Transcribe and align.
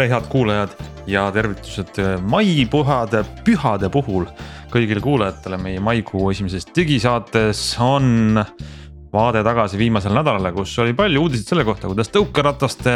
tere, 0.00 0.14
head 0.14 0.28
kuulajad 0.32 0.70
ja 1.06 1.26
tervitused 1.32 1.98
maipuhade, 2.24 3.20
pühade 3.44 3.90
puhul 3.92 4.24
kõigile 4.72 5.00
kuulajatele. 5.04 5.58
meie 5.60 5.80
maikuu 5.80 6.30
esimeses 6.32 6.64
digisaates 6.76 7.60
on 7.84 8.40
vaade 9.12 9.42
tagasi 9.44 9.76
viimasele 9.76 10.16
nädalale, 10.16 10.54
kus 10.56 10.72
oli 10.80 10.94
palju 10.96 11.20
uudiseid 11.20 11.52
selle 11.52 11.66
kohta, 11.68 11.90
kuidas 11.90 12.08
tõukerataste 12.14 12.94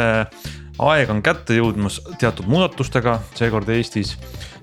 aeg 0.81 1.11
on 1.13 1.21
kätte 1.21 1.59
jõudmas 1.59 1.99
teatud 2.17 2.49
muudatustega, 2.49 3.19
seekord 3.37 3.69
Eestis. 3.69 4.17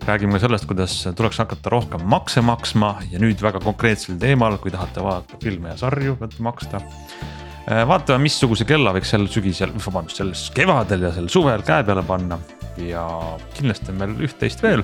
räägime 0.06 0.32
ka 0.32 0.42
sellest, 0.48 0.66
kuidas 0.66 0.96
tuleks 1.14 1.38
hakata 1.38 1.70
rohkem 1.70 2.02
makse 2.02 2.42
maksma 2.42 2.96
ja 3.12 3.22
nüüd 3.22 3.38
väga 3.42 3.62
konkreetsel 3.62 4.18
teemal, 4.18 4.58
kui 4.58 4.74
tahate 4.74 5.04
vaadata 5.04 5.38
filme 5.38 5.68
ja 5.68 5.76
sarju, 5.76 6.18
maksta 6.38 6.82
Äh, 6.82 7.41
vaatame, 7.66 8.24
missuguse 8.26 8.66
kella 8.68 8.92
võiks 8.96 9.12
sel 9.14 9.28
sügisel, 9.30 9.72
vabandust, 9.84 10.18
sel 10.18 10.32
kevadel 10.56 11.06
ja 11.06 11.12
sel 11.14 11.28
suvel 11.32 11.62
käe 11.66 11.84
peale 11.86 12.02
panna. 12.06 12.38
ja 12.80 13.04
kindlasti 13.52 13.92
on 13.92 13.98
meil 14.00 14.14
üht-teist 14.24 14.62
veel, 14.64 14.82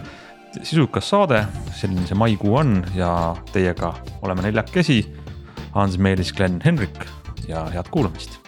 sisukas 0.60 1.08
saade, 1.08 1.40
selline 1.78 2.06
see 2.06 2.18
maikuu 2.18 2.58
on 2.60 2.82
ja 2.94 3.34
teiega 3.52 3.94
oleme 4.22 4.44
neljakesi. 4.44 5.02
Hans 5.74 5.98
Meelis, 5.98 6.32
Glen, 6.32 6.60
Henrik 6.64 7.04
ja 7.48 7.66
head 7.72 7.90
kuulamist 7.92 8.47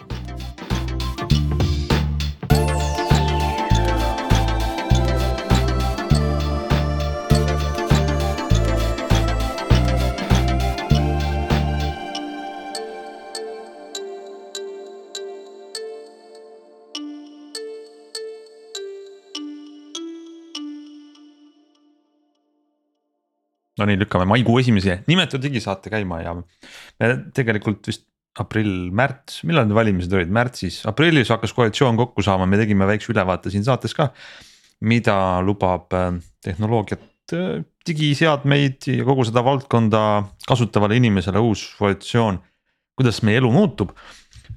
no 23.81 23.89
nii, 23.89 23.99
lükkame 24.03 24.27
maikuu 24.29 24.59
esimese 24.61 25.01
nimetud 25.09 25.41
digisaate 25.43 25.91
käima 25.93 26.21
ja 26.21 26.37
me 26.37 27.11
tegelikult 27.35 27.89
vist 27.89 28.05
aprill, 28.39 28.91
märts, 28.95 29.41
millal 29.47 29.65
need 29.67 29.75
valimised 29.75 30.13
olid, 30.15 30.29
märtsis, 30.31 30.81
aprillis 30.87 31.33
hakkas 31.33 31.51
koalitsioon 31.57 31.97
kokku 31.99 32.23
saama, 32.23 32.47
me 32.47 32.59
tegime 32.61 32.87
väikse 32.87 33.11
ülevaate 33.11 33.51
siin 33.51 33.65
saates 33.67 33.95
ka. 33.97 34.11
mida 34.81 35.13
lubab 35.45 35.93
äh, 35.93 36.07
tehnoloogiat, 36.41 37.03
äh, 37.37 37.59
digiseadmeid 37.85 38.87
ja 38.89 39.03
kogu 39.05 39.27
seda 39.27 39.43
valdkonda 39.45 39.99
kasutavale 40.47 40.97
inimesele 40.97 41.43
uus 41.43 41.67
koalitsioon. 41.77 42.39
kuidas 42.97 43.21
meie 43.27 43.41
elu 43.41 43.51
muutub, 43.51 43.91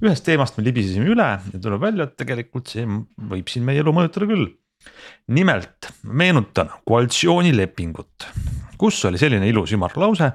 ühest 0.01 0.25
teemast 0.25 0.57
me 0.57 0.63
libisesime 0.63 1.11
üle 1.11 1.27
ja 1.35 1.59
tuleb 1.59 1.81
välja, 1.83 2.07
et 2.07 2.15
tegelikult 2.17 2.71
see 2.71 2.87
võib 2.87 3.51
siin 3.51 3.67
meie 3.67 3.83
elu 3.83 3.93
mõjutada 3.95 4.31
küll 4.31 4.53
nimelt 5.27 5.89
meenutan 6.03 6.69
koalitsioonilepingut, 6.85 8.27
kus 8.77 9.03
oli 9.05 9.19
selline 9.21 9.47
ilus 9.49 9.73
ümarlause, 9.75 10.31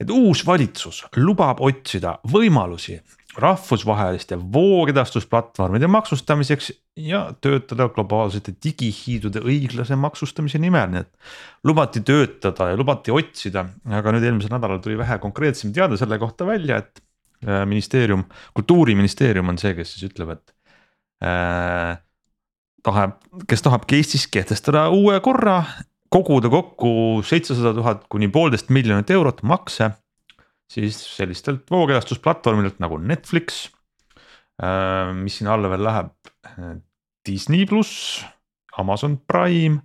et 0.00 0.10
uus 0.10 0.44
valitsus 0.46 1.04
lubab 1.16 1.60
otsida 1.62 2.16
võimalusi 2.32 2.98
rahvusvaheliste 3.40 4.36
voogedastusplatvormide 4.52 5.88
maksustamiseks 5.88 6.72
ja 7.00 7.22
töötada 7.40 7.88
globaalsete 7.88 8.52
digihiidude 8.64 9.40
õiglase 9.40 9.96
maksustamise 9.96 10.60
nimel, 10.60 10.90
nii 10.92 11.00
et. 11.00 11.12
lubati 11.64 12.02
töötada 12.04 12.68
ja 12.72 12.76
lubati 12.76 13.14
otsida, 13.14 13.64
aga 13.88 14.12
nüüd 14.12 14.26
eelmisel 14.28 14.52
nädalal 14.52 14.82
tuli 14.84 14.98
vähe 15.00 15.16
konkreetsem 15.22 15.72
teade 15.72 15.96
selle 16.00 16.18
kohta 16.20 16.46
välja, 16.46 16.82
et 16.82 17.00
äh, 17.46 17.64
ministeerium, 17.68 18.26
kultuuriministeerium 18.58 19.48
on 19.48 19.60
see, 19.62 19.72
kes 19.78 19.94
siis 19.94 20.10
ütleb, 20.10 20.36
et 20.36 20.54
äh, 21.24 21.96
tahab, 22.84 23.16
kes 23.48 23.64
tahabki 23.64 24.02
Eestis 24.02 24.28
kehtestada 24.28 24.90
uue 24.92 25.16
korra, 25.24 25.62
koguda 26.12 26.50
kokku 26.52 27.22
seitsesada 27.26 27.72
tuhat 27.76 28.06
kuni 28.12 28.28
poolteist 28.32 28.72
miljonit 28.74 29.10
eurot 29.10 29.42
makse. 29.42 29.90
siis 30.72 30.96
sellistelt 31.16 31.68
voogedastusplatvormidelt 31.70 32.78
nagu 32.80 32.96
Netflix, 32.96 33.66
äh, 34.62 35.10
mis 35.12 35.36
sinna 35.36 35.52
alla 35.52 35.68
veel 35.68 35.84
läheb, 35.84 36.14
Disney 37.28 37.66
pluss, 37.68 38.22
Amazon 38.80 39.18
Prime 39.28 39.82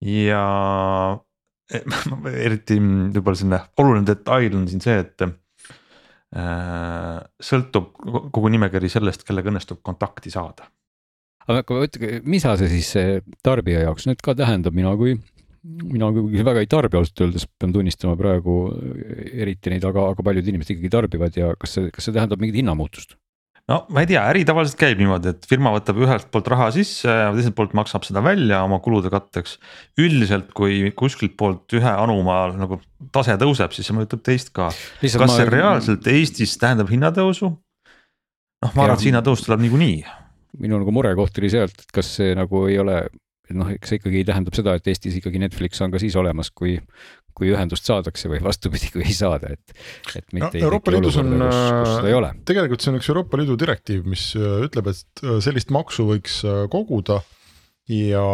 ja 0.00 0.44
eriti 2.46 2.78
võib-olla 2.80 3.36
selline 3.36 3.60
oluline 3.84 4.08
detail 4.08 4.56
on 4.56 4.64
siin 4.70 4.80
see, 4.80 4.96
et 5.04 5.26
äh, 5.26 7.18
sõltub 7.52 7.92
kogu 8.32 8.48
nimekiri 8.56 8.88
sellest, 8.92 9.26
kellega 9.28 9.52
õnnestub 9.52 9.84
kontakti 9.84 10.32
saada 10.32 10.72
aga 11.50 11.82
ütle, 11.88 12.20
mida 12.28 12.56
see 12.60 12.70
siis 12.70 12.92
tarbija 13.44 13.86
jaoks 13.86 14.08
nüüd 14.08 14.22
ka 14.24 14.36
tähendab, 14.38 14.76
mina 14.76 14.92
kui, 14.98 15.16
mina 15.62 16.12
kui 16.14 16.44
väga 16.44 16.62
ei 16.62 16.70
tarbi 16.70 17.00
ausalt 17.00 17.24
öeldes, 17.26 17.48
pean 17.58 17.74
tunnistama 17.74 18.14
praegu 18.18 18.60
eriti 19.32 19.72
neid, 19.72 19.86
aga, 19.88 20.10
aga 20.14 20.28
paljud 20.28 20.52
inimesed 20.52 20.76
ikkagi 20.76 20.92
tarbivad 20.92 21.38
ja 21.38 21.52
kas 21.58 21.78
see, 21.78 21.90
kas 21.94 22.08
see 22.08 22.16
tähendab 22.16 22.42
mingit 22.42 22.62
hinnamuutust? 22.62 23.16
no 23.70 23.82
ma 23.94 24.02
ei 24.02 24.08
tea, 24.10 24.22
äri 24.32 24.42
tavaliselt 24.46 24.78
käib 24.80 25.00
niimoodi, 25.00 25.32
et 25.34 25.46
firma 25.48 25.72
võtab 25.74 26.00
ühelt 26.02 26.30
poolt 26.34 26.48
raha 26.50 26.68
sisse 26.74 27.10
ja 27.10 27.28
teiselt 27.34 27.56
poolt 27.58 27.76
maksab 27.78 28.06
seda 28.06 28.22
välja 28.24 28.62
oma 28.66 28.80
kulude 28.82 29.10
katteks. 29.12 29.58
üldiselt, 30.02 30.50
kui 30.56 30.90
kuskilt 30.98 31.36
poolt 31.38 31.78
ühe 31.78 31.92
anumaa 31.92 32.48
nagu 32.58 32.80
tase 33.14 33.36
tõuseb, 33.40 33.74
siis 33.74 33.88
see 33.88 33.98
mõjutab 33.98 34.24
teist 34.26 34.50
ka. 34.56 34.70
kas 35.02 35.20
ma... 35.22 35.30
see 35.36 35.50
reaalselt 35.50 36.10
Eestis 36.10 36.56
tähendab 36.58 36.90
hinnatõusu? 36.90 37.52
noh, 37.52 38.74
ma 38.74 38.88
arvan, 38.88 38.98
et 38.98 39.06
hinnatõus 39.10 39.46
tuleb 39.46 39.62
niikuinii 39.66 40.02
minu 40.60 40.80
nagu 40.82 40.94
murekoht 40.94 41.38
oli 41.40 41.50
sealt, 41.52 41.84
et 41.84 41.92
kas 41.94 42.08
see 42.18 42.32
nagu 42.36 42.66
ei 42.68 42.78
ole, 42.82 42.98
noh, 43.56 43.68
eks 43.72 43.92
see 43.92 44.00
ikkagi 44.00 44.24
tähendab 44.28 44.56
seda, 44.56 44.76
et 44.78 44.88
Eestis 44.90 45.16
ikkagi 45.18 45.40
Netflix 45.42 45.80
on 45.84 45.92
ka 45.92 46.00
siis 46.02 46.16
olemas, 46.20 46.50
kui, 46.54 46.74
kui 47.36 47.52
ühendust 47.52 47.88
saadakse 47.88 48.30
või 48.30 48.42
vastupidi, 48.44 48.90
kui 48.92 49.04
ei 49.06 49.16
saada, 49.16 49.52
et, 49.56 49.76
et 50.18 50.26
mitte 50.36 50.58
no, 50.58 50.66
Euroopa 50.68 50.94
Liidus 50.94 51.18
on, 51.22 51.32
äh, 51.46 52.34
tegelikult 52.48 52.84
see 52.84 52.92
on 52.92 53.00
üks 53.00 53.08
Euroopa 53.12 53.40
Liidu 53.40 53.56
direktiiv, 53.60 54.04
mis 54.08 54.30
äh, 54.38 54.66
ütleb, 54.66 54.92
et 54.92 55.24
äh, 55.24 55.38
sellist 55.44 55.72
maksu 55.74 56.06
võiks 56.10 56.42
koguda 56.72 57.22
ja 57.90 58.26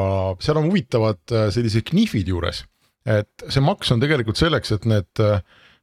seal 0.44 0.58
on 0.60 0.68
huvitavad 0.68 1.22
sellised 1.54 1.86
knifid 1.88 2.28
juures, 2.30 2.64
et 3.08 3.48
see 3.48 3.62
maks 3.64 3.94
on 3.94 4.02
tegelikult 4.02 4.38
selleks, 4.38 4.74
et 4.74 4.84
need 4.90 5.22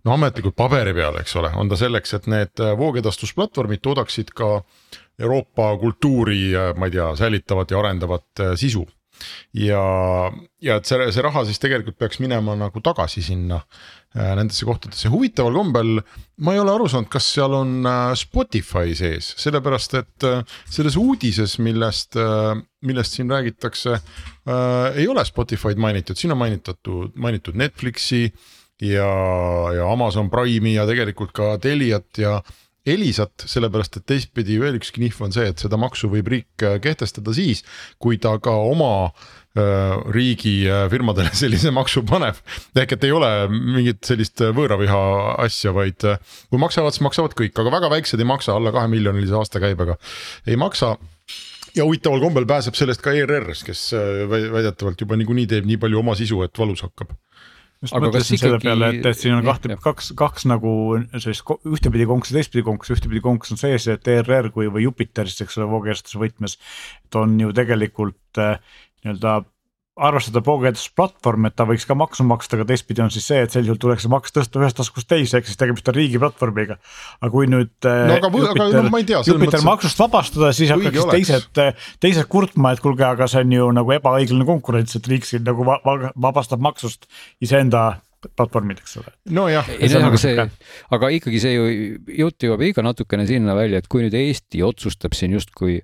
no 0.06 0.14
ametlikult 0.14 0.54
paberi 0.60 0.94
peal, 0.94 1.18
eks 1.18 1.34
ole, 1.42 1.50
on 1.58 1.72
ta 1.72 1.80
selleks, 1.80 2.14
et 2.14 2.28
need 2.30 2.62
voogedastusplatvormid 2.78 3.82
toodaksid 3.84 4.30
ka 4.38 4.52
äh, 4.60 4.94
Euroopa 5.20 5.72
kultuuri, 5.80 6.54
ma 6.78 6.90
ei 6.90 6.96
tea, 6.96 7.10
säilitavat 7.16 7.72
ja 7.72 7.80
arendavat 7.80 8.44
äh, 8.44 8.54
sisu. 8.60 8.86
ja, 9.56 9.80
ja 10.60 10.76
et 10.76 10.90
see, 10.90 11.06
see 11.16 11.24
raha 11.24 11.46
siis 11.48 11.62
tegelikult 11.64 11.96
peaks 11.96 12.18
minema 12.20 12.52
nagu 12.60 12.82
tagasi 12.84 13.22
sinna 13.24 13.62
äh, 13.62 14.34
nendesse 14.36 14.68
kohtadesse, 14.68 15.08
huvitaval 15.14 15.56
kombel 15.56 16.02
ma 16.44 16.52
ei 16.52 16.60
ole 16.60 16.74
aru 16.74 16.90
saanud, 16.92 17.08
kas 17.14 17.30
seal 17.38 17.56
on 17.56 17.78
äh, 17.88 18.12
Spotify 18.20 18.92
sees, 18.98 19.32
sellepärast 19.40 19.96
et 20.02 20.28
selles 20.68 21.00
uudises, 21.00 21.56
millest, 21.64 22.20
millest 22.84 23.16
siin 23.16 23.32
räägitakse 23.32 23.96
äh,. 23.96 25.00
ei 25.00 25.08
ole 25.08 25.24
Spotify'd 25.24 25.80
mainitud, 25.80 26.20
siin 26.20 26.36
on 26.36 26.42
mainitud, 26.44 26.92
mainitud 27.16 27.56
Netflixi 27.56 28.26
ja, 28.82 29.10
ja 29.76 29.88
Amazon 29.92 30.30
Prime'i 30.30 30.76
ja 30.76 30.86
tegelikult 30.88 31.32
ka 31.36 31.56
Teliat 31.64 32.20
ja 32.20 32.42
Elisat, 32.86 33.48
sellepärast 33.50 33.98
et 33.98 34.06
teistpidi 34.06 34.60
veel 34.62 34.78
üks 34.78 34.92
knihv 34.94 35.24
on 35.26 35.34
see, 35.34 35.48
et 35.50 35.62
seda 35.62 35.78
maksu 35.82 36.10
võib 36.12 36.30
riik 36.30 36.66
äh, 36.66 36.78
kehtestada 36.84 37.34
siis, 37.34 37.64
kui 38.02 38.20
ta 38.22 38.36
ka 38.44 38.54
oma 38.62 38.92
äh, 39.10 39.96
riigi 40.14 40.54
äh, 40.70 40.86
firmadele 40.92 41.34
sellise 41.42 41.74
maksu 41.74 42.06
paneb. 42.06 42.38
ehk 42.78 42.94
et 42.94 43.08
ei 43.08 43.16
ole 43.16 43.32
mingit 43.50 44.06
sellist 44.06 44.46
võõraviha 44.46 45.02
asja, 45.48 45.74
vaid 45.74 45.98
kui 46.06 46.62
maksavad, 46.62 46.94
siis 46.94 47.08
maksavad 47.08 47.34
kõik, 47.38 47.58
aga 47.58 47.74
väga 47.80 47.92
väiksed 47.98 48.22
ei 48.22 48.30
maksa, 48.30 48.54
alla 48.54 48.74
kahe 48.76 48.92
miljonilise 48.94 49.34
aastakäibega 49.42 49.98
ei 50.46 50.62
maksa 50.62 50.94
ja 51.76 51.84
huvitaval 51.90 52.22
kombel 52.22 52.46
pääseb 52.46 52.78
sellest 52.78 53.02
ka 53.02 53.18
ERR, 53.18 53.50
kes 53.66 53.88
väidetavalt 54.30 55.02
juba 55.02 55.18
niikuinii 55.18 55.50
teeb 55.50 55.66
nii 55.68 55.82
palju 55.82 56.06
oma 56.06 56.14
sisu, 56.16 56.46
et 56.46 56.62
valus 56.62 56.86
hakkab 56.86 57.18
just 57.86 57.96
mõtlesin 57.96 58.42
selle 58.42 58.60
ikkagi... 58.60 58.68
peale, 58.68 58.92
et, 58.94 59.10
et 59.12 59.20
siin 59.20 59.38
on 59.38 59.46
kahte, 59.48 59.78
kaks, 59.82 60.12
kaks 60.18 60.48
nagu 60.52 60.72
sellist 61.16 61.56
ühtepidi 61.72 62.08
konkursi, 62.10 62.36
teistpidi 62.38 62.66
konkursi, 62.68 62.98
ühtepidi 62.98 63.24
konkurss 63.24 63.56
on 63.56 63.62
sees, 63.62 63.88
et 63.92 64.12
ERR 64.12 64.52
kui, 64.56 64.70
või 64.74 64.86
Jupiter 64.88 65.30
siis, 65.32 65.46
eks 65.46 65.60
ole, 65.62 65.70
voogeerstuse 65.74 66.22
võtmes. 66.22 66.58
et 67.06 67.20
on 67.22 67.38
ju 67.40 67.54
tegelikult 67.56 68.42
äh, 68.42 68.58
nii-öelda 69.06 69.40
arvestada 69.96 70.42
Pogetusplatvorm, 70.44 71.48
et 71.48 71.56
ta 71.56 71.64
võiks 71.68 71.86
ka 71.88 71.96
maksu 71.96 72.26
maksta, 72.28 72.58
aga 72.58 72.68
teistpidi 72.68 73.04
on 73.04 73.12
siis 73.14 73.28
see, 73.30 73.40
et 73.46 73.54
sel 73.54 73.68
juhul 73.68 73.80
tuleks 73.80 74.04
see 74.04 74.12
maks 74.12 74.34
tõsta 74.36 74.60
ühest 74.60 74.76
taskust 74.76 75.08
teise, 75.08 75.40
ehk 75.40 75.48
siis 75.48 75.60
tegemist 75.60 75.88
on 75.88 75.96
riigi 75.96 76.20
platvormiga. 76.20 76.76
aga 77.22 77.32
kui 77.32 77.48
nüüd 77.52 77.88
äh, 77.88 78.02
no, 78.10 78.18
aga, 78.20 78.32
Jupiter, 78.34 78.66
aga, 78.66 78.82
no, 78.90 79.00
tea, 79.00 79.22
Jupiter 79.24 79.46
mõttes... 79.46 79.68
maksust 79.70 80.02
vabastada, 80.04 80.52
siis 80.58 80.74
hakkaks 80.76 81.08
teised, 81.14 81.62
äh, 81.64 81.88
teised 82.04 82.28
kurtma, 82.32 82.74
et 82.76 82.84
kuulge, 82.84 83.08
aga 83.08 83.30
see 83.32 83.46
on 83.48 83.56
ju 83.56 83.70
nagu 83.80 83.96
ebaõiglane 83.96 84.50
konkurents, 84.50 85.00
et 85.00 85.08
riik 85.12 85.30
siin 85.30 85.48
nagu 85.48 85.64
vabastab 85.64 86.64
maksust 86.66 87.08
iseenda 87.44 87.94
platvormid, 88.36 88.82
eks 88.84 88.98
ole. 89.00 89.14
nojah. 89.38 89.70
aga 89.80 90.20
see, 90.20 90.48
aga 90.98 91.12
ikkagi 91.22 91.40
see 91.40 91.56
ju 91.56 91.70
jutt 92.26 92.48
jõuab 92.48 92.68
ikka 92.68 92.84
natukene 92.84 93.28
sinna 93.30 93.56
välja, 93.56 93.80
et 93.80 93.88
kui 93.88 94.04
nüüd 94.04 94.18
Eesti 94.18 94.64
otsustab 94.66 95.16
siin 95.16 95.38
justkui 95.38 95.80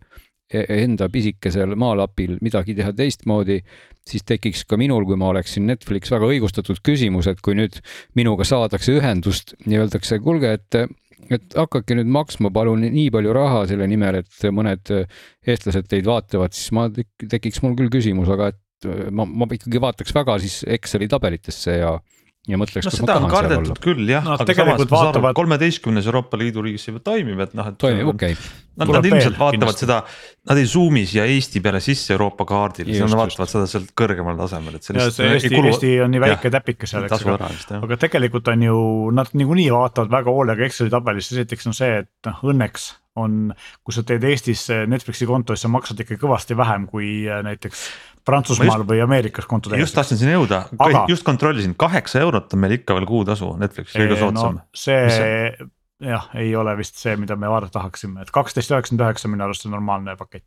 enda 0.52 1.08
pisikesel 1.12 1.76
maalapil 1.80 2.38
midagi 2.44 2.76
teha 2.78 2.92
teistmoodi, 2.96 3.60
siis 4.08 4.26
tekiks 4.28 4.66
ka 4.68 4.80
minul, 4.80 5.06
kui 5.08 5.20
ma 5.20 5.30
oleksin 5.32 5.68
Netflix, 5.70 6.12
väga 6.12 6.30
õigustatud 6.32 6.82
küsimus, 6.86 7.30
et 7.32 7.42
kui 7.44 7.56
nüüd 7.58 7.80
minuga 8.18 8.48
saadakse 8.48 8.98
ühendust 8.98 9.56
ja 9.70 9.84
öeldakse, 9.84 10.20
kuulge, 10.24 10.58
et 10.60 10.84
et 11.32 11.54
hakake 11.56 11.96
nüüd 11.96 12.10
maksma 12.12 12.50
palun 12.52 12.82
nii 12.82 13.12
palju 13.14 13.34
raha 13.36 13.62
selle 13.70 13.86
nimel, 13.88 14.18
et 14.24 14.48
mõned 14.52 14.90
eestlased 14.92 15.88
teid 15.88 16.08
vaatavad, 16.10 16.56
siis 16.58 16.74
ma 16.76 16.88
tekiks 16.92 17.62
mul 17.64 17.78
küll 17.78 17.92
küsimus, 17.94 18.32
aga 18.34 18.50
et 18.52 18.90
ma, 19.14 19.26
ma 19.26 19.48
ikkagi 19.52 19.82
vaataks 19.84 20.16
väga 20.18 20.40
siis 20.42 20.62
Exceli 20.68 21.08
tabelitesse 21.12 21.78
ja 21.78 21.94
ja 22.50 22.58
mõtleks, 22.58 22.88
no 22.88 22.92
seda 22.94 23.16
on 23.22 23.28
kardetud 23.30 23.78
küll 23.84 24.10
jah 24.10 24.26
no,, 24.26 24.34
aga 24.42 24.56
samas 24.58 24.88
vaatavad... 24.90 25.36
kolmeteistkümnes 25.38 26.08
Euroopa 26.10 26.40
Liidu 26.42 26.64
riigis 26.66 26.88
see 26.88 26.94
juba 26.94 27.04
toimib, 27.12 27.42
et 27.46 27.52
noh, 27.58 27.68
et. 27.70 27.78
toimib, 27.82 28.10
okei 28.16 28.34
okay.. 28.34 28.54
Nad, 28.82 28.88
nad 28.88 29.06
ilmselt 29.06 29.36
vaatavad 29.36 29.58
kindlasti. 29.58 29.84
seda, 29.84 29.98
nad 30.48 30.58
ei 30.62 30.68
zoom'i 30.72 31.04
siia 31.06 31.26
Eesti 31.30 31.60
peale 31.62 31.82
sisse 31.84 32.16
Euroopa 32.16 32.48
kaardil, 32.50 32.88
nad 33.04 33.14
vaatavad 33.20 33.52
seda 33.52 33.66
sealt 33.70 33.92
kõrgemal 34.00 34.40
tasemel, 34.40 34.78
et 34.80 34.88
sellist. 34.88 35.20
Eesti, 35.22 35.52
kulu... 35.52 35.74
Eesti 35.74 35.92
on 36.02 36.16
nii 36.16 36.24
väike 36.24 36.54
täpike 36.56 36.90
seal, 36.90 37.06
eks 37.06 37.28
ole, 37.28 37.52
aga 37.78 38.00
tegelikult 38.08 38.48
on 38.56 38.64
ju, 38.66 38.80
nad 39.20 39.36
niikuinii 39.36 39.68
vaatavad 39.76 40.16
väga 40.16 40.34
hoolega 40.34 40.66
Exceli 40.66 40.94
tabelisse, 40.94 41.36
esiteks 41.36 41.70
on 41.70 41.78
see, 41.78 42.00
et 42.06 42.32
noh, 42.32 42.42
õnneks 42.56 42.88
on, 43.20 43.52
kui 43.84 43.96
sa 43.96 44.06
teed 44.08 44.24
Eestis 44.24 44.64
Netflixi 44.88 45.28
konto, 45.28 45.52
siis 45.52 45.68
sa 45.68 45.72
maksad 45.76 46.00
ikka 46.02 46.16
kõvasti 46.22 46.56
vähem 46.58 46.88
kui 46.90 47.12
äh, 47.28 47.44
näiteks 47.44 47.84
Prantsusmaal 48.28 48.84
just, 48.84 48.90
või 48.90 49.02
Ameerikas 49.04 49.48
konto 49.50 49.72
tehes. 49.72 49.88
just 49.88 49.98
tahtsin 49.98 50.20
sinna 50.20 50.38
jõuda 50.38 50.64
just 51.10 51.26
kontrollisin, 51.28 51.76
kaheksa 51.80 52.22
eurot 52.26 52.54
on 52.54 52.64
meil 52.64 52.78
ikka 52.80 52.98
veel 52.98 53.08
kuutasu 53.10 53.54
Netflixis 53.62 53.98
kõige 53.98 54.20
soodsam 54.20 54.60
no,. 54.60 54.66
see 54.78 55.54
jah, 56.02 56.28
ei 56.38 56.56
ole 56.56 56.74
vist 56.80 56.98
see, 57.00 57.14
mida 57.20 57.36
me 57.40 57.50
vaadata 57.52 57.78
tahaksime, 57.78 58.24
et 58.24 58.32
kaksteist 58.34 58.72
üheksakümmend 58.74 59.04
üheksa 59.06 59.30
minu 59.32 59.46
arust 59.46 59.66
on 59.68 59.74
normaalne 59.76 60.16
pakett. 60.18 60.46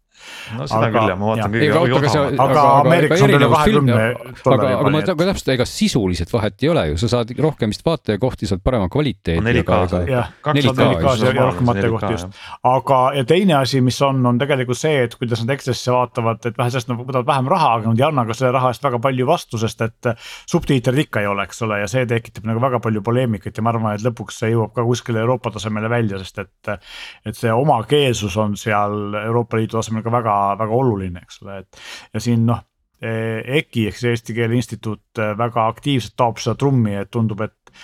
no 0.56 0.66
seda 0.66 0.88
aga, 0.88 0.92
küll 0.94 1.12
jah, 1.12 1.18
ma 1.20 1.28
vaatan 1.30 1.54
kõige 1.54 1.80
odavamat. 1.80 2.40
aga 2.44 2.64
Ameerikas 2.80 3.24
on 3.24 3.34
üle 3.36 3.50
kahekümne 3.52 3.98
dollari. 4.44 4.74
aga 4.74 4.92
ma 4.94 5.02
ütlen 5.02 5.18
ka 5.20 5.28
täpselt, 5.30 5.52
ega 5.54 5.66
sisuliselt 5.68 6.34
vahet 6.34 6.64
ei 6.66 6.70
ole 6.72 6.84
ju, 6.90 6.98
sa 7.02 7.10
saad 7.14 7.32
rohkem 7.46 7.74
vist 7.74 7.86
vaatajakohti, 7.86 8.50
saad 8.50 8.64
parema 8.66 8.90
kvaliteedi. 8.92 9.44
4K-s 9.44 10.00
jah, 10.10 10.32
4K-s 10.48 11.24
ja 11.28 11.34
rohkem 11.38 11.70
vaatajakohti 11.70 12.12
just. 12.16 12.42
aga, 12.70 13.00
ja 13.18 13.26
teine 13.28 13.58
asi, 13.60 13.82
mis 13.84 14.00
on, 14.06 14.20
on 14.26 14.40
tegelikult 14.42 14.80
see, 14.80 15.04
et 15.06 15.18
kuidas 15.18 15.44
nad 15.44 15.54
Excelisse 15.54 15.94
vaatavad, 15.94 16.42
et 16.50 16.58
vähe 16.58 16.74
sellest 16.74 16.90
nad 16.90 17.00
võtavad 17.00 17.30
vähem 17.30 17.50
raha, 17.54 17.72
aga 17.78 17.92
nad 17.92 18.02
ei 18.02 18.08
anna 18.08 18.26
ka 18.26 18.38
selle 18.38 18.52
raha 18.58 18.74
eest 18.74 18.84
väga 18.84 19.00
palju 19.06 19.28
vastu, 19.30 19.60
sest 19.60 19.86
et 19.86 20.10
subtiitreid 20.50 21.06
ikka 21.06 21.22
ei 21.22 21.30
ole, 21.30 21.46
eks 21.46 21.62
ole, 21.66 21.80
ja 21.84 21.90
see 21.90 22.06
tekitab 22.10 22.46
nagu 22.48 22.62
väga 22.62 22.80
palju 22.84 23.02
poleemikat 23.04 23.56
ja 23.56 23.64
ma 23.64 23.74
arvan, 23.74 23.94
et 23.96 24.04
lõpuks 24.04 24.42
see 24.42 24.52
jõuab 24.54 24.74
ka 24.76 24.84
kuskile 24.86 25.22
Euroopa 25.24 25.43
Euroopa 25.44 25.58
tasemele 25.58 25.90
välja, 25.90 26.18
sest 26.18 26.38
et. 26.38 26.84
et 27.26 27.36
see 27.36 27.52
omakeelsus 27.52 28.36
on 28.40 28.56
seal 28.56 29.14
Euroopa 29.24 29.58
Liidu 29.58 29.76
tasemel 29.76 30.04
ka 30.04 30.12
väga, 30.12 30.36
väga 30.58 30.72
oluline, 30.72 31.20
eks 31.24 31.42
ole, 31.42 31.58
et 31.64 31.82
ja 32.14 32.20
siin 32.20 32.46
noh. 32.46 32.62
EKI 33.04 33.88
ehk 33.90 33.98
siis 33.98 34.14
Eesti 34.14 34.32
Keele 34.32 34.56
Instituut 34.56 35.20
väga 35.36 35.66
aktiivselt 35.68 36.14
taob 36.16 36.38
seda 36.40 36.54
trummi, 36.56 36.94
et 36.96 37.10
tundub, 37.12 37.42
et 37.44 37.74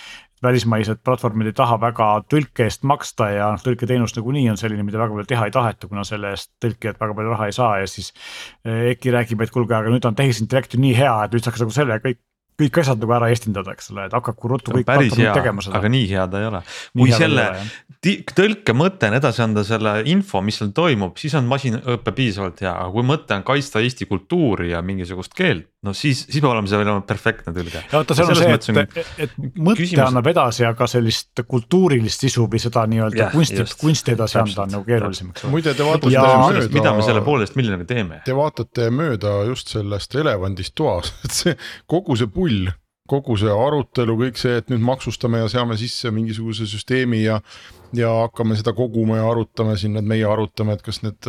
välismaised 0.41 1.03
platvormid 1.05 1.51
ei 1.51 1.53
taha 1.53 1.75
väga 1.77 2.07
tõlke 2.31 2.65
eest 2.65 2.87
maksta 2.89 3.27
ja 3.29 3.51
noh, 3.53 3.61
tõlketeenus 3.61 4.15
nagunii 4.17 4.47
on 4.49 4.57
selline, 4.57 4.81
mida 4.87 4.97
väga 4.97 5.13
palju 5.13 5.29
teha 5.29 5.45
ei 5.45 5.53
taheta, 5.53 5.91
kuna 5.91 6.07
selle 6.07 6.31
eest 6.33 6.55
tõlkijad 6.63 6.97
väga 7.03 7.17
palju 7.19 7.35
raha 7.35 7.51
ei 7.51 7.53
saa 7.53 7.75
ja 7.83 7.91
siis. 7.91 8.09
EKI 8.65 9.13
räägib, 9.13 9.45
et 9.45 9.53
kuulge, 9.53 9.77
aga 9.77 9.93
nüüd 9.93 10.07
on 10.09 10.17
tehisintellekt 10.17 10.73
ju 10.73 10.81
nii 10.81 10.95
hea, 10.97 11.13
et 11.27 11.37
nüüd 11.37 11.45
saaks 11.45 11.61
nagu 11.61 11.75
selle 11.75 11.99
kõik 12.01 12.23
kõik 12.61 12.81
asjad 12.83 13.01
nagu 13.01 13.15
ära 13.17 13.29
eestindada, 13.33 13.73
eks 13.75 13.91
ole, 13.93 14.05
et 14.09 14.15
hakaku 14.15 14.51
ruttu 14.51 14.75
kõik 14.75 14.91
hea, 15.17 15.33
aga 15.79 15.91
nii 15.91 16.05
hea 16.11 16.27
ta 16.31 16.41
ei 16.41 16.49
ole. 16.51 16.61
kui 16.97 17.15
selle 17.15 17.47
tõlke 18.37 18.75
mõte 18.77 19.09
on 19.11 19.17
edasi 19.17 19.43
anda 19.45 19.65
selle 19.67 19.95
info, 20.09 20.41
mis 20.45 20.61
seal 20.61 20.71
toimub, 20.77 21.17
siis 21.21 21.35
on 21.37 21.49
masinõpe 21.49 22.13
piisavalt 22.17 22.63
hea, 22.65 22.73
aga 22.73 22.89
kui 22.93 23.07
mõte 23.07 23.37
on 23.37 23.45
kaitsta 23.47 23.83
eesti 23.83 24.07
kultuuri 24.09 24.71
ja 24.73 24.81
mingisugust 24.85 25.35
keelt, 25.37 25.70
no 25.85 25.93
siis, 25.97 26.23
siis 26.27 26.41
peab 26.41 26.51
olema 26.51 26.69
see 26.69 26.79
veel 26.79 26.99
perfektne 27.07 27.53
tõlge. 27.55 27.79
ja 27.81 28.01
vaata, 28.01 28.17
seal 28.17 28.31
on 28.31 28.37
see, 28.37 28.83
et, 28.83 28.99
et, 29.25 29.31
mõte 29.55 29.81
küsimus... 29.81 30.03
annab 30.05 30.29
edasi, 30.31 30.65
aga 30.67 30.87
sellist 30.89 31.41
kultuurilist 31.47 32.25
sisu 32.27 32.45
või 32.51 32.61
seda 32.61 32.83
nii-öelda 32.91 33.31
kunsti, 33.33 33.65
kunsti 33.81 34.15
edasi 34.15 34.39
anda 34.41 34.67
on 34.67 34.75
nagu 34.77 34.87
keerulisem, 34.87 35.31
eks 35.33 35.47
ole. 35.47 35.55
muide, 35.55 35.73
te 35.77 35.87
vaatate 35.87 36.13
ja... 36.13 36.27
mööda. 36.43 36.67
mida 36.75 36.93
me 36.97 37.07
selle 37.07 37.25
pooleteist 37.25 37.57
miljoniga 37.57 37.89
teeme? 37.89 38.21
Te 38.27 38.37
vaatate 38.37 38.91
mööda 38.93 39.39
just 39.49 39.73
sellest 39.73 40.15
elevandist 40.21 40.77
toas, 40.77 41.15
et 41.25 41.37
see 41.39 41.57
kogu 41.89 42.19
see 42.19 42.29
pull 42.31 42.69
kogu 43.11 43.35
see 43.35 43.51
arutelu, 43.51 44.13
kõik 44.21 44.37
see, 44.39 44.61
et 44.61 44.69
nüüd 44.71 44.83
maksustame 44.87 45.41
ja 45.41 45.49
seame 45.51 45.75
sisse 45.79 46.13
mingisuguse 46.15 46.69
süsteemi 46.69 47.25
ja 47.25 47.41
ja 47.97 48.11
hakkame 48.21 48.55
seda 48.55 48.71
koguma 48.71 49.17
ja 49.17 49.25
arutame 49.27 49.75
siin, 49.79 49.97
et 49.99 50.07
meie 50.07 50.23
arutame, 50.23 50.77
et 50.77 50.85
kas 50.85 51.01
need 51.03 51.27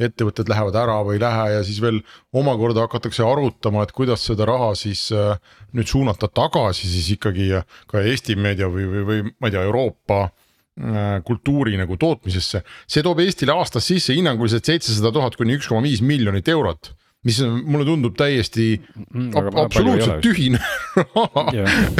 ettevõtted 0.00 0.50
lähevad 0.50 0.76
ära 0.80 0.98
või 1.06 1.18
ei 1.18 1.22
lähe 1.22 1.46
ja 1.54 1.64
siis 1.66 1.80
veel 1.82 2.00
omakorda 2.36 2.86
hakatakse 2.86 3.24
arutama, 3.26 3.84
et 3.84 3.94
kuidas 3.96 4.24
seda 4.26 4.46
raha 4.48 4.72
siis 4.78 5.08
äh, 5.14 5.34
nüüd 5.76 5.90
suunata 5.90 6.28
tagasi 6.28 6.88
siis 6.90 7.10
ikkagi 7.16 7.50
ka 7.90 8.04
Eesti 8.04 8.36
meedia 8.36 8.70
või, 8.72 8.86
või, 8.90 9.04
või 9.10 9.26
ma 9.30 9.50
ei 9.50 9.56
tea, 9.56 9.66
Euroopa 9.68 10.22
äh, 10.24 11.20
kultuuri 11.26 11.76
nagu 11.80 11.98
tootmisesse. 12.00 12.64
see 12.86 13.04
toob 13.06 13.20
Eestile 13.24 13.56
aastas 13.56 13.86
sisse 13.90 14.16
hinnanguliselt 14.16 14.64
seitsesada 14.64 15.12
tuhat 15.12 15.36
kuni 15.36 15.58
üks 15.58 15.68
koma 15.68 15.84
viis 15.86 16.02
miljonit 16.02 16.48
eurot 16.48 16.94
mis 17.28 17.40
mulle 17.44 17.84
tundub 17.84 18.16
täiesti 18.16 18.72
mm, 18.80 19.30
ab 19.36 19.56
absoluutselt 19.66 20.22
tühine 20.24 20.60
raha. 20.96 21.50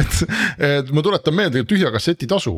Et, 0.01 0.21
et 0.65 0.93
ma 0.95 1.03
tuletan 1.05 1.35
meelde 1.37 1.61
tühja 1.69 1.91
kasseti 1.93 2.29
tasu 2.29 2.57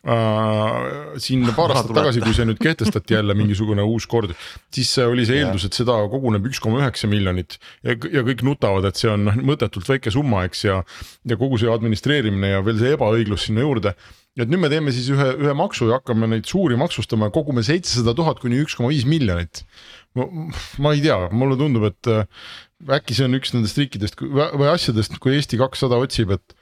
siin 0.00 1.44
paar 1.56 1.74
aastat 1.74 1.92
tagasi, 1.92 2.22
kui 2.24 2.32
see 2.36 2.46
nüüd 2.48 2.60
kehtestati 2.62 3.18
jälle 3.18 3.34
mingisugune 3.36 3.84
uus 3.84 4.06
kord, 4.08 4.32
siis 4.72 4.94
oli 5.04 5.26
see 5.28 5.42
eeldus, 5.42 5.66
et 5.68 5.76
seda 5.76 5.98
koguneb 6.12 6.48
üks 6.48 6.62
koma 6.62 6.80
üheksa 6.80 7.10
miljonit 7.10 7.58
ja, 7.84 7.92
ja 7.92 8.24
kõik 8.24 8.44
nutavad, 8.46 8.88
et 8.88 9.00
see 9.00 9.10
on 9.12 9.28
noh 9.28 9.36
mõttetult 9.52 9.88
väike 9.90 10.12
summa, 10.14 10.46
eks 10.48 10.64
ja. 10.64 10.80
ja 11.28 11.38
kogu 11.40 11.60
see 11.60 11.68
administreerimine 11.72 12.54
ja 12.54 12.64
veel 12.64 12.80
see 12.80 12.96
ebaõiglus 12.96 13.48
sinna 13.50 13.66
juurde. 13.66 13.94
et 14.40 14.48
nüüd 14.48 14.62
me 14.62 14.70
teeme 14.72 14.94
siis 14.94 15.10
ühe, 15.12 15.28
ühe 15.36 15.52
maksu 15.58 15.90
ja 15.90 15.98
hakkame 16.00 16.30
neid 16.32 16.48
suuri 16.48 16.78
maksustama 16.80 17.28
ja 17.28 17.34
kogume 17.34 17.64
seitsesada 17.66 18.16
tuhat 18.16 18.40
kuni 18.40 18.62
üks 18.64 18.78
koma 18.78 18.88
viis 18.94 19.04
miljonit 19.04 19.66
ma, 20.16 20.26
ma 20.80 20.94
ei 20.94 21.04
tea, 21.04 21.18
mulle 21.34 21.58
tundub, 21.60 21.84
et 21.90 22.10
äh, 22.10 22.24
äkki 22.96 23.16
see 23.16 23.28
on 23.28 23.36
üks 23.38 23.52
nendest 23.54 23.78
riikidest 23.78 24.20
või 24.20 24.70
asjadest, 24.70 25.18
kui 25.20 25.36
Eesti 25.36 25.60
kakssada 25.60 26.00
otsib, 26.00 26.32
et 26.34 26.56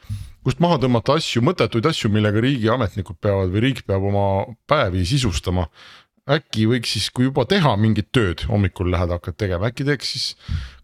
kust 0.45 0.61
maha 0.65 0.79
tõmmata 0.83 1.19
asju, 1.19 1.43
mõttetuid 1.45 1.87
asju, 1.91 2.11
millega 2.13 2.41
riigiametnikud 2.45 3.19
peavad 3.21 3.53
või 3.53 3.65
riik 3.69 3.85
peab 3.87 4.05
oma 4.11 4.27
päevi 4.71 5.05
sisustama 5.09 5.69
äkki 6.29 6.67
võiks 6.71 6.97
siis, 6.97 7.09
kui 7.15 7.29
juba 7.29 7.45
teha 7.49 7.75
mingit 7.81 8.11
tööd, 8.15 8.45
hommikul 8.51 8.91
lähed, 8.93 9.13
hakkad 9.15 9.37
tegema, 9.41 9.71
äkki 9.71 9.87
teeks 9.89 10.11
siis 10.15 10.27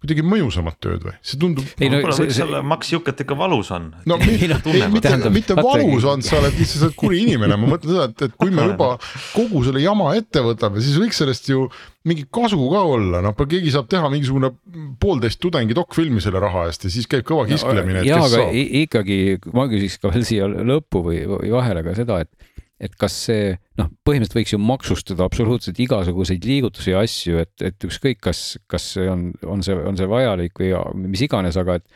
kuidagi 0.05 0.25
mõjusamat 0.27 0.77
tööd 0.85 1.05
või, 1.07 1.15
see 1.25 1.39
tundub. 1.41 1.69
ei 1.81 1.89
no 1.89 2.01
see, 2.13 2.29
see... 2.29 2.37
selle 2.43 2.61
Max 2.67 2.93
Juket 2.93 3.23
ikka 3.25 3.37
valus 3.39 3.71
on. 3.73 3.91
no 4.09 4.19
mi, 4.21 4.35
ei, 4.37 4.51
ei, 4.53 4.89
mitte, 4.93 5.15
mitte 5.33 5.57
valus 5.57 6.05
on, 6.09 6.25
sa 6.25 6.39
oled 6.41 6.57
lihtsalt, 6.59 6.83
sa 6.83 6.89
oled 6.91 6.99
kuri 7.01 7.23
inimene, 7.25 7.57
ma 7.61 7.71
mõtlen 7.73 7.95
seda, 7.95 8.07
et, 8.11 8.27
et 8.29 8.37
kui 8.41 8.53
me 8.55 8.69
juba 8.69 8.91
kogu 9.33 9.65
selle 9.65 9.85
jama 9.85 10.13
ette 10.19 10.45
võtame, 10.45 10.85
siis 10.85 11.01
võiks 11.01 11.21
sellest 11.23 11.49
ju 11.53 11.67
mingi 12.09 12.27
kasu 12.29 12.61
ka 12.73 12.85
olla, 12.95 13.23
noh, 13.25 13.37
keegi 13.45 13.73
saab 13.73 13.89
teha 13.93 14.11
mingisugune 14.13 14.53
poolteist 15.01 15.41
tudengi 15.41 15.77
dokfilmi 15.77 16.21
selle 16.25 16.43
raha 16.45 16.67
eest 16.69 16.85
ja 16.85 16.93
siis 16.93 17.09
käib 17.09 17.25
kõva 17.29 17.49
kisklemine 17.49 18.03
no,. 18.03 18.09
jaa, 18.09 18.25
aga 18.27 18.43
saab. 18.43 18.59
ikkagi 18.85 19.21
ma 19.57 19.69
küsiks 19.73 20.01
ka 20.03 20.13
veel 20.13 20.29
siia 20.29 20.51
lõppu 20.53 21.05
või, 21.09 21.25
või 21.33 21.55
vahele 21.57 21.85
ka 21.87 21.97
seda, 21.97 22.21
et 22.25 22.53
et 22.85 22.93
kas 22.99 23.15
see 23.29 23.55
noh, 23.81 23.89
põhimõtteliselt 24.07 24.39
võiks 24.39 24.53
ju 24.55 24.59
maksustada 24.63 25.27
absoluutselt 25.27 25.79
igasuguseid 25.83 26.45
liigutusi 26.47 26.93
ja 26.93 27.01
asju, 27.05 27.41
et, 27.43 27.55
et 27.65 27.87
ükskõik, 27.89 28.21
kas, 28.23 28.43
kas 28.71 28.87
see 28.97 29.09
on, 29.11 29.31
on 29.51 29.65
see, 29.67 29.75
on 29.75 29.99
see 29.99 30.11
vajalik 30.11 30.61
või 30.63 30.71
mis 31.09 31.25
iganes, 31.27 31.59
aga 31.61 31.81
et. 31.81 31.89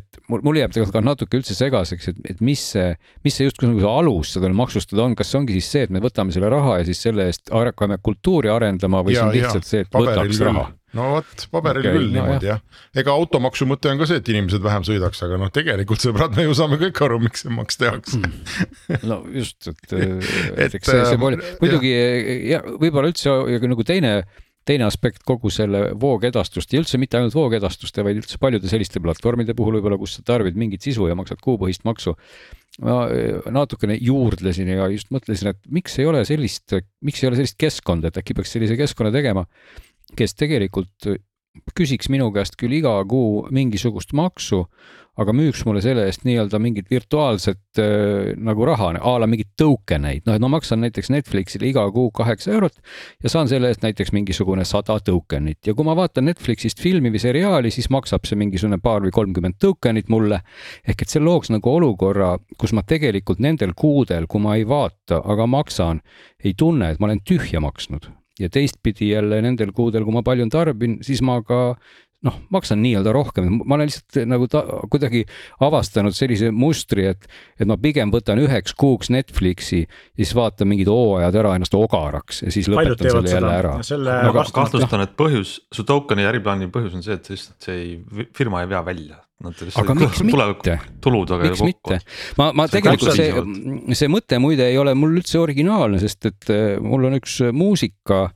et 0.00 0.20
mul, 0.30 0.42
mul 0.46 0.58
jääb 0.58 0.74
tegelikult 0.74 0.96
ka 0.98 1.04
natuke 1.06 1.38
üldse 1.38 1.54
segaseks, 1.58 2.10
et, 2.12 2.18
et 2.34 2.42
mis 2.44 2.64
see, 2.74 2.90
mis 3.26 3.38
see 3.38 3.46
justkui 3.46 3.70
nagu 3.70 3.82
see 3.82 3.94
alus 4.02 4.34
seda 4.36 4.50
maksustada 4.54 5.06
on, 5.06 5.16
kas 5.18 5.30
see 5.30 5.40
ongi 5.42 5.58
siis 5.58 5.70
see, 5.76 5.86
et 5.86 5.94
me 5.94 6.02
võtame 6.02 6.34
selle 6.34 6.50
raha 6.50 6.80
ja 6.80 6.90
siis 6.90 7.06
selle 7.06 7.30
eest 7.30 7.50
hakkame 7.54 8.00
kultuuri 8.02 8.50
arendama 8.50 9.04
või 9.06 9.14
ja, 9.14 9.22
see 9.22 9.28
on 9.28 9.34
lihtsalt 9.38 9.66
ja, 9.66 9.70
see, 9.70 9.86
et 9.86 9.98
võtaks 10.00 10.44
raha 10.50 10.68
no 10.98 11.06
vot, 11.14 11.46
paberil 11.54 11.84
okay, 11.84 11.96
küll 11.96 12.08
no, 12.08 12.16
niimoodi 12.18 12.50
jah, 12.50 12.60
jah.. 12.60 12.82
ega 13.02 13.14
automaksu 13.14 13.68
mõte 13.70 13.92
on 13.92 14.00
ka 14.00 14.08
see, 14.10 14.20
et 14.22 14.32
inimesed 14.32 14.64
vähem 14.64 14.86
sõidaks, 14.86 15.22
aga 15.26 15.38
noh, 15.40 15.52
tegelikult 15.54 16.02
sõbrad, 16.02 16.34
me 16.36 16.48
ju 16.48 16.58
saame 16.58 16.80
kõik 16.82 17.00
aru, 17.06 17.20
miks 17.22 17.44
see 17.46 17.54
maks 17.54 17.80
tehakse. 17.80 18.20
Mm. 18.20 19.00
no 19.10 19.22
just, 19.36 19.70
et, 19.70 19.96
et 20.66 20.78
eks 20.78 20.92
see, 20.92 21.02
see 21.12 21.20
pole, 21.20 21.40
ähm, 21.40 21.58
muidugi 21.62 21.96
ja 22.50 22.62
võib-olla 22.70 23.12
üldse 23.12 23.34
nagu 23.70 23.86
teine 23.86 24.14
teine 24.68 24.84
aspekt 24.86 25.24
kogu 25.26 25.50
selle 25.52 25.90
voogedastuste 26.00 26.76
ja 26.76 26.82
üldse 26.82 26.98
mitte 27.00 27.18
ainult 27.18 27.34
voogedastuste, 27.34 28.04
vaid 28.06 28.20
üldse 28.20 28.38
paljude 28.40 28.68
selliste 28.70 29.00
platvormide 29.02 29.54
puhul 29.58 29.78
võib-olla, 29.78 29.98
kus 30.00 30.18
sa 30.18 30.24
tarbid 30.26 30.58
mingit 30.60 30.84
sisu 30.84 31.08
ja 31.08 31.16
maksad 31.18 31.40
kuupõhist 31.44 31.86
maksu. 31.88 32.16
ma 32.84 33.00
natukene 33.50 33.96
juurdlesin 34.00 34.68
ja 34.70 34.86
just 34.92 35.10
mõtlesin, 35.12 35.50
et 35.52 35.58
miks 35.68 35.98
ei 35.98 36.06
ole 36.06 36.22
sellist, 36.28 36.76
miks 37.04 37.22
ei 37.22 37.28
ole 37.28 37.40
sellist 37.40 37.58
keskkonda, 37.60 38.08
et 38.08 38.20
äkki 38.20 38.36
peaks 38.36 38.52
sellise 38.54 38.76
keskkonna 38.78 39.10
tegema 39.12 39.46
kes 40.16 40.34
tegelikult 40.38 41.10
küsiks 41.76 42.10
minu 42.12 42.30
käest 42.34 42.56
küll 42.60 42.78
iga 42.78 42.94
kuu 43.08 43.44
mingisugust 43.54 44.12
maksu, 44.16 44.64
aga 45.20 45.34
müüks 45.36 45.64
mulle 45.66 45.82
selle 45.84 46.06
eest 46.08 46.22
nii-öelda 46.24 46.60
mingit 46.62 46.86
virtuaalset 46.88 47.80
äh, 47.82 48.30
nagu 48.40 48.64
raha 48.64 48.92
a 48.96 49.14
la 49.20 49.26
mingit 49.28 49.50
token 49.58 50.06
eid, 50.08 50.22
noh, 50.24 50.36
et 50.38 50.44
ma 50.44 50.48
maksan 50.54 50.80
näiteks 50.84 51.10
Netflixile 51.12 51.66
iga 51.68 51.82
kuu 51.92 52.12
kaheksa 52.14 52.54
eurot 52.54 52.78
ja 53.22 53.32
saan 53.32 53.50
selle 53.50 53.68
eest 53.68 53.82
näiteks 53.84 54.14
mingisugune 54.16 54.64
sada 54.64 54.96
token'it 55.04 55.66
ja 55.66 55.74
kui 55.74 55.88
ma 55.88 55.96
vaatan 55.98 56.30
Netflixist 56.30 56.80
filmi 56.80 57.12
või 57.12 57.20
seriaali, 57.22 57.74
siis 57.74 57.90
maksab 57.92 58.24
see 58.28 58.38
mingisugune 58.40 58.78
paar 58.82 59.04
või 59.04 59.12
kolmkümmend 59.18 59.58
token'it 59.60 60.08
mulle. 60.08 60.40
ehk 60.86 61.02
et 61.02 61.12
see 61.12 61.20
looks 61.20 61.50
nagu 61.52 61.74
olukorra, 61.74 62.36
kus 62.56 62.72
ma 62.72 62.86
tegelikult 62.86 63.42
nendel 63.42 63.74
kuudel, 63.76 64.30
kui 64.30 64.40
ma 64.40 64.56
ei 64.56 64.64
vaata, 64.64 65.20
aga 65.20 65.46
maksan, 65.46 66.00
ei 66.44 66.54
tunne, 66.54 66.94
et 66.94 67.02
ma 67.02 67.10
olen 67.10 67.20
tühja 67.26 67.60
maksnud 67.60 68.08
ja 68.40 68.50
teistpidi 68.52 69.12
jälle 69.12 69.40
nendel 69.44 69.74
kuudel, 69.76 70.06
kui 70.06 70.16
ma 70.16 70.24
palju 70.26 70.48
tarbin, 70.52 70.98
siis 71.06 71.22
ma 71.24 71.40
ka 71.46 71.60
noh, 72.26 72.36
maksan 72.52 72.82
nii-öelda 72.84 73.12
rohkem, 73.16 73.48
ma 73.64 73.76
olen 73.76 73.88
lihtsalt 73.88 74.26
nagu 74.28 74.48
ta, 74.50 74.62
kuidagi 74.92 75.22
avastanud 75.64 76.16
sellise 76.16 76.50
mustri, 76.52 77.06
et, 77.14 77.24
et 77.56 77.68
ma 77.68 77.78
pigem 77.80 78.12
võtan 78.12 78.42
üheks 78.42 78.74
kuuks 78.76 79.12
Netflixi 79.14 79.80
ja 79.86 80.20
siis 80.20 80.34
vaatan 80.36 80.68
mingid 80.72 80.90
hooajad 80.92 81.40
ära 81.40 81.54
ennast 81.56 81.76
ogaraks 81.78 82.44
ja 82.44 82.52
siis 82.52 82.68
lõpetan 82.72 83.08
selle 83.08 83.34
jälle 83.34 83.54
ära. 83.62 83.78
aga 84.28 84.44
kahtlustan, 84.52 85.06
et 85.06 85.16
põhjus, 85.16 85.56
su 85.72 85.86
token'i 85.88 86.28
äriplaani 86.28 86.68
põhjus 86.72 87.00
on 87.00 87.06
see, 87.06 87.16
et 87.16 87.32
lihtsalt 87.32 87.70
see 87.70 87.80
ei, 87.80 88.28
firma 88.36 88.64
ei 88.64 88.72
vea 88.74 88.84
välja 88.84 89.22
aga 89.40 89.94
miks 89.96 90.20
mitte, 90.20 90.74
miks 91.40 91.62
mitte, 91.64 91.96
ma, 92.36 92.50
ma 92.56 92.66
tegelikult 92.68 93.16
see, 93.16 93.30
see 93.96 94.10
mõte 94.12 94.36
muide 94.42 94.66
ei 94.68 94.76
ole 94.80 94.92
mul 94.98 95.16
üldse 95.16 95.40
originaalne, 95.40 96.00
sest 96.02 96.28
et 96.28 96.50
äh, 96.52 96.74
mul 96.84 97.08
on 97.08 97.16
üks 97.16 97.38
muusika 97.56 98.26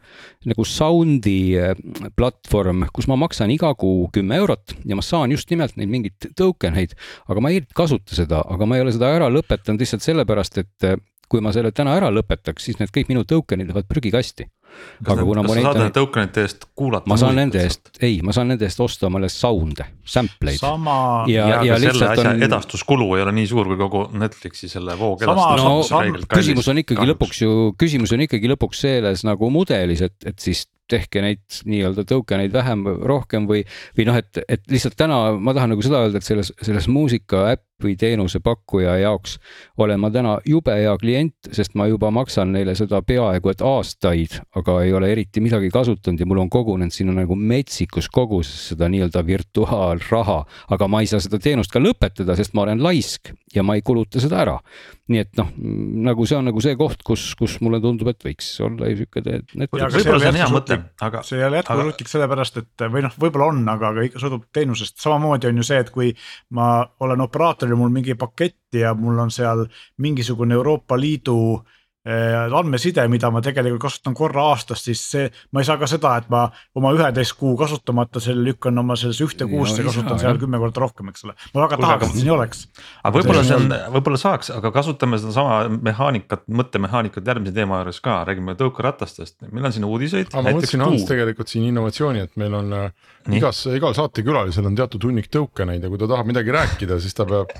nagu 0.48 0.64
sound'i 0.64 1.36
äh, 1.60 1.74
platvorm, 2.16 2.86
kus 2.96 3.08
ma 3.10 3.18
maksan 3.20 3.52
iga 3.52 3.74
kuu 3.76 4.08
kümme 4.14 4.38
eurot 4.40 4.78
ja 4.88 4.96
ma 4.96 5.04
saan 5.04 5.34
just 5.36 5.52
nimelt 5.52 5.76
neid 5.76 5.92
mingeid 5.92 6.30
token 6.40 6.80
eid, 6.80 6.96
aga 7.28 7.44
ma 7.44 7.52
ei 7.52 7.60
kasuta 7.76 8.16
seda, 8.16 8.40
aga 8.40 8.68
ma 8.68 8.78
ei 8.78 8.86
ole 8.86 8.96
seda 8.96 9.12
ära 9.12 9.28
lõpetanud 9.32 9.84
lihtsalt 9.84 10.08
sellepärast, 10.08 10.62
et 10.64 10.88
äh, 10.88 10.96
kui 11.28 11.42
ma 11.44 11.52
selle 11.54 11.72
täna 11.74 11.96
ära 11.98 12.10
lõpetaks, 12.14 12.68
siis 12.68 12.80
need 12.80 12.92
kõik 12.94 13.10
minu 13.12 13.24
token'id 13.28 13.70
lähevad 13.70 13.88
prügikasti 13.90 14.48
kas, 14.74 15.12
aga 15.14 15.24
kuna 15.26 15.42
kas 15.44 15.54
sa 15.54 15.64
saad 15.64 15.78
nende 15.78 15.94
tokenite 15.94 16.44
eest 16.44 16.66
kuulata? 16.76 17.10
ma 17.10 17.18
saan 17.20 17.38
nende 17.38 17.60
eest, 17.62 17.90
ei, 18.04 18.18
ma 18.26 18.34
saan 18.36 18.50
nende 18.52 18.66
eest 18.68 18.80
osta 18.84 19.08
omale 19.08 19.30
sound'e, 19.32 19.86
sample 20.16 20.54
eid. 20.54 20.60
sama. 20.62 20.96
ja, 21.30 21.46
ja, 21.54 21.60
ja 21.70 21.80
selle 21.82 22.10
asja 22.10 22.34
on... 22.34 22.44
edastuskulu 22.48 23.08
ei 23.18 23.24
ole 23.24 23.34
nii 23.38 23.48
suur 23.50 23.70
kui 23.70 23.80
kogu 23.80 24.04
Netflixi 24.20 24.70
selle 24.72 24.96
voogedastus 25.00 25.92
no,. 25.94 26.22
küsimus 26.34 26.70
on 26.72 26.82
ikkagi 26.82 27.00
kahjuks. 27.00 27.14
lõpuks 27.14 27.42
ju, 27.44 27.58
küsimus 27.80 28.14
on 28.16 28.24
ikkagi 28.26 28.50
lõpuks 28.54 28.84
selles 28.86 29.26
nagu 29.26 29.50
mudelis, 29.54 30.04
et, 30.08 30.16
et 30.26 30.38
siis 30.42 30.66
tehke 30.90 31.22
neid 31.24 31.60
nii-öelda 31.64 32.04
token 32.08 32.44
eid 32.44 32.52
vähem, 32.54 32.84
rohkem 33.08 33.48
või, 33.48 33.62
või 33.96 34.08
noh, 34.08 34.18
et, 34.20 34.42
et 34.48 34.64
lihtsalt 34.70 34.96
täna 35.00 35.20
ma 35.40 35.54
tahan 35.56 35.72
nagu 35.72 35.84
seda 35.84 36.04
öelda, 36.04 36.20
et 36.20 36.28
selles, 36.28 36.52
selles 36.62 36.88
muusika 36.92 37.46
äpp 37.54 37.64
või 37.84 37.96
teenusepakkuja 37.98 38.96
jaoks 39.02 39.38
olen 39.82 40.00
ma 40.00 40.10
täna 40.14 40.36
jube 40.46 40.74
hea 40.78 40.92
klient, 41.00 41.48
sest 41.52 41.74
ma 41.78 41.88
juba 41.90 42.10
maksan 42.14 42.52
neile 42.54 42.76
seda 42.78 43.00
peaaegu 43.02 43.50
et 43.50 43.64
aastaid, 43.64 44.38
aga 44.56 44.78
ei 44.84 44.94
ole 44.94 45.10
eriti 45.12 45.42
midagi 45.44 45.70
kasutanud 45.74 46.20
ja 46.20 46.28
mul 46.28 46.44
on 46.44 46.52
kogunenud 46.52 46.94
sinna 46.94 47.16
nagu 47.16 47.36
metsikus 47.36 48.08
koguses 48.12 48.70
seda 48.72 48.88
nii-öelda 48.92 49.24
virtuaalraha, 49.26 50.38
aga 50.76 50.88
ma 50.88 51.02
ei 51.02 51.10
saa 51.10 51.22
seda 51.24 51.40
teenust 51.42 51.74
ka 51.74 51.82
lõpetada, 51.82 52.36
sest 52.38 52.54
ma 52.54 52.64
olen 52.68 52.82
laisk 52.84 53.34
ja 53.54 53.66
ma 53.66 53.78
ei 53.78 53.82
kuluta 53.82 54.22
seda 54.22 54.40
ära. 54.44 54.58
Nii 55.12 55.20
et 55.20 55.34
noh, 55.36 55.50
nagu 56.06 56.24
see 56.28 56.38
on 56.38 56.46
nagu 56.48 56.62
see 56.64 56.76
koht, 56.80 57.02
kus, 57.04 57.26
kus 57.36 57.58
mulle 57.64 57.80
tundub, 57.84 58.08
et 58.14 58.24
võiks 58.24 58.48
olla 58.64 58.88
sihuke. 58.88 59.20
võib-olla 59.20 59.90
see 59.92 60.30
on 60.30 60.38
hea 60.40 60.48
mõte, 60.52 60.78
aga. 61.04 61.22
see 61.28 61.40
ei 61.42 61.46
ole 61.48 61.60
jätkusuutlik 61.60 62.06
aga... 62.06 62.12
sellepärast, 62.14 62.60
et 62.62 62.86
või 62.94 63.04
noh, 63.04 63.18
võib-olla 63.20 63.50
on, 63.52 63.62
aga, 63.74 63.92
aga 63.92 64.08
ikka 64.08 64.22
sõltub 64.22 64.48
teenusest, 64.56 64.96
samamoodi 65.04 65.50
on 65.50 65.60
ju 65.60 65.68
see, 65.68 65.82
et 65.84 65.92
kui 65.92 66.14
ma 66.56 66.70
olen 67.04 67.24
operaatoril, 67.26 67.76
mul 67.80 67.92
mingi 67.92 68.16
pakett 68.16 68.80
ja 68.80 68.94
mul 68.96 69.20
on 69.26 69.32
seal 69.34 69.66
mingisugune 70.00 70.56
Euroopa 70.56 70.96
Liidu 71.00 71.38
Äh, 71.58 71.82
andmeside, 72.04 73.06
mida 73.08 73.30
ma 73.32 73.40
tegelikult 73.44 73.86
kasutan 73.86 74.14
korra 74.16 74.42
aastas, 74.50 74.82
siis 74.84 75.00
see, 75.08 75.28
ma 75.56 75.62
ei 75.62 75.68
saa 75.68 75.78
ka 75.80 75.88
seda, 75.88 76.10
et 76.20 76.26
ma 76.32 76.42
oma 76.76 76.92
üheteist 76.92 77.32
kuu 77.40 77.54
kasutamata 77.56 78.20
selle 78.20 78.44
lükkan 78.50 78.76
oma 78.82 78.96
sellesse 79.00 79.24
ühte 79.24 79.48
kuusse 79.48 79.80
ja 79.80 79.86
kasutan 79.88 80.20
seal 80.20 80.40
kümme 80.42 80.60
korda 80.60 80.82
rohkem, 80.84 81.08
eks 81.12 81.24
ole. 81.24 81.36
ma 81.54 81.64
väga 81.64 81.78
tahaks, 81.80 82.10
et 82.10 82.18
see 82.18 82.26
nii 82.28 82.34
oleks. 82.34 82.66
aga 83.00 83.14
võib-olla 83.16 83.44
see 83.48 83.56
on, 83.56 83.72
võib-olla 83.96 84.20
saaks, 84.20 84.52
aga 84.52 84.72
kasutame 84.74 85.20
sedasama 85.22 85.62
mehaanikat, 85.88 86.44
mõttemehaanikat 86.60 87.32
järgmise 87.32 87.56
teema 87.56 87.80
juures 87.80 88.02
ka, 88.04 88.18
räägime 88.28 88.56
tõukeratastest, 88.60 89.38
meil 89.48 89.70
on 89.70 89.76
siin 89.76 89.88
uudiseid. 89.88 90.28
aga 90.34 90.44
ma 90.44 90.54
mõtlesin 90.58 90.84
Hans 90.84 91.08
tegelikult 91.08 91.52
siin 91.52 91.70
innovatsiooni, 91.70 92.26
et 92.28 92.36
meil 92.40 92.60
on 92.60 92.72
äh, 92.82 92.86
Nii? 93.24 93.38
igas, 93.40 93.62
igal 93.72 93.96
saatekülalisel 93.96 94.66
on 94.68 94.76
teatud 94.76 95.08
hunnik 95.08 95.30
tõukeneid 95.32 95.80
ja 95.80 95.88
kui 95.88 96.00
ta 96.00 96.10
tahab 96.10 96.28
midagi 96.28 96.52
rääkida, 96.52 97.00
siis 97.00 97.16
ta 97.16 97.24
peab 97.28 97.54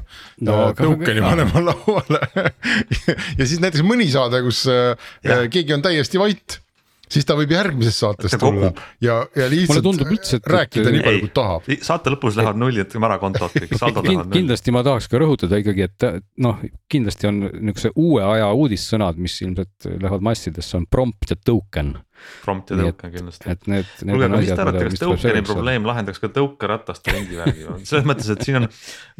no, 0.45 0.59
tõukeni 0.77 1.25
panema 1.25 1.63
lauale 1.71 2.21
ja 3.39 3.47
siis 3.47 3.63
näiteks 3.65 3.85
mõni 3.87 4.11
saade 4.13 4.34
saade, 4.35 4.45
kus 4.47 4.67
äh, 4.71 5.09
ja. 5.25 5.41
keegi 5.49 5.77
on 5.79 5.87
täiesti 5.87 6.21
vait 6.21 6.61
siis 7.15 7.27
ta 7.29 7.37
võib 7.39 7.53
järgmises 7.55 7.99
saates 8.01 8.35
tulla 8.41 8.71
ja, 9.03 9.19
ja 9.37 9.49
lihtsalt 9.51 9.87
üldse, 10.07 10.39
et, 10.39 10.49
rääkida 10.51 10.89
et, 10.89 10.97
nii 10.97 11.05
palju, 11.05 11.23
kui 11.25 11.33
tahab. 11.37 11.69
saate 11.85 12.13
lõpus 12.15 12.39
lähevad 12.39 12.61
nullid 12.61 12.97
ära 12.99 13.19
kontod 13.23 13.53
kõik, 13.55 13.75
saldod 13.81 14.09
lähevad 14.09 14.29
nulli. 14.29 14.39
kindlasti 14.39 14.75
ma 14.75 14.85
tahaks 14.87 15.11
ka 15.13 15.21
rõhutada 15.23 15.61
ikkagi, 15.61 15.89
et 15.89 16.07
noh, 16.45 16.63
kindlasti 16.91 17.29
on 17.31 17.43
niisuguse 17.53 17.93
uue 18.01 18.25
aja 18.25 18.49
uudissõnad, 18.57 19.21
mis 19.21 19.37
ilmselt 19.45 19.89
lähevad 19.91 20.25
massidesse, 20.25 20.79
on 20.81 20.89
prompt 20.91 21.35
ja 21.35 21.39
token. 21.39 21.95
Prompt 22.45 22.73
ja 22.73 22.79
token 22.81 23.15
kindlasti. 23.19 23.51
et 23.53 23.69
need, 23.71 23.91
need 24.01 24.15
kuulge, 24.15 24.31
aga 24.31 24.41
mis 24.41 24.53
te 24.53 24.65
arvate, 24.65 24.87
kas 24.89 25.05
tokeni 25.05 25.45
probleem 25.45 25.91
lahendaks 25.91 26.23
ka 26.23 26.33
tõukerataste 26.39 27.15
rendivärgi 27.19 27.69
selles 27.91 28.09
mõttes, 28.09 28.33
et 28.33 28.47
siin 28.47 28.63
on 28.63 28.71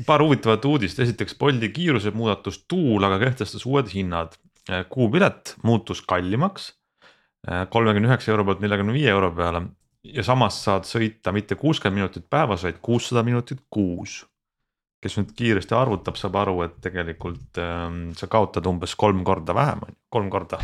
paar 0.09 0.25
huvitavat 0.25 0.65
uudist, 0.71 1.05
esiteks 1.05 1.37
Bolti 1.39 1.69
kiirusemuudatus 1.75 2.65
Tuul 2.71 3.05
aga 3.05 3.21
kehtestas 3.27 3.67
uued 3.69 3.91
hinnad 3.93 4.39
Äh, 4.39 4.54
kuupilet 4.89 5.57
muutus 5.63 6.03
kallimaks 6.03 6.73
äh, 7.49 7.67
kolmekümne 7.71 8.09
üheksa 8.09 8.33
euro 8.33 8.47
pealt 8.49 8.63
neljakümne 8.65 8.95
viie 8.97 9.11
euro 9.13 9.31
peale 9.37 9.67
ja 10.05 10.25
samas 10.25 10.61
saad 10.65 10.89
sõita 10.89 11.33
mitte 11.33 11.57
kuuskümmend 11.61 12.03
minutit 12.03 12.29
päevas, 12.31 12.65
vaid 12.67 12.81
kuussada 12.85 13.25
minutit 13.27 13.65
kuus. 13.71 14.25
kes 15.05 15.19
nüüd 15.19 15.35
kiiresti 15.37 15.75
arvutab, 15.77 16.17
saab 16.17 16.37
aru, 16.41 16.63
et 16.65 16.79
tegelikult 16.81 17.59
ähm, 17.61 18.15
sa 18.17 18.25
kaotad 18.33 18.65
umbes 18.65 18.95
kolm 18.97 19.21
korda 19.25 19.53
vähem, 19.53 19.83
kolm 20.09 20.31
korda 20.33 20.57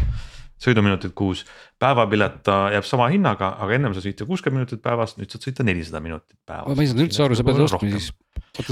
sõiduminutit 0.61 1.13
kuus. 1.17 1.45
päevapilet 1.79 2.49
jääb 2.73 2.89
sama 2.89 3.11
hinnaga, 3.13 3.53
aga 3.61 3.77
ennem 3.77 3.93
sa 3.97 4.01
sõita 4.05 4.25
kuuskümmend 4.29 4.63
minutit 4.65 4.83
päevas, 4.85 5.17
nüüd 5.21 5.33
saad 5.33 5.45
sõita 5.45 5.67
nelisada 5.69 6.01
minutit 6.01 6.39
päevas. 6.49 6.77
ma 6.77 6.83
ei 6.83 6.89
saanud 6.89 7.05
üldse 7.05 7.25
aru, 7.25 7.37
sa 7.37 7.45
pead 7.45 7.63
ostma 7.67 7.93
siis. 7.93 8.11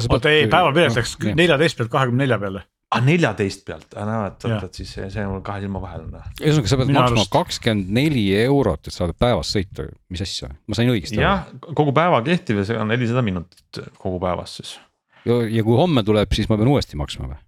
oota 0.08 0.32
ei, 0.32 0.48
päevapilet 0.48 0.96
läks 0.96 1.16
neljateist 1.36 1.80
pealt 1.80 1.92
kahekümne 1.92 2.24
nelja 2.24 2.40
peale 2.40 2.64
ah 2.88 3.04
neljateist 3.04 3.64
pealt, 3.68 3.90
näed, 3.92 4.44
oot, 4.48 4.64
et 4.64 4.78
siis 4.80 4.92
see, 4.96 5.08
see 5.12 5.24
on 5.26 5.34
mul 5.34 5.42
kahe 5.44 5.60
silma 5.64 5.80
vahel 5.82 6.06
on. 6.06 6.14
ühesõnaga, 6.40 6.70
sa 6.70 6.78
pead 6.80 6.90
Mina 6.90 7.02
maksma 7.04 7.24
kakskümmend 7.34 7.90
neli 7.98 8.24
eurot, 8.46 8.88
et 8.88 8.94
saada 8.94 9.16
päevas 9.16 9.50
sõita, 9.52 9.88
mis 10.12 10.22
asja, 10.24 10.48
ma 10.64 10.78
sain 10.78 10.92
õigesti 10.92 11.18
aru? 11.18 11.26
jah, 11.26 11.74
kogu 11.76 11.92
päeva 11.96 12.22
kehtivus 12.24 12.72
on 12.76 12.88
nelisada 12.88 13.24
minutit 13.26 13.82
kogu 14.00 14.20
päevas 14.22 14.56
siis. 14.60 14.78
ja 15.28 15.66
kui 15.66 15.76
homme 15.76 16.04
tuleb, 16.06 16.32
siis 16.32 16.48
ma 16.48 16.56
pean 16.60 16.72
uuesti 16.72 16.96
maksma 17.00 17.28
või? 17.28 17.38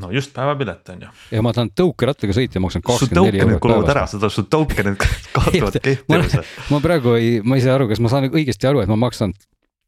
no 0.00 0.12
just 0.12 0.34
päevapilet 0.36 0.92
on 0.92 1.06
ju. 1.06 1.14
ja 1.38 1.42
ma 1.46 1.54
tahan 1.56 1.72
tõukerattaga 1.80 2.36
sõita 2.36 2.60
ja 2.60 2.64
maksan 2.66 2.84
kakskümmend 2.84 3.30
neli 3.30 3.42
eurot 3.46 3.64
päevas. 3.64 3.90
ära, 3.96 4.06
seda 4.12 4.32
su 4.32 4.44
tokenid 4.44 5.00
kaotavad 5.00 5.80
kehtivuse. 5.88 6.44
ma 6.68 6.84
praegu 6.84 7.16
ei, 7.16 7.38
ma 7.40 7.56
ei 7.56 7.64
saa 7.64 7.80
aru, 7.80 7.88
kas 7.88 8.04
ma 8.04 8.12
saan 8.12 8.28
õigesti 8.28 8.68
aru, 8.68 8.84
et 8.84 8.92
ma 8.92 9.00
maksan 9.08 9.32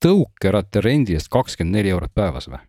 tõukeratta 0.03 0.81
rendi 0.81 1.21
eest 1.21 1.29
kakskümmend 1.33 1.77
neli 1.77 1.93
eurot 1.93 2.17
päevas 2.17 2.49
või? 2.49 2.65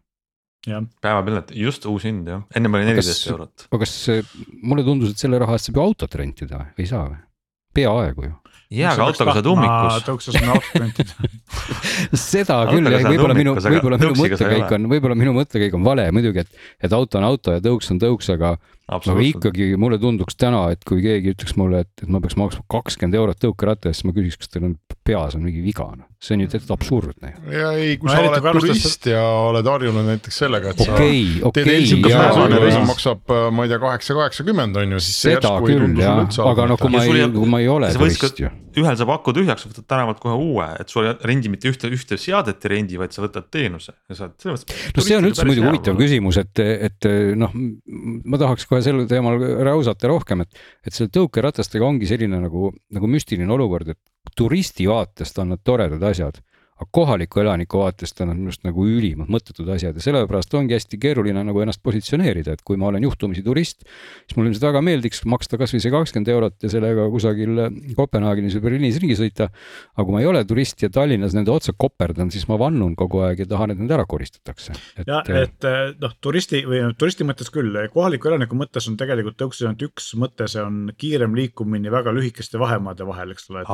Päevapilet, 0.63 1.51
just 1.58 1.86
uus 1.89 2.05
hind 2.08 2.29
jah, 2.29 2.46
ennem 2.55 2.79
oli 2.79 2.88
neliteist 2.88 3.27
eurot. 3.32 3.67
aga 3.70 3.82
kas 3.84 3.98
mulle 4.62 4.86
tundus, 4.88 5.13
et 5.13 5.25
selle 5.25 5.41
raha 5.41 5.58
eest 5.58 5.70
saab 5.70 5.79
ju 5.79 5.84
autot 5.89 6.15
rentida 6.22 6.62
või, 6.62 6.72
ei 6.79 6.89
saa 6.89 7.10
või? 7.10 7.20
peaaegu 7.74 8.27
ju. 8.27 8.34
jaa, 8.77 8.93
aga 8.93 9.08
autoga 9.10 9.36
saad 9.38 9.50
ummikus. 9.51 10.05
tõuksasin 10.08 10.53
autot 10.53 10.77
rentida 10.79 11.32
seda 12.29 12.62
küll 12.70 12.93
jah, 12.93 13.08
võib-olla 13.10 13.38
minu, 13.38 13.55
võib-olla 13.58 14.00
minu 14.01 14.13
mõttekäik 14.22 14.77
on, 14.77 14.88
võib-olla 14.93 15.20
minu 15.20 15.36
mõttekäik 15.39 15.75
on 15.77 15.84
vale 15.88 16.08
muidugi, 16.15 16.46
et, 16.46 16.63
et 16.88 16.96
auto 16.96 17.20
on 17.20 17.27
auto 17.27 17.58
ja 17.58 17.63
tõuks 17.63 17.91
on 17.93 18.00
tõuks, 18.03 18.32
aga 18.34 18.55
aga 18.93 19.17
ikkagi 19.24 19.74
mulle 19.79 20.00
tunduks 20.00 20.39
täna, 20.39 20.65
et 20.75 20.84
kui 20.88 21.03
keegi 21.03 21.36
ütleks 21.36 21.55
mulle, 21.60 21.84
et, 21.86 21.91
et 22.03 22.10
ma 22.12 22.24
peaks 22.24 22.39
maksma 22.39 22.65
kakskümmend 22.72 23.20
eurot 23.20 23.39
tõukeratta 23.43 23.91
eest, 23.91 24.01
siis 24.01 24.10
ma 24.10 24.15
küsiks, 24.15 24.39
kas 24.41 24.51
teil 24.51 24.67
on 24.67 24.75
peas 25.08 25.38
on 25.38 25.46
mingi 25.46 25.63
viga 25.63 25.88
noh. 25.91 26.08
See 26.24 26.38
on 26.38 26.44
ju 26.46 26.50
täitsa 26.53 26.75
absurdne. 26.77 27.34
ja 27.51 27.72
ei, 27.75 27.98
kui 28.00 28.08
no, 28.08 28.15
sa 28.15 28.24
oled 28.32 28.60
turist 28.60 29.08
ja 29.12 29.24
oled 29.50 29.68
harjunud 29.68 30.08
näiteks 30.08 30.42
sellega, 30.46 30.72
et 30.72 30.84
okay, 30.86 31.22
sa 31.36 31.50
okay, 31.50 31.60
teed 31.60 31.72
Helsingi 31.74 32.13
reis 32.63 32.80
maksab, 32.88 33.24
äh, 33.27 33.48
ma 33.51 33.68
ei 33.68 33.74
tea, 33.74 33.80
kaheksa, 33.84 34.18
kaheksakümmend 34.20 34.80
on 34.80 34.98
ju, 34.98 35.03
siis 35.03 35.22
see 35.25 35.36
järsku 35.36 35.72
ei 35.72 35.80
tundu 35.82 36.03
sulle 36.03 36.27
üldse. 36.27 36.46
aga 36.53 36.68
no 36.72 36.80
kui 36.80 36.94
ma 36.94 37.08
ei, 37.08 37.32
kui 37.36 37.56
ma 37.56 37.63
ei 37.63 37.72
ole 37.72 37.92
turist 37.98 38.44
ju 38.44 38.51
ühel 38.80 38.96
saab 38.98 39.12
aku 39.13 39.34
tühjaks, 39.38 39.68
võtad 39.70 39.86
tänavalt 39.89 40.22
kohe 40.22 40.34
uue, 40.34 40.65
et 40.82 40.89
sul 40.89 41.06
ei 41.06 41.13
rendi 41.30 41.51
mitte 41.51 41.70
ühte, 41.70 41.92
ühte 41.94 42.18
seadet 42.18 42.63
ei 42.65 42.72
rendi, 42.74 42.98
vaid 42.98 43.13
sa 43.13 43.22
võtad 43.22 43.46
teenuse 43.53 43.94
ja 44.10 44.18
saad 44.18 44.34
selles 44.42 44.63
mõttes. 44.63 44.88
no 44.96 45.06
see 45.06 45.18
on 45.20 45.27
üldse 45.30 45.46
muidugi 45.46 45.68
huvitav 45.68 46.00
küsimus, 46.00 46.39
et, 46.42 46.63
et 46.89 47.10
noh, 47.38 47.53
ma 47.53 48.39
tahaks 48.42 48.65
kohe 48.70 48.82
sel 48.86 49.03
teemal 49.10 49.38
räusata 49.68 50.10
rohkem, 50.10 50.42
et, 50.48 50.63
et 50.88 50.96
selle 50.96 51.13
tõukeratastega 51.13 51.86
ongi 51.86 52.10
selline 52.10 52.42
nagu, 52.48 52.72
nagu 52.96 53.12
müstiline 53.13 53.53
olukord, 53.53 53.94
et 53.94 54.01
turisti 54.36 54.88
vaatest 54.88 55.38
on 55.38 55.50
nad 55.50 55.60
toredad 55.63 56.03
asjad 56.03 56.39
aga 56.80 56.89
kohaliku 56.92 57.42
elaniku 57.44 57.84
vaatest 57.84 58.22
on 58.24 58.32
nad 58.32 58.39
minu 58.39 58.50
arust 58.50 58.63
nagu 58.65 58.86
ülimalt 58.88 59.30
mõttetud 59.32 59.68
asjad 59.75 59.98
ja 59.98 60.03
sellepärast 60.03 60.53
ongi 60.58 60.74
hästi 60.74 60.98
keeruline 61.01 61.44
nagu 61.46 61.62
ennast 61.62 61.84
positsioneerida, 61.86 62.56
et 62.58 62.63
kui 62.65 62.80
ma 62.82 62.89
olen 62.89 63.06
juhtumisi 63.06 63.44
turist, 63.46 63.84
siis 64.25 64.38
mulle 64.38 64.50
ilmselt 64.50 64.65
väga 64.70 64.82
meeldiks 64.86 65.24
maksta 65.30 65.60
kasvõi 65.62 65.84
see 65.84 65.94
kakskümmend 65.94 66.32
eurot 66.34 66.65
ja 66.65 66.72
sellega 66.74 67.06
kusagil 67.13 67.62
Kopenhaagenis 67.98 68.58
või 68.58 68.65
Berliinis 68.68 68.98
ringi 69.03 69.18
sõita. 69.20 69.50
aga 69.94 70.06
kui 70.08 70.15
ma 70.15 70.24
ei 70.24 70.30
ole 70.30 70.44
turist 70.50 70.82
ja 70.82 70.89
Tallinnas 70.94 71.36
nende 71.38 71.53
otsa 71.53 71.75
koperdan, 71.77 72.32
siis 72.34 72.48
ma 72.50 72.58
vannun 72.60 72.96
kogu 72.98 73.22
aeg 73.27 73.44
ja 73.44 73.50
tahan, 73.53 73.75
et 73.75 73.82
need 73.82 73.94
ära 73.94 74.08
koristatakse. 74.10 74.74
ja 75.06 75.22
et 75.44 75.70
noh, 76.01 76.18
turisti 76.22 76.63
või 76.65 76.82
turisti 76.98 77.27
mõttes 77.27 77.53
küll, 77.53 77.77
kohaliku 77.94 78.32
elaniku 78.32 78.58
mõttes 78.58 78.89
on 78.89 78.98
tegelikult 78.98 79.38
tõuksus 79.38 79.68
ainult 79.68 79.86
üks 79.89 80.13
mõte, 80.18 80.50
see 80.50 80.63
on 80.63 80.89
kiirem 80.98 81.38
liikumine 81.38 81.92
väga 81.94 82.13
lühikeste 82.15 82.60
vahemaade 82.62 83.06
vahel, 83.06 83.36
eks 83.36 83.50
ole. 83.53 83.65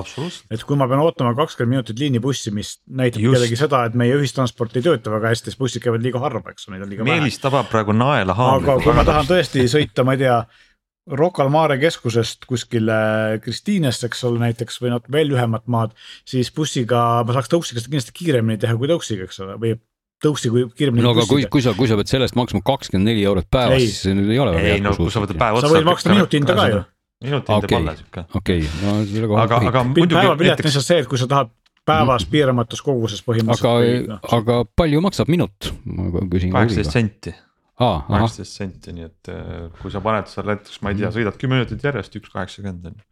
et 0.51 0.67
kui 0.67 0.79
ma 0.79 0.87
pean 0.89 1.03
ootama 1.03 1.35
kakskümmend 1.37 1.79
minutit 1.79 1.99
liinibussi, 2.01 2.51
mis 2.55 2.77
näitab 2.89 3.21
Just. 3.21 3.37
kellegi 3.37 3.59
seda, 3.59 3.83
et 3.89 3.97
meie 3.97 4.15
ühistransport 4.17 4.77
ei 4.79 4.85
tööta 4.85 5.11
väga 5.13 5.33
hästi, 5.33 5.51
sest 5.51 5.59
bussid 5.61 5.83
käivad 5.83 6.03
liiga 6.03 6.21
harva, 6.23 6.53
eks 6.53 6.67
ole, 6.67 6.77
neid 6.77 6.87
on 6.87 6.93
liiga 6.93 7.05
vähe. 7.05 7.19
Meelis 7.19 7.37
tabab 7.41 7.69
praegu 7.71 7.93
naela 7.95 8.35
haamriga. 8.37 8.75
aga 8.75 8.85
kui 8.85 8.97
ma 8.97 9.05
tahan 9.07 9.29
tõesti 9.29 9.65
sõita, 9.71 10.05
ma 10.07 10.17
ei 10.17 10.23
tea, 10.23 10.39
Rocca 11.09 11.41
al 11.41 11.49
Mare 11.49 11.79
keskusest 11.81 12.45
kuskile 12.49 12.95
Kristiinesse, 13.41 14.09
eks 14.09 14.23
ole, 14.29 14.41
näiteks 14.43 14.77
või 14.81 14.91
natuke 14.93 15.13
veel 15.15 15.31
lühemat 15.31 15.65
maad, 15.71 15.95
siis 16.27 16.51
bussiga 16.53 17.23
ma 17.25 17.37
saaks 17.37 17.49
tõuksiga 17.49 17.81
seda 17.81 17.93
kindlasti 17.93 18.13
kiiremini 18.19 18.61
teha 18.61 18.77
kui 18.77 18.91
tõuksiga, 18.91 19.25
eks 19.25 19.41
ole, 19.45 19.57
või 19.61 19.73
tõuksi 20.21 20.53
kui 20.53 20.67
kiiremini. 20.75 21.05
no 21.05 21.15
aga 21.15 21.25
kui, 21.29 21.47
kui 21.49 21.65
sa, 21.65 21.73
kui 21.77 21.89
sa 21.89 21.97
pead 21.97 22.11
sellest 22.11 22.37
maksma 22.37 22.61
kakskümmend 22.65 23.09
neli 23.09 23.25
eurot 23.25 23.49
päevas, 23.49 23.81
siis 23.85 24.05
see 24.05 24.17
nüüd 24.17 24.33
ei 24.35 24.41
ole 24.43 24.55
ei 24.61 24.83
no 24.83 24.93
kui 24.97 25.09
sa 25.13 25.23
võtad 25.23 25.39
päev 25.39 25.57
otsa. 25.57 25.71
sa 25.71 25.77
võid 25.77 25.89
maksta 25.89 26.13
minuti 26.13 26.41
hinda 26.41 26.57
ka 26.57 26.69
ju 26.73 26.81
minuti 27.23 27.51
hind 27.51 27.65
jääb 27.65 27.81
alla 27.81 27.95
sihuke. 27.95 28.25
okei, 28.39 28.67
no 28.83 28.97
selle 29.05 29.27
koha 29.31 29.45
aga, 29.47 29.61
aga 29.71 29.83
muidugi. 29.87 30.15
päevapilet 30.15 30.61
on 30.61 30.69
lihtsalt 30.69 30.85
see, 30.85 30.99
et 31.03 31.09
kui 31.09 31.19
sa 31.19 31.27
tahad 31.31 31.51
päevas 31.89 32.25
piiramatus 32.29 32.81
koguses 32.85 33.21
põhimõtteliselt. 33.25 34.07
aga 34.07 34.15
no., 34.15 34.19
aga 34.39 34.63
palju 34.79 35.03
maksab 35.05 35.31
minut, 35.31 35.71
ma 35.85 36.25
küsin. 36.31 36.53
kaheksateist 36.55 36.95
senti. 36.95 37.35
kaheksateist 37.79 38.57
senti, 38.63 38.95
nii 38.95 39.07
et 39.07 39.31
äh, 39.33 39.53
kui 39.81 39.93
sa 39.93 40.01
paned 40.05 40.31
seal 40.31 40.49
näiteks, 40.49 40.81
ma 40.85 40.93
ei 40.93 40.99
tea, 41.01 41.13
sõidad 41.15 41.39
kümme 41.39 41.59
minutit 41.59 41.85
järjest, 41.85 42.19
üks 42.19 42.33
kaheksakümmend 42.33 42.91
on 42.91 42.99
ju. 42.99 43.07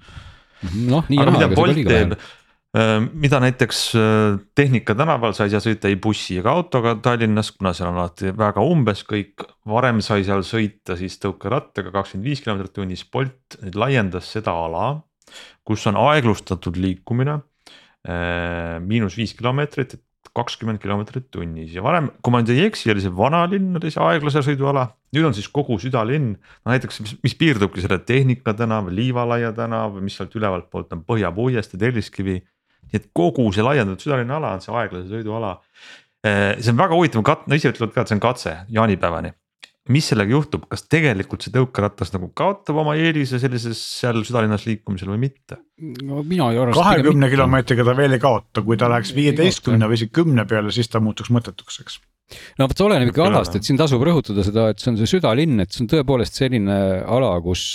noh, 0.90 1.08
nii 1.08 1.22
ja 1.22 1.30
naa, 1.30 1.40
aga 1.48 1.56
see 1.56 1.64
oli 1.66 1.88
ka 1.88 1.96
vähe 1.96 2.06
äh, 2.12 2.94
mida 3.26 3.42
näiteks 3.42 3.82
äh, 3.98 4.38
Tehnika 4.58 4.96
tänaval 4.98 5.36
sa 5.38 5.48
ei 5.48 5.56
saa 5.56 5.64
sõita 5.64 5.90
ei 5.92 6.00
bussi 6.02 6.40
ega 6.42 6.54
autoga 6.54 6.98
Tallinnas, 7.04 7.52
kuna 7.56 7.74
seal 7.78 7.92
on 7.94 8.02
alati 8.04 8.34
väga 8.38 8.64
umbes 8.64 9.04
kõik. 9.08 9.46
varem 9.68 10.04
sai 10.06 10.28
seal 10.28 10.46
sõita 10.48 11.00
siis 11.00 11.20
tõukerattaga 11.24 11.94
kakskümmend 11.96 12.30
viis 12.32 12.44
kilomeetrit 12.44 12.76
tunnis, 12.80 13.06
Bolt 13.12 13.60
nüüd 13.64 13.80
laiendas 13.80 14.32
seda 14.36 14.56
ala, 14.68 14.90
kus 15.68 15.84
on 15.90 16.00
aeglustatud 16.00 16.80
liikumine 16.80 17.42
miinus 18.08 19.18
viis 19.20 19.34
kilomeetrit, 19.38 19.98
et 19.98 20.04
kakskümmend 20.38 20.82
kilomeetrit 20.82 21.30
tunnis 21.34 21.74
ja 21.76 21.84
varem, 21.86 22.10
kui 22.22 22.34
ma 22.34 22.42
nüüd 22.42 22.52
ei 22.54 22.66
eksi, 22.68 22.92
oli 22.94 23.04
see 23.04 23.14
vanalinn 23.16 23.80
oli 23.80 23.92
see 23.94 24.04
aeglase 24.04 24.44
sõiduala. 24.46 24.88
nüüd 25.16 25.30
on 25.30 25.36
siis 25.38 25.48
kogu 25.54 25.78
südalinn, 25.82 26.34
no 26.36 26.74
näiteks, 26.74 27.00
mis, 27.04 27.16
mis 27.24 27.36
piirdubki 27.40 27.82
selle 27.84 28.00
Tehnika 28.06 28.54
tänav, 28.58 28.92
Liivalaia 28.94 29.54
tänav, 29.56 29.98
mis 30.04 30.18
sealt 30.20 30.36
ülevalt 30.36 30.70
poolt 30.74 30.94
on 30.94 31.06
Põhja 31.08 31.32
puiestee, 31.34 31.80
Telliskivi. 31.82 32.42
nii 32.88 33.02
et 33.02 33.10
kogu 33.16 33.48
see 33.52 33.66
laiendatud 33.66 34.04
südalinna 34.04 34.38
ala 34.40 34.54
on 34.56 34.64
see 34.64 34.76
aeglase 34.76 35.10
sõiduala. 35.12 35.58
Äh, 36.28 36.56
see 36.60 36.72
on 36.72 36.80
väga 36.80 36.96
huvitav 36.96 37.26
kat-, 37.28 37.48
no 37.48 37.56
ise 37.56 37.72
ütlevad 37.74 37.96
ka, 37.96 38.04
et 38.04 38.12
see 38.12 38.20
on 38.20 38.24
katse 38.24 38.56
jaanipäevani 38.78 39.34
mis 39.94 40.10
sellega 40.12 40.34
juhtub, 40.34 40.66
kas 40.72 40.86
tegelikult 40.90 41.46
see 41.46 41.54
tõukeratas 41.56 42.12
nagu 42.16 42.30
kaotab 42.38 42.82
oma 42.84 42.98
eelise 43.00 43.40
sellises 43.42 43.80
seal 44.02 44.20
südalinnas 44.28 44.68
liikumisel 44.68 45.12
või 45.14 45.24
mitte? 45.28 45.62
no 46.04 46.24
mina 46.26 46.52
ei 46.54 46.60
arvesta. 46.62 46.84
kahekümne 46.84 47.30
kilomeetriga 47.32 47.86
ta 47.88 47.96
veel 47.98 48.18
ei 48.18 48.22
kaota, 48.24 48.64
kui 48.66 48.80
ta 48.80 48.90
läheks 48.92 49.14
viieteistkümne 49.18 49.90
või 49.90 50.00
isegi 50.00 50.14
kümne 50.20 50.48
peale, 50.50 50.74
siis 50.76 50.90
ta 50.92 51.02
muutuks 51.04 51.32
mõttetuks, 51.34 51.80
eks. 51.84 52.00
no 52.60 52.68
vot, 52.68 52.78
see 52.78 52.88
oleneb 52.88 53.14
ikka 53.14 53.30
alast, 53.30 53.58
et 53.60 53.68
siin 53.68 53.80
tasub 53.80 54.04
rõhutada 54.04 54.46
seda, 54.48 54.70
et 54.74 54.84
see 54.84 54.94
on 54.94 55.00
see 55.00 55.16
südalinn, 55.16 55.64
et 55.64 55.74
see 55.74 55.86
on 55.86 55.92
tõepoolest 55.96 56.42
selline 56.42 56.78
ala, 57.06 57.34
kus 57.46 57.74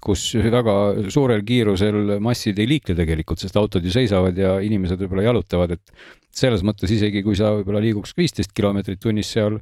kus 0.00 0.30
väga 0.40 0.74
suurel 1.12 1.42
kiirusel 1.44 2.16
massid 2.24 2.58
ei 2.62 2.68
liikle 2.70 2.96
tegelikult, 2.96 3.42
sest 3.42 3.56
autod 3.60 3.84
ju 3.84 3.92
seisavad 3.92 4.38
ja 4.38 4.54
inimesed 4.64 5.02
võib-olla 5.02 5.26
jalutavad, 5.26 5.74
et 5.76 5.92
selles 6.32 6.64
mõttes 6.64 6.92
isegi 6.94 7.22
kui 7.26 7.36
sa 7.36 7.52
võib-olla 7.58 7.82
liiguks 7.84 8.14
viisteist 8.16 8.54
kilomeetrit 8.56 9.00
tunnis 9.02 9.32
seal 9.36 9.58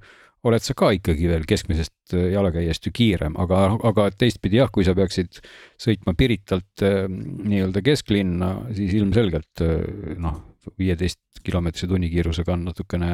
oled 0.47 0.63
sa 0.63 0.75
ka 0.79 0.91
ikkagi 0.95 1.29
veel 1.31 1.47
keskmisest 1.49 2.15
äh, 2.17 2.29
jalakäijast 2.35 2.89
ju 2.89 2.93
kiirem, 2.95 3.37
aga, 3.43 3.65
aga 3.89 4.09
teistpidi 4.15 4.61
jah, 4.61 4.71
kui 4.73 4.87
sa 4.87 4.95
peaksid 4.99 5.41
sõitma 5.81 6.15
Piritalt 6.19 6.85
äh, 6.87 7.05
nii-öelda 7.09 7.83
kesklinna, 7.85 8.53
siis 8.77 8.95
ilmselgelt 8.99 9.65
äh, 9.65 10.15
noh, 10.23 10.43
viieteist 10.79 11.43
kilomeetrise 11.45 11.89
tunnikiirusega 11.89 12.53
on 12.55 12.67
natukene 12.69 13.13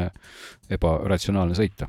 ebaratsionaalne 0.73 1.57
sõita. 1.59 1.89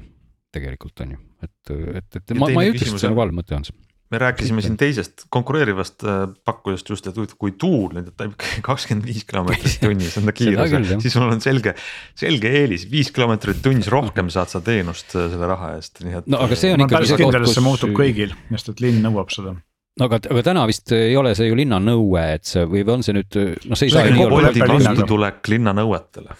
tegelikult 0.56 1.02
on 1.04 1.10
ju, 1.12 1.18
et, 1.44 1.72
et, 2.00 2.18
et 2.22 2.38
ma, 2.40 2.48
ma 2.56 2.64
ei 2.64 2.72
ütleks, 2.72 2.94
et 2.94 3.02
see 3.02 3.12
nagu 3.12 3.26
halb 3.26 3.36
mõte 3.36 3.58
on 3.58 3.66
see 3.68 3.76
me 4.16 4.22
rääkisime 4.22 4.64
siin 4.64 4.78
teisest 4.80 5.26
konkureerivast 5.34 6.06
äh, 6.08 6.24
pakkujast 6.48 6.90
just, 6.90 7.10
et 7.10 7.36
kui 7.40 7.54
tuul 7.60 7.92
lendab 7.98 8.24
ikkagi 8.30 8.64
kakskümmend 8.66 9.08
viis 9.08 9.28
kilomeetrit 9.28 9.78
tunnis 9.86 10.16
on 10.22 10.30
ta 10.30 10.36
kiirus, 10.36 10.96
siis 11.04 11.18
sul 11.18 11.28
on 11.28 11.44
selge, 11.44 11.76
selge 12.18 12.52
eelis, 12.62 12.88
viis 12.92 13.12
kilomeetrit 13.16 13.62
tunnis 13.66 13.92
rohkem 13.92 14.32
saad 14.34 14.54
sa 14.54 14.64
teenust 14.66 15.18
äh, 15.18 15.28
selle 15.34 15.52
raha 15.52 15.76
eest, 15.76 16.02
nii 16.06 16.20
et. 16.22 16.32
no 16.32 16.42
aga 16.48 16.60
see 16.60 16.74
on 16.76 16.88
ikkagi 16.88 17.12
see 17.12 17.22
koht, 17.22 17.40
kus. 17.44 17.56
see 17.58 17.66
muutub 17.66 17.96
kõigil, 17.98 18.36
sest 18.56 18.76
et 18.76 18.84
linn 18.88 19.04
nõuab 19.04 19.36
seda 19.36 19.58
no 20.00 20.10
aga, 20.10 20.24
aga 20.32 20.48
täna 20.50 20.66
vist 20.72 20.96
ei 20.96 21.16
ole 21.20 21.36
see 21.38 21.52
ju 21.52 21.60
linna 21.60 21.82
nõue, 21.84 22.26
et 22.40 22.48
see 22.48 22.66
või 22.72 22.88
on 22.96 23.04
see 23.06 23.20
nüüd, 23.20 23.40
noh, 23.68 23.80
see 23.80 23.92
ei 23.92 23.96
saa 23.96 24.08
nii 24.08 24.28
olla. 24.28 24.52
Bolti 24.52 24.68
vastutulek 24.76 25.56
linna 25.56 25.76
nõuetele 25.76 26.40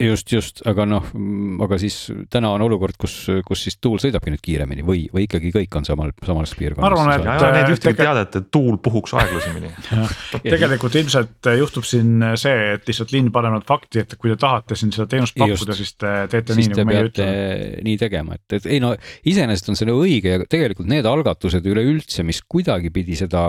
just, 0.00 0.32
just, 0.32 0.60
aga 0.68 0.84
noh, 0.88 1.04
aga 1.64 1.78
siis 1.80 1.96
täna 2.32 2.50
on 2.52 2.64
olukord, 2.66 2.98
kus, 3.00 3.14
kus 3.46 3.62
siis 3.66 3.78
tuul 3.80 3.96
sõidabki 4.02 4.32
nüüd 4.32 4.42
kiiremini 4.44 4.84
või, 4.84 5.06
või 5.12 5.24
ikkagi 5.24 5.52
kõik 5.54 5.78
on 5.78 5.86
samal, 5.88 6.12
samas 6.26 6.52
piirkonnas. 6.58 6.84
ma 6.84 6.90
arvan, 6.90 7.12
et. 7.14 7.24
ja, 7.24 7.52
need 7.54 7.72
ühtegi 7.72 7.98
teadet, 8.02 8.36
et 8.40 8.50
tuul 8.52 8.76
puhuks 8.82 9.14
aeglasemini 9.16 9.72
tegelikult 10.52 10.98
ilmselt 11.00 11.50
juhtub 11.62 11.88
siin 11.88 12.26
see, 12.40 12.74
et 12.74 12.90
lihtsalt 12.90 13.14
linn 13.16 13.32
paneb 13.34 13.56
nad 13.56 13.64
fakti, 13.68 14.04
et 14.04 14.12
kui 14.20 14.32
te 14.32 14.38
tahate 14.42 14.76
siin 14.76 14.92
seda 14.94 15.08
teenust 15.14 15.38
pakkuda, 15.38 15.78
siis 15.78 15.96
te 15.96 16.12
teete 16.32 16.58
siis 16.58 16.68
nii, 16.68 16.76
nagu 16.76 16.90
meie 16.90 17.08
ütleme. 17.08 17.80
nii 17.88 17.96
tegema, 18.04 18.36
et, 18.36 18.58
et 18.60 18.68
ei 18.76 18.82
no 18.84 18.92
iseenesest 19.24 19.72
on 19.72 19.80
see 19.80 19.88
nagu 19.88 20.04
õige 20.04 20.36
ja 20.36 20.44
tegelikult 20.44 20.92
need 20.92 21.08
algatused 21.08 21.64
üleüldse, 21.72 22.26
mis 22.26 22.42
kuidagipidi 22.44 23.16
seda 23.16 23.48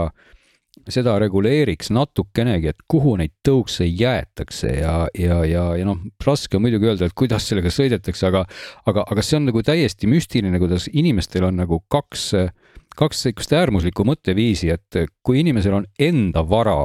seda 0.94 1.18
reguleeriks 1.22 1.92
natukenegi, 1.96 2.72
et 2.72 2.86
kuhu 2.90 3.16
neid 3.20 3.34
tõukse 3.46 3.88
jäetakse 3.88 4.72
ja, 4.80 4.96
ja, 5.18 5.42
ja, 5.48 5.66
ja 5.80 5.88
noh, 5.88 6.00
raske 6.24 6.58
on 6.58 6.66
muidugi 6.66 6.90
öelda, 6.90 7.08
et 7.08 7.18
kuidas 7.18 7.48
sellega 7.50 7.72
sõidetakse, 7.74 8.28
aga, 8.30 8.46
aga, 8.90 9.06
aga 9.08 9.26
see 9.26 9.40
on 9.40 9.50
nagu 9.50 9.64
täiesti 9.66 10.10
müstiline, 10.10 10.60
kuidas 10.62 10.88
inimestel 10.94 11.48
on 11.50 11.60
nagu 11.62 11.82
kaks, 11.92 12.30
kaks 12.98 13.26
sihukest 13.28 13.54
äärmuslikku 13.58 14.06
mõtteviisi, 14.08 14.72
et 14.74 15.02
kui 15.26 15.42
inimesel 15.44 15.80
on 15.82 15.88
enda 16.02 16.44
vara, 16.48 16.80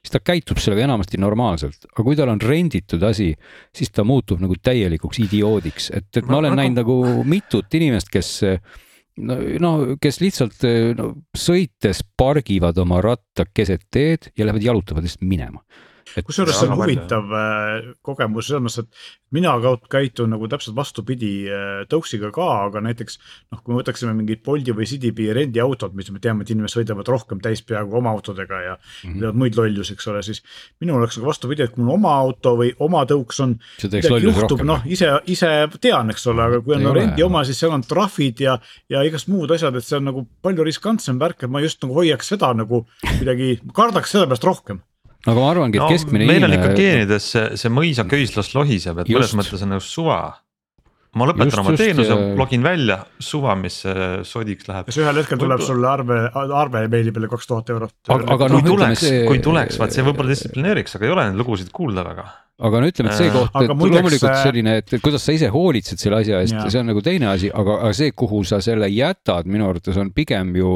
siis 0.00 0.14
ta 0.14 0.22
käitub 0.24 0.60
sellega 0.62 0.86
enamasti 0.86 1.20
normaalselt, 1.20 1.88
aga 1.92 2.06
kui 2.06 2.18
tal 2.18 2.32
on 2.32 2.42
renditud 2.42 3.02
asi, 3.06 3.32
siis 3.74 3.92
ta 3.94 4.06
muutub 4.06 4.42
nagu 4.44 4.56
täielikuks 4.62 5.22
idioodiks, 5.26 5.92
et, 5.98 6.10
et 6.16 6.28
ma 6.28 6.40
olen 6.42 6.56
näinud 6.58 6.82
nagu 6.84 7.00
mitut 7.28 7.74
inimest, 7.80 8.12
kes 8.12 8.36
no, 9.18 9.36
no 9.60 9.72
kes 10.02 10.20
lihtsalt 10.22 10.64
no, 10.98 11.10
sõites 11.36 12.02
pargivad 12.18 12.78
oma 12.78 13.02
ratta 13.04 13.48
keset 13.54 13.86
teed 13.94 14.30
ja 14.38 14.46
lähevad 14.46 14.66
jalutavad 14.66 15.06
lihtsalt 15.06 15.26
minema 15.28 15.62
kusjuures 16.26 16.56
see 16.58 16.68
on 16.68 16.76
huvitav 16.78 17.32
äh, 17.36 17.88
kogemus 18.04 18.48
selles 18.48 18.64
mõttes, 18.64 18.84
et 18.84 19.34
mina 19.34 19.54
käitun 19.90 20.32
nagu 20.32 20.48
täpselt 20.50 20.76
vastupidi 20.76 21.32
äh, 21.50 21.82
tõuksiga 21.90 22.30
ka, 22.34 22.46
aga 22.68 22.82
näiteks 22.84 23.18
noh, 23.52 23.60
kui 23.62 23.74
me 23.74 23.80
võtaksime 23.82 24.14
mingid 24.16 24.42
Bolti 24.46 24.74
või 24.76 24.88
Citybi 24.88 25.28
rendiautod, 25.36 25.96
mis 25.98 26.10
me 26.14 26.22
teame, 26.22 26.44
et 26.44 26.52
inimesed 26.54 26.80
sõidavad 26.80 27.08
rohkem 27.10 27.42
täis 27.44 27.62
peaaegu 27.66 27.98
oma 28.00 28.12
autodega 28.16 28.60
ja 28.64 28.74
mm 28.76 28.80
-hmm. 28.80 29.18
teevad 29.20 29.40
muid 29.42 29.58
lollusi, 29.58 29.96
eks 29.96 30.08
ole, 30.12 30.22
siis 30.22 30.42
minul 30.80 31.02
oleks 31.02 31.18
nagu 31.18 31.28
vastupidi, 31.28 31.62
et 31.62 31.74
kui 31.74 31.84
mul 31.84 31.98
oma 31.98 32.14
auto 32.24 32.56
või 32.56 32.72
oma 32.78 33.04
tõuks 33.04 33.42
on. 33.44 33.58
juhtub, 34.22 34.64
noh, 34.64 34.82
ise, 34.86 35.10
ise 35.26 35.68
tean, 35.80 36.10
eks 36.10 36.26
ole, 36.26 36.42
aga 36.42 36.60
kui 36.60 36.76
on 36.76 36.94
rendi 36.94 37.22
oma, 37.22 37.44
siis 37.44 37.60
seal 37.60 37.72
on 37.72 37.82
trahvid 37.82 38.40
ja, 38.40 38.58
ja 38.88 39.02
igast 39.02 39.28
muud 39.28 39.50
asjad, 39.50 39.76
et 39.76 39.84
see 39.84 39.96
on 39.96 40.08
nagu 40.10 40.26
palju 40.42 40.64
riskantsem 40.64 41.18
värk, 41.18 41.42
et 41.42 41.50
ma 41.50 41.60
just 41.60 41.82
nagu 41.82 41.94
hoiaks 41.94 42.34
seda 42.34 42.52
nagu 42.54 42.86
kuidagi, 43.18 43.58
kardaks 43.74 44.10
selle 44.14 44.26
pärast 44.26 44.44
rohkem 44.44 44.82
aga 45.26 45.38
ma 45.38 45.48
arvangi, 45.50 45.78
et 45.78 45.84
no, 45.84 45.88
keskmine 45.92 46.26
meil 46.26 46.38
inimene. 46.38 46.58
meil 46.58 46.66
on 46.66 46.72
ikka 46.72 46.82
geenides 46.82 47.30
see, 47.34 47.46
see 47.60 47.72
mõisaköislas 47.74 48.52
lohiseb, 48.54 49.02
et 49.02 49.10
mõnes 49.10 49.34
mõttes 49.38 49.64
on 49.66 49.74
nagu 49.74 49.84
suva 49.84 50.20
ma 51.18 51.28
lõpetan 51.30 51.50
just, 51.50 51.60
oma 51.62 51.74
teenuse, 51.78 52.16
login 52.38 52.64
välja, 52.64 52.98
suva, 53.22 53.54
mis 53.58 53.80
sodiks 54.28 54.68
läheb. 54.68 54.90
kas 54.90 54.98
ühel 55.00 55.22
hetkel 55.22 55.40
tuleb 55.40 55.62
sulle 55.64 55.88
arve, 55.90 56.18
arve 56.34 56.84
meili 56.92 57.14
peale 57.14 57.30
kaks 57.32 57.48
tuhat 57.50 57.72
eurot? 57.74 57.96
aga, 58.06 58.28
aga 58.36 58.50
noh, 58.52 58.62
ütleme 58.62 58.98
see. 58.98 59.24
kui 59.28 59.40
tuleks, 59.44 59.80
vaat 59.80 59.96
see 59.96 60.04
võib-olla 60.06 60.34
distsiplineeriks, 60.34 60.98
aga 60.98 61.08
ei 61.08 61.16
ole 61.16 61.30
neid 61.30 61.40
lugusid 61.40 61.72
kuulda 61.74 62.04
väga 62.06 62.28
aga 62.58 62.80
no 62.82 62.88
ütleme, 62.90 63.12
et 63.12 63.20
see 63.20 63.28
äh, 63.30 63.34
koht, 63.34 63.54
et 63.54 63.70
muideks, 63.70 63.94
loomulikult 63.94 64.32
äh, 64.32 64.40
selline, 64.42 64.72
et 64.80 64.94
kuidas 65.02 65.22
sa 65.22 65.34
ise 65.36 65.50
hoolitsed 65.54 66.00
selle 66.02 66.18
asja 66.24 66.40
eest, 66.42 66.56
see 66.66 66.80
on 66.80 66.90
nagu 66.90 67.02
teine 67.06 67.28
asi, 67.30 67.52
aga, 67.54 67.76
aga 67.84 67.92
see, 67.94 68.10
kuhu 68.18 68.42
sa 68.48 68.58
selle 68.64 68.88
jätad, 68.90 69.46
minu 69.46 69.68
arvates 69.68 69.98
on 70.02 70.10
pigem 70.14 70.50
ju, 70.58 70.72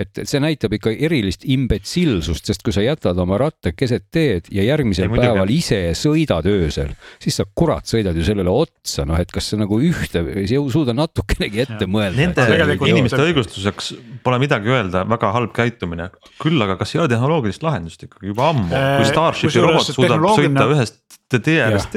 et 0.00 0.22
see 0.26 0.40
näitab 0.42 0.74
ikka 0.74 0.90
erilist 1.06 1.44
imbetsilsust, 1.46 2.50
sest 2.50 2.64
kui 2.66 2.74
sa 2.74 2.82
jätad 2.82 3.18
oma 3.22 3.38
ratta 3.38 3.70
keset 3.76 4.08
teed 4.10 4.48
ja 4.50 4.64
järgmisel 4.66 5.06
ei, 5.06 5.12
päeval 5.12 5.44
muidugi. 5.44 5.60
ise 5.60 5.80
sõidad 6.00 6.48
öösel, 6.50 6.90
siis 7.22 7.38
sa 7.38 7.46
kurat 7.46 7.86
sõidad 7.86 8.18
ju 8.18 8.26
sellele 8.26 8.50
otsa, 8.50 9.06
noh, 9.06 9.20
et 9.22 9.30
kas 9.30 9.52
sa 9.52 9.60
nagu 9.60 9.78
ühte 9.86 10.24
ei 10.34 10.48
suuda 10.50 10.96
natukenegi 10.96 11.62
ette 11.66 11.86
ja. 11.86 11.90
mõelda. 11.90 12.18
Nende 12.24 12.78
inimeste 12.90 13.22
õigustuseks 13.22 13.92
pole 14.24 14.40
midagi 14.42 14.72
öelda, 14.72 15.04
väga 15.14 15.30
halb 15.36 15.54
käitumine, 15.54 16.10
küll 16.42 16.58
aga 16.66 16.74
kas 16.80 16.96
ei 16.96 17.04
ole 17.04 17.12
tehnoloogilist 17.14 17.62
lahendust 17.62 18.08
ikkagi 18.08 18.32
juba 18.32 18.50
ammu, 18.50 18.66
kui 18.72 19.06
äh, 19.06 19.08
Starshipi 19.12 19.62
robot 19.62 19.94
suudab 19.94 20.30
sõita 20.34 20.66
ühest 20.74 21.19
tee 21.38 21.60
äärest, 21.62 21.94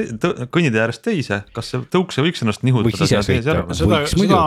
kõnnitee 0.54 0.82
äärest 0.84 1.02
teise, 1.02 1.40
kas 1.56 1.72
see 1.72 1.82
tõuks 1.90 2.20
ei 2.20 2.28
võiks 2.28 2.44
ennast 2.44 2.62
nihutada? 2.62 3.08
Seda, 3.08 4.04
seda, 4.06 4.42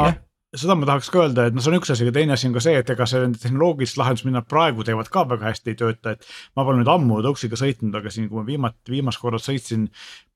seda 0.56 0.78
ma 0.80 0.88
tahaks 0.88 1.12
ka 1.12 1.26
öelda, 1.26 1.50
et 1.50 1.58
noh, 1.58 1.64
see 1.64 1.74
on 1.74 1.80
üks 1.82 1.92
asi, 1.92 2.06
aga 2.08 2.16
teine 2.16 2.38
asi 2.38 2.48
on 2.48 2.56
ka 2.56 2.64
see, 2.64 2.78
et 2.80 2.94
ega 2.96 3.10
see 3.10 3.26
tehnoloogilist 3.44 4.00
lahendust, 4.00 4.28
mida 4.30 4.40
nad 4.40 4.48
praegu 4.48 4.88
teevad, 4.88 5.12
ka 5.12 5.26
väga 5.28 5.50
hästi 5.50 5.74
ei 5.74 5.80
tööta, 5.84 6.16
et. 6.16 6.32
ma 6.56 6.64
pole 6.68 6.80
nüüd 6.80 6.94
ammu 6.94 7.20
tõuksiga 7.26 7.60
sõitnud, 7.60 8.00
aga 8.00 8.14
siin, 8.14 8.30
kui 8.32 8.40
ma 8.40 8.48
viimati, 8.48 8.88
viimast 8.96 9.22
korda 9.24 9.44
sõitsin 9.44 9.90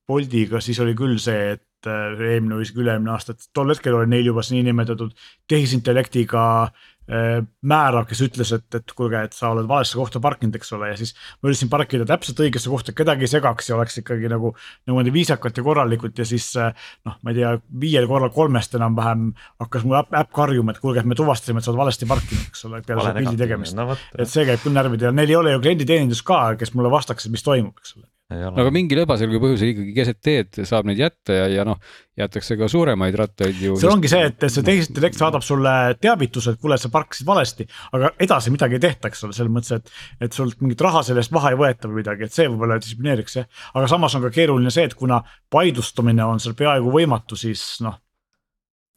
Boltiga, 0.08 0.58
siis 0.60 0.80
oli 0.82 0.96
küll 0.98 1.14
see, 1.22 1.54
et 1.54 1.88
äh, 1.88 2.18
eelmine 2.18 2.58
või 2.58 2.66
isegi 2.66 2.82
üle-eelmine 2.82 3.12
aasta, 3.14 3.36
et 3.36 3.46
tol 3.54 3.70
hetkel 3.70 3.94
oli 3.94 4.10
neil 4.10 4.32
juba 4.32 4.42
see 4.44 4.58
niinimetatud 4.58 5.14
tehisintellektiga 5.48 6.42
Äh, 6.66 6.90
määrav, 7.08 8.06
kes 8.08 8.20
ütles, 8.24 8.52
et, 8.54 8.66
et 8.78 8.92
kuulge, 8.96 9.18
et 9.26 9.34
sa 9.34 9.50
oled 9.52 9.66
valesse 9.68 9.98
kohta 9.98 10.20
parkinud, 10.22 10.54
eks 10.56 10.70
ole, 10.76 10.92
ja 10.92 10.98
siis 10.98 11.14
ma 11.42 11.50
üritasin 11.50 11.70
parkida 11.72 12.06
täpselt 12.08 12.38
õigesse 12.44 12.70
kohta, 12.70 12.94
kedagi 12.96 13.26
ei 13.26 13.32
segaks 13.32 13.70
ja 13.70 13.76
oleks 13.76 13.98
ikkagi 14.02 14.30
nagu 14.30 14.52
niimoodi 14.86 15.14
viisakalt 15.14 15.58
ja 15.58 15.64
korralikult 15.66 16.22
ja 16.22 16.26
siis 16.28 16.46
äh, 16.60 16.70
noh, 17.08 17.18
ma 17.22 17.34
ei 17.34 17.40
tea, 17.40 17.52
viiel 17.82 18.06
korral 18.10 18.30
kolmest 18.34 18.78
enam-vähem 18.78 19.28
hakkas 19.64 19.86
mu 19.88 19.98
äpp, 19.98 20.14
äpp 20.22 20.32
karjuma, 20.38 20.76
et 20.76 20.80
kuulge, 20.84 21.02
et 21.02 21.10
me 21.10 21.18
tuvastasime, 21.18 21.58
et 21.58 21.66
sa 21.66 21.74
oled 21.74 21.82
valesti 21.82 22.08
parkinud, 22.10 22.48
eks 22.52 22.66
ole, 22.70 22.84
peale 22.86 23.08
selle 23.08 23.26
pildi 23.26 23.42
tegemist 23.42 23.78
no,. 23.78 23.90
et 24.14 24.30
see 24.30 24.46
käib 24.46 24.62
küll 24.62 24.78
närvidele. 24.78 25.10
Ja 25.10 25.16
neil 25.18 25.34
ei 25.34 25.40
ole 25.42 25.56
ju 25.56 25.66
klienditeenindus 25.66 26.22
ka, 26.26 26.44
kes 26.60 26.76
mulle 26.78 26.92
vastaks, 26.92 27.26
et 27.26 27.34
mis 27.34 27.44
toimub, 27.46 27.74
eks 27.82 27.98
ole 27.98 28.06
aga 28.32 28.70
mingil 28.74 29.02
ebaselge 29.02 29.40
põhjusel 29.42 29.72
ikkagi 29.72 29.92
keset 29.96 30.18
teed 30.24 30.60
saab 30.68 30.88
neid 30.88 31.00
jätta 31.00 31.36
ja, 31.36 31.44
ja 31.50 31.66
noh, 31.66 31.78
jäetakse 32.18 32.56
ka 32.60 32.68
suuremaid 32.70 33.16
rattaid 33.18 33.60
ju. 33.62 33.76
see 33.80 33.90
ongi 33.90 34.10
see, 34.12 34.24
et 34.30 34.46
see 34.46 34.64
tehisintellekt 34.66 35.18
saadab 35.20 35.44
sulle 35.46 35.72
teavituse, 36.02 36.54
et 36.54 36.62
kuule, 36.62 36.78
sa 36.80 36.90
parkisid 36.92 37.28
valesti, 37.28 37.66
aga 37.96 38.12
edasi 38.22 38.52
midagi 38.54 38.78
ei 38.78 38.84
tehta, 38.86 39.12
eks 39.12 39.26
ole, 39.28 39.36
selles 39.36 39.52
mõttes, 39.54 39.78
et. 39.78 39.92
et 40.28 40.36
sult 40.36 40.60
mingit 40.64 40.84
raha 40.84 41.04
selle 41.06 41.24
eest 41.24 41.34
maha 41.34 41.52
ei 41.52 41.60
võeta 41.60 41.90
või 41.90 42.02
midagi, 42.02 42.28
et 42.28 42.36
see 42.36 42.48
võib-olla 42.48 42.80
distsiplineeriks 42.80 43.38
jah, 43.40 43.48
aga 43.74 43.90
samas 43.90 44.16
on 44.18 44.26
ka 44.26 44.32
keeruline 44.34 44.72
see, 44.74 44.88
et 44.90 44.96
kuna 44.98 45.22
vaidlustamine 45.52 46.26
on 46.26 46.42
seal 46.42 46.56
peaaegu 46.58 46.92
võimatu, 46.94 47.38
siis 47.38 47.64
noh, 47.84 48.00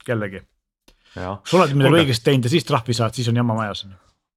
jällegi. 0.08 0.43
sa 1.15 1.38
oled 1.60 1.78
midagi 1.78 2.04
õigesti 2.04 2.32
teinud 2.32 2.50
ja 2.50 2.58
siis 2.58 2.67
trahvi 2.67 2.98
saad, 2.98 3.15
siis 3.15 3.32
on 3.32 3.43
jama 3.43 3.56
majas 3.58 3.86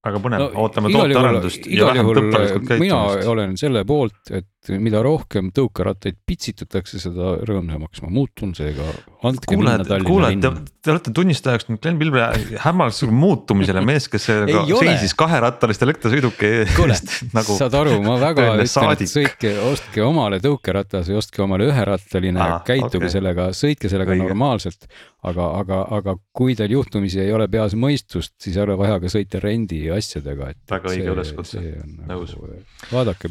väga 0.09 0.21
põnev 0.23 0.43
no,, 0.43 0.49
ootame 0.65 0.93
tootearendust 0.95 1.67
ja 1.73 1.89
vähem 1.91 2.07
tõppeliskult 2.07 2.67
käitumist. 2.69 2.85
mina 2.85 3.31
olen 3.33 3.57
selle 3.61 3.85
poolt, 3.89 4.21
et 4.31 4.49
mida 4.77 5.01
rohkem 5.05 5.49
tõukerattaid 5.55 6.19
pitsitatakse, 6.29 6.99
seda 7.01 7.37
rõõmsamaks 7.47 8.03
ma 8.05 8.11
muutun, 8.13 8.53
seega 8.59 8.85
andke 9.27 9.49
kuule, 9.55 9.63
minna 9.63 9.87
Tallinna 9.87 10.31
linna. 10.33 10.51
Te, 10.59 10.75
te 10.85 10.93
olete 10.93 11.13
tunnistajaks 11.17 11.69
nüüd 11.71 11.81
Glen 11.85 12.01
Pilve 12.01 12.27
hämmalusele 12.65 13.15
muutumisele, 13.15 13.83
mees, 13.87 14.09
kes 14.13 14.29
seisis 14.83 15.15
kaherattalist 15.19 15.85
elektrisõiduki 15.87 16.51
eest 16.65 17.15
nagu. 17.37 17.59
saad 17.61 17.79
aru, 17.81 17.97
ma 18.05 18.19
väga 18.21 18.49
ütlen, 18.59 18.95
et 18.95 19.07
sõitke, 19.11 19.55
ostke 19.71 20.05
omale 20.05 20.43
tõukeratas 20.45 21.09
või 21.09 21.21
ostke 21.23 21.45
omale 21.47 21.71
üherattaline 21.71 22.43
ah,, 22.45 22.59
käituge 22.67 23.07
okay. 23.07 23.15
sellega, 23.15 23.51
sõitke 23.57 23.93
sellega 23.93 24.17
Õige. 24.17 24.27
normaalselt 24.27 24.91
aga, 25.27 25.47
aga, 25.61 25.79
aga 25.99 26.15
kui 26.37 26.55
teil 26.59 26.73
juhtumisi 26.77 27.21
ei 27.23 27.33
ole 27.35 27.49
peas 27.51 27.75
mõistust, 27.79 28.35
siis 28.43 28.57
ei 28.57 28.63
ole 28.65 28.77
vaja 28.79 28.99
ka 29.03 29.11
sõita 29.11 29.41
rendi 29.43 29.81
asjadega, 29.93 30.53
et. 30.55 30.61
väga 30.71 30.93
õige 30.93 31.15
üleskutse, 31.15 31.63
nõus. 32.09 32.35
Nagu, 32.39 32.61
vaadake. 32.93 33.31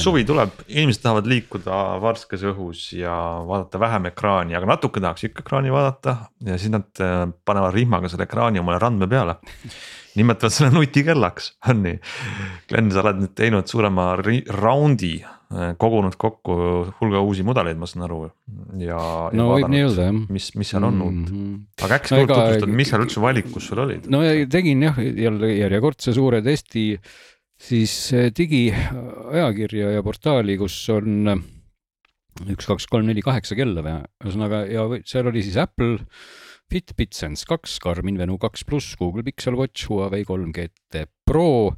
suvi 0.00 0.24
tuleb, 0.28 0.41
inimesed 0.68 1.02
tahavad 1.04 1.28
liikuda 1.30 1.80
värskes 2.02 2.44
õhus 2.52 2.84
ja 2.96 3.14
vaadata 3.48 3.80
vähem 3.82 4.10
ekraani, 4.12 4.56
aga 4.58 4.70
natuke 4.74 5.02
tahaks 5.02 5.28
ikka 5.28 5.44
ekraani 5.44 5.74
vaadata 5.74 6.16
ja 6.46 6.58
siis 6.60 6.72
nad 6.74 6.88
äh, 7.02 7.26
panevad 7.44 7.74
rihmaga 7.76 8.10
selle 8.12 8.28
ekraani 8.28 8.62
omale 8.62 8.80
randme 8.82 9.10
peale 9.10 9.38
nimetavad 10.16 10.52
selle 10.52 10.74
nutikellaks, 10.74 11.54
on 11.72 11.86
nii. 11.86 12.00
Glen, 12.68 12.90
sa 12.92 13.04
oled 13.04 13.22
nüüd 13.22 13.36
teinud 13.38 13.70
suurema 13.70 14.12
raundi 14.20 15.16
Äh, 15.52 15.74
kogunud 15.76 16.14
kokku 16.16 16.54
hulga 16.96 17.20
uusi 17.20 17.44
mudeleid, 17.44 17.76
ma 17.76 17.84
saan 17.88 18.06
aru 18.06 18.22
ja. 18.80 18.98
no 19.36 19.50
ja 19.60 19.66
öelda 19.68 20.06
jah. 20.06 20.20
mis, 20.32 20.46
mis 20.56 20.70
seal 20.72 20.86
on 20.88 21.02
uut 21.04 21.12
mm 21.12 21.26
-hmm., 21.26 21.58
aga 21.84 21.98
äkki 21.98 22.08
sa 22.08 22.20
no, 22.20 22.28
tutvustad, 22.30 22.72
mis 22.80 22.88
seal 22.88 23.04
üldse 23.04 23.20
valikus 23.20 23.66
sul 23.68 23.82
olid? 23.84 24.06
no 24.08 24.22
tegin 24.48 24.86
jah, 24.86 24.96
jälle 24.96 25.52
järjekordse 25.52 26.14
suure 26.16 26.40
testi 26.46 26.86
siis 27.62 27.94
äh, 28.16 28.30
digiajakirja 28.34 29.92
ja 29.96 30.04
portaali, 30.04 30.56
kus 30.60 30.76
on 30.92 31.34
äh, 31.34 31.42
üks, 32.52 32.66
kaks, 32.68 32.88
kolm, 32.90 33.08
neli, 33.08 33.24
kaheksa 33.24 33.58
kella 33.58 33.84
või 33.84 33.98
ühesõnaga 34.24 34.64
ja 34.70 34.86
seal 35.08 35.30
oli 35.30 35.44
siis 35.44 35.58
Apple. 35.60 36.00
Fitbit 36.72 37.12
Sense 37.12 37.44
kaks, 37.44 37.74
Garmin 37.84 38.16
Venu 38.16 38.38
kaks 38.40 38.62
pluss, 38.64 38.94
Google 38.96 39.20
Pixel 39.26 39.58
Watch, 39.58 39.90
Huawei 39.90 40.24
kolm 40.24 40.54
GT 40.56 41.02
Pro, 41.28 41.74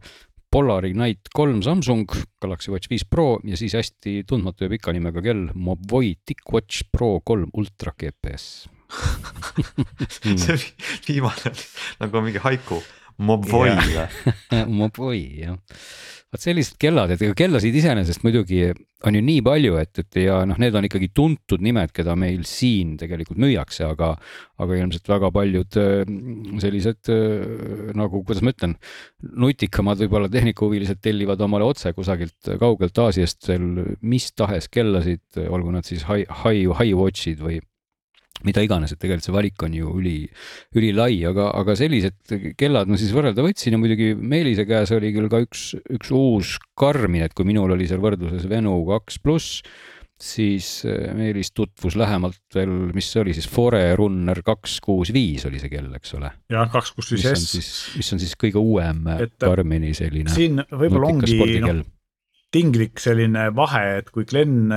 Polar 0.55 0.87
Ignite 0.87 1.33
kolm 1.35 1.65
Samsung, 1.67 2.07
Galaxy 2.39 2.71
Watch 2.71 2.93
viis 2.93 3.03
Pro 3.11 3.41
ja 3.43 3.59
siis 3.59 3.75
hästi 3.75 4.21
tundmatu 4.31 4.69
ja 4.69 4.71
pika 4.71 4.95
nimega 4.95 5.25
kell 5.25 5.49
Mobvoi 5.59 6.13
TicWatch 6.23 6.93
Pro 6.95 7.17
kolm 7.27 7.51
Ultra 7.59 7.91
GPS 7.99 8.69
see 10.45 10.55
viimane 11.09 11.51
oli 11.51 11.65
nagu 12.05 12.23
mingi 12.23 12.43
haiku, 12.45 12.79
Mobvoi 13.19 13.71
või? 13.77 14.09
Mobvoi 14.81 15.23
jah 15.45 15.59
vot 16.35 16.43
sellised 16.43 16.77
kellad, 16.83 17.13
et 17.15 17.23
kellasid 17.39 17.77
iseenesest 17.79 18.25
muidugi 18.27 18.67
on 19.07 19.15
ju 19.15 19.21
nii 19.23 19.43
palju, 19.45 19.77
et, 19.79 20.01
et 20.03 20.19
ja 20.25 20.41
noh, 20.49 20.59
need 20.61 20.75
on 20.75 20.87
ikkagi 20.89 21.11
tuntud 21.15 21.63
nimed, 21.63 21.93
keda 21.95 22.17
meil 22.19 22.43
siin 22.49 22.95
tegelikult 23.01 23.39
müüakse, 23.43 23.85
aga, 23.87 24.15
aga 24.63 24.79
ilmselt 24.81 25.11
väga 25.13 25.31
paljud 25.35 25.79
äh, 25.81 26.03
sellised 26.65 27.13
äh, 27.13 27.93
nagu, 27.99 28.25
kuidas 28.25 28.43
ma 28.45 28.55
ütlen, 28.55 28.77
nutikamad 29.45 30.01
võib-olla 30.03 30.31
tehnikahuvilised 30.33 31.03
tellivad 31.05 31.45
omale 31.45 31.69
otse 31.69 31.95
kusagilt 31.97 32.55
kaugelt 32.61 32.99
Aasiast 33.05 33.47
veel 33.51 33.95
mis 34.03 34.31
tahes 34.35 34.71
kellasid, 34.73 35.25
olgu 35.45 35.75
nad 35.75 35.87
siis 35.87 36.07
high, 36.09 36.27
high, 36.43 36.73
high 36.81 36.99
watch'id 36.99 37.45
või 37.45 37.61
mida 38.43 38.65
iganes, 38.65 38.93
et 38.93 39.01
tegelikult 39.01 39.29
see 39.29 39.35
valik 39.35 39.63
on 39.65 39.77
ju 39.77 39.95
üli, 40.01 40.17
ülilai, 40.75 41.23
aga, 41.31 41.49
aga 41.55 41.77
sellised 41.79 42.35
kellad 42.59 42.91
ma 42.91 42.99
siis 43.01 43.15
võrrelda 43.15 43.45
võtsin 43.45 43.77
ja 43.77 43.81
muidugi 43.81 44.13
Meelise 44.19 44.67
käes 44.69 44.93
oli 44.97 45.15
küll 45.15 45.31
ka 45.33 45.45
üks, 45.45 45.71
üks 45.95 46.11
uus 46.15 46.57
Karmin, 46.79 47.25
et 47.29 47.37
kui 47.37 47.47
minul 47.49 47.77
oli 47.77 47.89
seal 47.89 48.03
võrdluses 48.05 48.49
Venu 48.51 48.77
kaks 48.91 49.21
pluss, 49.23 49.63
siis 50.21 50.69
eh, 50.89 51.09
Meelis 51.17 51.53
tutvus 51.55 51.97
lähemalt 51.99 52.43
veel, 52.55 52.75
mis 52.95 53.09
see 53.13 53.23
oli 53.23 53.35
siis, 53.37 53.49
Forerunner 53.51 54.43
kaks 54.47 54.77
kuus 54.85 55.15
viis 55.15 55.47
oli 55.49 55.63
see 55.63 55.73
kell, 55.73 55.91
eks 55.97 56.15
ole. 56.19 56.31
jah, 56.53 56.69
kaks 56.75 56.95
kuus 56.97 57.15
viis 57.15 57.27
S. 57.33 57.73
mis 57.99 58.15
on 58.15 58.23
siis 58.23 58.37
kõige 58.41 58.63
uuem 58.63 59.07
et, 59.17 59.37
Karmini 59.43 59.95
selline. 59.97 60.35
siin 60.35 60.63
võib-olla 60.71 61.15
ongi 61.15 61.61
noh, 61.65 61.85
tinglik 62.55 63.03
selline 63.03 63.49
vahe, 63.55 63.99
et 64.01 64.11
kui 64.15 64.27
Glen 64.31 64.71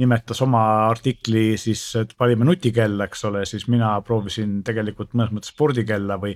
nimetas 0.00 0.40
oma 0.44 0.62
artikli 0.88 1.54
siis, 1.60 1.82
et 2.00 2.14
valime 2.20 2.46
nutikella, 2.48 3.06
eks 3.06 3.24
ole, 3.28 3.42
siis 3.48 3.66
mina 3.70 3.92
proovisin 4.06 4.60
tegelikult 4.66 5.12
mõnes 5.14 5.34
mõttes 5.34 5.52
spordikella 5.52 6.16
või. 6.22 6.34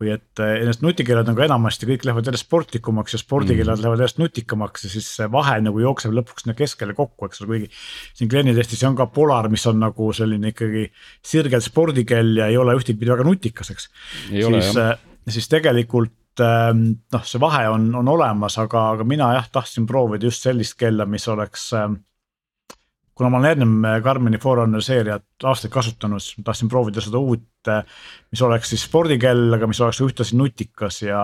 või 0.00 0.10
et 0.16 0.42
ennast 0.44 0.82
nutikellad 0.84 1.28
nagu 1.30 1.44
enamasti 1.46 1.88
kõik 1.88 2.06
lähevad 2.08 2.26
järjest 2.28 2.48
sportlikumaks 2.48 3.14
ja 3.14 3.20
spordikellad 3.22 3.78
mm. 3.78 3.84
lähevad 3.84 4.02
järjest 4.02 4.20
nutikamaks 4.22 4.86
ja 4.86 4.90
siis 4.96 5.10
see 5.20 5.28
vahe 5.30 5.60
nagu 5.64 5.80
jookseb 5.80 6.16
lõpuks 6.16 6.44
sinna 6.44 6.56
keskele 6.58 6.96
kokku, 6.98 7.28
eks 7.28 7.44
ole, 7.44 7.50
kuigi. 7.52 7.70
siin 8.18 8.32
Gleni 8.32 8.54
testis 8.56 8.82
on 8.88 8.98
ka 8.98 9.06
Polar, 9.14 9.48
mis 9.52 9.64
on 9.70 9.80
nagu 9.82 10.10
selline 10.16 10.50
ikkagi 10.54 10.88
sirgelt 11.24 11.66
spordikell 11.66 12.42
ja 12.42 12.50
ei 12.50 12.58
ole 12.60 12.74
ühtepidi 12.78 13.12
väga 13.12 13.26
nutikas, 13.26 13.70
eks. 13.74 13.88
siis, 14.30 14.72
siis 15.36 15.50
tegelikult 15.52 16.42
ähm, 16.42 16.86
noh, 17.14 17.26
see 17.26 17.40
vahe 17.42 17.68
on, 17.70 17.88
on 17.94 18.10
olemas, 18.16 18.58
aga, 18.62 18.88
aga 18.96 19.06
mina 19.08 19.30
jah, 19.38 19.46
tahtsin 19.52 19.86
proovida 19.86 20.26
just 20.26 20.44
sellist 20.46 20.78
kella, 20.80 21.06
mis 21.06 21.28
oleks 21.30 21.70
äh, 21.78 21.88
kuna 23.14 23.30
ma 23.30 23.40
olen 23.40 23.58
ennem 23.58 24.02
Karmini 24.04 24.40
Forerunner 24.42 24.82
seeriat 24.82 25.46
aastaid 25.46 25.72
kasutanud, 25.74 26.22
siis 26.22 26.38
ma 26.40 26.48
tahtsin 26.48 26.70
proovida 26.70 27.02
seda 27.04 27.20
uut, 27.20 27.70
mis 28.32 28.42
oleks 28.42 28.74
siis 28.74 28.86
spordikell, 28.88 29.52
aga 29.56 29.68
mis 29.70 29.80
oleks 29.84 30.02
ühtlasi 30.04 30.38
nutikas 30.38 31.02
ja. 31.06 31.20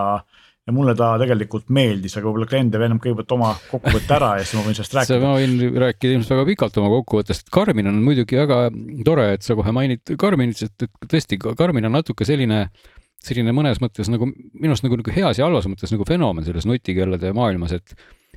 ja 0.67 0.75
mulle 0.77 0.95
ta 0.95 1.15
tegelikult 1.19 1.73
meeldis, 1.75 2.15
aga 2.17 2.29
võib-olla 2.29 2.47
Glen 2.51 2.71
teeb 2.71 2.85
ennem 2.87 3.01
kõigepealt 3.03 3.35
oma 3.35 3.51
kokkuvõtte 3.71 4.17
ära 4.19 4.31
ja 4.39 4.45
siis 4.45 4.59
ma 4.59 4.67
võin 4.69 4.79
sellest 4.79 4.97
rääkida. 4.99 5.19
ma 5.25 5.35
võin 5.39 5.83
rääkida 5.85 6.15
ilmselt 6.15 6.37
väga 6.37 6.47
pikalt 6.53 6.79
oma 6.83 6.93
kokkuvõttest, 6.99 7.51
Karmin 7.53 7.91
on 7.91 7.99
muidugi 8.07 8.39
väga 8.39 8.63
tore, 9.09 9.27
et 9.35 9.47
sa 9.47 9.59
kohe 9.59 9.75
mainid 9.75 10.15
Karminit, 10.21 10.63
sest 10.63 10.87
et 10.87 11.11
tõesti, 11.11 11.41
Karmin 11.41 11.91
on 11.91 11.97
natuke 11.99 12.29
selline 12.29 12.69
selline 13.21 13.53
mõnes 13.57 13.81
mõttes 13.83 14.09
nagu 14.09 14.31
minu 14.31 14.73
arust 14.73 14.87
nagu, 14.87 14.97
nagu 15.01 15.13
heas 15.13 15.41
ja 15.41 15.45
halvas 15.45 15.69
mõttes 15.69 15.93
nagu 15.93 16.07
fenomen 16.09 16.47
selles 16.47 16.67
nutikellade 16.69 17.35
maailmas, 17.37 17.75
et 17.77 17.93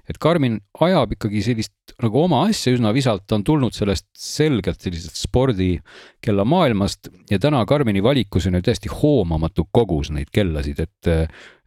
et 0.10 0.20
Karmin 0.20 0.58
ajab 0.84 1.16
ikkagi 1.16 1.42
sellist 1.46 1.94
nagu 2.04 2.24
oma 2.26 2.42
asja 2.50 2.74
üsna 2.76 2.92
visalt, 2.96 3.24
ta 3.28 3.38
on 3.38 3.46
tulnud 3.48 3.76
sellest 3.76 4.10
selgelt 4.20 4.84
sellisest 4.84 5.22
spordikella 5.24 6.46
maailmast 6.48 7.08
ja 7.32 7.39
täna 7.42 7.63
Karmini 7.70 8.04
valikus 8.04 8.50
on 8.50 8.60
ju 8.60 8.63
täiesti 8.66 8.92
hoomamatu 8.92 9.68
kogus 9.72 10.12
neid 10.12 10.32
kellasid, 10.34 10.84
et 10.84 11.12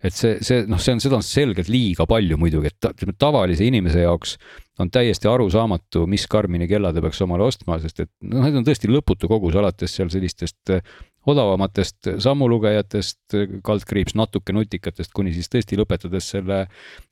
et 0.05 0.13
see, 0.13 0.37
see 0.45 0.67
noh, 0.69 0.79
see 0.83 0.93
on, 0.93 1.01
seda 1.03 1.17
on 1.19 1.25
selgelt 1.25 1.71
liiga 1.73 2.05
palju 2.09 2.37
muidugi, 2.39 2.71
et 2.71 2.89
ütleme 2.93 3.17
tavalise 3.19 3.65
inimese 3.65 4.05
jaoks 4.05 4.37
on 4.83 4.91
täiesti 4.93 5.29
arusaamatu, 5.31 6.05
mis 6.11 6.27
Karmini 6.31 6.69
kella 6.69 6.93
ta 6.93 7.01
peaks 7.03 7.23
omale 7.25 7.47
ostma, 7.49 7.81
sest 7.81 8.05
et 8.05 8.13
noh, 8.21 8.45
need 8.45 8.61
on 8.61 8.67
tõesti 8.67 8.93
lõputu 8.93 9.31
kogus, 9.33 9.57
alates 9.57 9.97
seal 9.97 10.13
sellistest 10.13 10.77
odavamatest 11.27 12.11
sammulugejatest, 12.23 13.37
kaldkriips 13.67 14.17
natuke 14.19 14.55
nutikatest, 14.55 15.13
kuni 15.17 15.35
siis 15.35 15.51
tõesti 15.53 15.79
lõpetades 15.79 16.31
selle, 16.37 16.63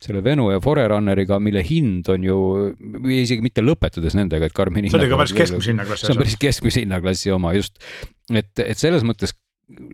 selle 0.03 0.23
Venu 0.25 0.51
ja 0.53 0.63
Forerunneriga, 0.65 1.41
mille 1.43 1.65
hind 1.67 2.11
on 2.15 2.27
ju, 2.27 2.41
või 2.95 3.23
isegi 3.25 3.45
mitte 3.45 3.65
lõpetades 3.65 4.17
nendega, 4.19 4.49
et 4.49 4.57
Karmini. 4.57 4.93
see 4.93 5.01
oli 5.01 5.11
ka 5.11 5.21
päris 5.23 5.37
keskmise 5.37 5.73
hinnaklassi. 5.73 6.07
see 6.07 6.15
on 6.15 6.23
päris 6.23 6.39
keskmise 6.47 6.85
hinnaklassi 6.85 7.35
oma 7.35 7.55
just, 7.57 7.83
et, 8.31 8.53
et 8.63 8.79
selles 8.79 9.07
mõttes 9.07 9.35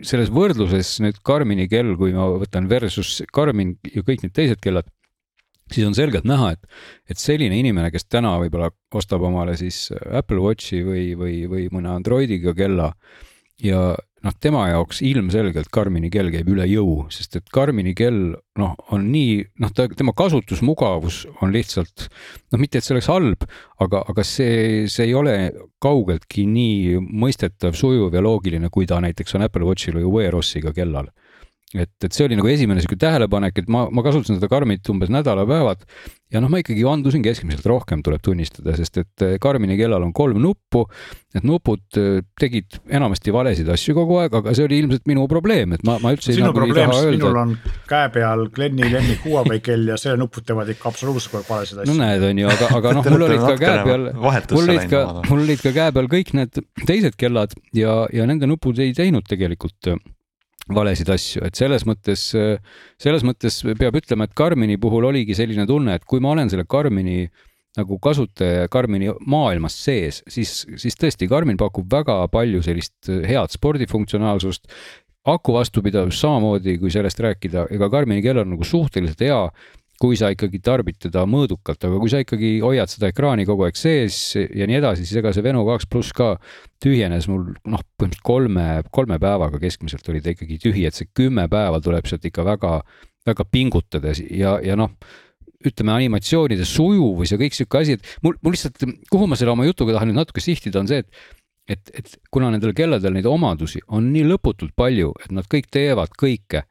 selles 0.07 0.31
võrdluses 0.35 0.97
nüüd 1.05 1.21
Karmini 1.27 1.69
kell, 1.71 1.95
kui 1.99 2.15
ma 2.15 2.27
võtan 2.41 2.67
versus 2.71 3.21
Karmin 3.33 3.77
ja 3.95 4.03
kõik 4.07 4.25
need 4.25 4.35
teised 4.37 4.61
kellad, 4.63 4.89
siis 5.71 5.87
on 5.87 5.95
selgelt 5.95 6.27
näha, 6.29 6.55
et, 6.57 6.81
et 7.11 7.21
selline 7.21 7.57
inimene, 7.59 7.93
kes 7.95 8.09
täna 8.11 8.35
võib-olla 8.43 8.71
ostab 8.97 9.25
omale 9.27 9.57
siis 9.61 9.89
Apple 9.95 10.43
Watchi 10.43 10.83
või, 10.87 11.05
või, 11.19 11.37
või 11.51 11.69
mõne 11.75 11.93
Androidiga 11.95 12.55
kella 12.59 12.91
ja 13.65 13.95
noh, 14.25 14.35
tema 14.43 14.67
jaoks 14.71 15.01
ilmselgelt 15.07 15.71
Karmini 15.73 16.11
kell 16.13 16.31
käib 16.33 16.49
üle 16.53 16.67
jõu, 16.69 17.07
sest 17.13 17.39
et 17.39 17.49
Karmini 17.53 17.95
kell 17.97 18.35
noh, 18.61 18.75
on 18.93 19.07
nii 19.13 19.39
noh, 19.63 19.73
ta, 19.77 19.89
tema 19.97 20.15
kasutusmugavus 20.17 21.23
on 21.41 21.55
lihtsalt 21.55 22.09
noh, 22.09 22.61
mitte 22.61 22.81
et 22.81 22.87
see 22.87 22.95
oleks 22.97 23.11
halb, 23.11 23.47
aga, 23.81 24.05
aga 24.13 24.25
see, 24.27 24.87
see 24.93 25.09
ei 25.09 25.17
ole 25.17 25.37
kaugeltki 25.83 26.47
nii 26.51 27.01
mõistetav, 27.01 27.77
sujuv 27.79 28.15
ja 28.17 28.25
loogiline, 28.25 28.73
kui 28.73 28.89
ta 28.91 29.01
näiteks 29.03 29.39
on 29.39 29.47
Apple 29.47 29.69
Watchil 29.69 30.01
või 30.01 30.11
Wear 30.19 30.37
OS-iga 30.41 30.75
kellal 30.77 31.11
et, 31.75 31.93
et 32.03 32.11
see 32.15 32.27
oli 32.27 32.39
nagu 32.39 32.51
esimene 32.51 32.83
sihuke 32.83 32.99
tähelepanek, 33.01 33.63
et 33.63 33.69
ma, 33.71 33.85
ma 33.95 34.03
kasutasin 34.07 34.41
seda 34.41 34.49
Karmit 34.51 34.89
umbes 34.91 35.13
nädalapäevad 35.13 35.85
ja 36.31 36.41
noh, 36.43 36.51
ma 36.51 36.61
ikkagi 36.63 36.85
vandusin 36.87 37.23
keskmiselt 37.23 37.67
rohkem, 37.71 38.05
tuleb 38.07 38.23
tunnistada, 38.25 38.75
sest 38.79 39.01
et 39.03 39.25
eh, 39.27 39.37
Karmini 39.43 39.77
kellal 39.79 40.05
on 40.07 40.13
kolm 40.15 40.41
nuppu. 40.43 40.85
Need 41.35 41.47
nupud 41.47 41.99
eh, 41.99 42.21
tegid 42.43 42.79
enamasti 42.91 43.35
valesid 43.35 43.71
asju 43.71 43.95
kogu 43.99 44.19
aeg, 44.23 44.35
aga 44.41 44.55
see 44.57 44.67
oli 44.67 44.81
ilmselt 44.83 45.07
minu 45.11 45.27
probleem, 45.31 45.77
et 45.77 45.85
ma, 45.87 45.97
ma 46.03 46.15
üldse 46.15 46.35
sinu 46.35 46.49
nagu 46.49 46.59
probleem, 46.59 46.91
sest 46.95 47.11
minul 47.15 47.39
on 47.39 47.57
käe 47.91 48.11
peal 48.15 48.47
Glenni 48.55 48.91
lemmik 48.91 49.27
Huawei 49.27 49.63
kell 49.63 49.91
ja 49.91 49.99
selle 50.01 50.19
nupud 50.23 50.47
teevad 50.47 50.71
ikka 50.75 50.91
absoluutselt 50.91 51.35
kogu 51.35 51.43
aeg 51.43 51.51
valesid 51.55 51.83
asju. 51.83 51.95
no 51.95 51.99
näed, 52.03 52.27
on 52.31 52.43
ju, 52.43 52.53
aga, 52.55 52.71
aga 52.79 52.95
noh, 52.99 53.11
mul 53.15 53.27
olid 53.29 53.45
ka 53.47 53.57
käe 53.63 53.83
peal, 53.87 54.09
mul 54.19 54.65
olid 54.65 54.87
ka, 54.91 55.05
mul 55.31 55.45
olid 55.47 55.67
ka 55.67 55.75
käe 55.77 55.99
peal 55.99 56.11
kõik 56.19 56.33
need 56.39 56.63
teised 56.87 57.19
kellad 57.21 57.55
ja, 57.77 58.01
ja 58.15 58.27
nende 58.31 58.51
nupud 58.51 58.79
ei 58.83 58.95
teinud 58.97 59.27
tegelikult 59.31 59.95
valesid 60.77 61.11
asju, 61.13 61.45
et 61.47 61.59
selles 61.59 61.85
mõttes, 61.89 62.31
selles 63.01 63.27
mõttes 63.27 63.61
peab 63.79 63.99
ütlema, 64.01 64.27
et 64.27 64.35
Karmini 64.37 64.79
puhul 64.81 65.09
oligi 65.11 65.37
selline 65.39 65.67
tunne, 65.69 65.97
et 65.99 66.07
kui 66.09 66.23
ma 66.23 66.35
olen 66.35 66.51
selle 66.53 66.67
Karmini 66.71 67.25
nagu 67.79 67.99
kasutaja 68.03 68.69
Karmini 68.71 69.13
maailmas 69.31 69.77
sees, 69.85 70.23
siis, 70.31 70.65
siis 70.81 70.99
tõesti, 70.99 71.29
Karmin 71.31 71.59
pakub 71.61 71.87
väga 71.91 72.17
palju 72.33 72.63
sellist 72.67 73.11
head 73.29 73.55
spordifunktsionaalsust, 73.55 74.67
aku 75.31 75.55
vastupidavus 75.55 76.19
samamoodi, 76.23 76.79
kui 76.81 76.91
sellest 76.93 77.21
rääkida, 77.23 77.69
ega 77.75 77.91
Karmini 77.93 78.25
kell 78.25 78.43
on 78.43 78.55
nagu 78.55 78.67
suhteliselt 78.67 79.23
hea 79.23 79.41
kui 80.01 80.17
sa 80.17 80.31
ikkagi 80.33 80.63
tarbid 80.65 80.97
teda 81.03 81.27
mõõdukalt, 81.29 81.83
aga 81.85 81.99
kui 82.01 82.13
sa 82.13 82.23
ikkagi 82.23 82.55
hoiad 82.65 82.89
seda 82.89 83.11
ekraani 83.13 83.45
kogu 83.49 83.67
aeg 83.67 83.77
sees 83.77 84.17
ja 84.39 84.69
nii 84.69 84.79
edasi, 84.79 85.05
siis 85.05 85.21
ega 85.21 85.33
see 85.37 85.45
Venu 85.45 85.67
kaks 85.69 85.89
pluss 85.93 86.15
ka 86.17 86.33
tühjenes 86.81 87.29
mul 87.29 87.51
noh, 87.69 87.83
põhimõtteliselt 88.01 88.25
kolme, 88.25 88.67
kolme 88.97 89.19
päevaga 89.21 89.61
keskmiselt 89.61 90.09
oli 90.09 90.23
ta 90.25 90.33
ikkagi 90.33 90.57
tühi, 90.63 90.87
et 90.89 90.97
see 90.97 91.11
kümme 91.17 91.45
päeva 91.53 91.83
tuleb 91.85 92.09
sealt 92.09 92.25
ikka 92.25 92.47
väga, 92.49 92.79
väga 93.29 93.47
pingutades 93.53 94.23
ja, 94.25 94.57
ja 94.65 94.79
noh 94.81 94.97
ütleme, 95.61 95.93
animatsioonide 95.93 96.65
sujuvus 96.65 97.35
ja 97.35 97.37
kõik 97.41 97.53
sihuke 97.53 97.83
asi, 97.83 97.99
et 97.99 98.17
mul, 98.25 98.39
mul 98.41 98.57
lihtsalt, 98.57 98.81
kuhu 99.13 99.29
ma 99.29 99.37
selle 99.37 99.53
oma 99.53 99.67
jutuga 99.69 99.99
tahan 99.99 100.09
nüüd 100.09 100.23
natuke 100.23 100.41
sihtida, 100.41 100.81
on 100.81 100.89
see, 100.89 101.05
et 101.05 101.37
et, 101.71 101.91
et 101.95 102.17
kuna 102.35 102.49
nendel 102.51 102.73
kelladel 102.75 103.15
neid 103.15 103.29
omadusi 103.31 103.79
on 103.95 104.09
nii 104.11 104.25
lõputult 104.27 104.73
palju, 104.79 105.13
et 105.23 105.35
nad 105.35 105.47
kõik 105.51 105.69
teevad 105.71 106.17
kõike 106.19 106.65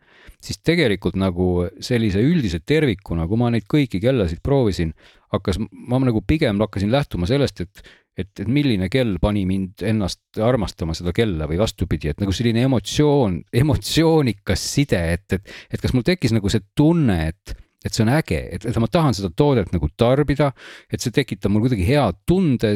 siis 0.43 0.61
tegelikult 0.63 1.17
nagu 1.19 1.67
sellise 1.83 2.21
üldise 2.23 2.61
tervikuna, 2.65 3.27
kui 3.27 3.39
ma 3.39 3.51
neid 3.53 3.67
kõiki 3.69 4.01
kellasid 4.03 4.41
proovisin, 4.43 4.93
hakkas, 5.33 5.59
ma 5.59 5.99
nagu 6.03 6.23
pigem 6.25 6.61
hakkasin 6.63 6.91
lähtuma 6.93 7.27
sellest, 7.29 7.63
et, 7.65 7.83
et, 8.17 8.31
et 8.43 8.47
milline 8.47 8.89
kell 8.91 9.17
pani 9.21 9.45
mind 9.49 9.83
ennast 9.85 10.39
armastama 10.43 10.95
seda 10.97 11.13
kella 11.15 11.47
või 11.49 11.59
vastupidi, 11.61 12.11
et 12.11 12.23
nagu 12.23 12.35
selline 12.35 12.63
emotsioon, 12.69 13.41
emotsioonikas 13.63 14.67
side, 14.75 15.01
et, 15.17 15.39
et, 15.39 15.57
et 15.73 15.83
kas 15.83 15.95
mul 15.95 16.07
tekkis 16.07 16.35
nagu 16.35 16.51
see 16.51 16.63
tunne, 16.77 17.25
et 17.33 17.57
et 17.79 17.95
see 17.95 18.03
on 18.03 18.09
äge, 18.11 18.39
et, 18.51 18.65
et 18.67 18.77
ma 18.81 18.89
tahan 18.91 19.15
seda 19.15 19.29
toodet 19.31 19.69
nagu 19.71 19.87
tarbida, 19.95 20.49
et 20.91 20.99
see 20.99 21.13
tekitab 21.15 21.53
mul 21.53 21.63
kuidagi 21.63 21.85
hea 21.87 22.09
tunde 22.27 22.73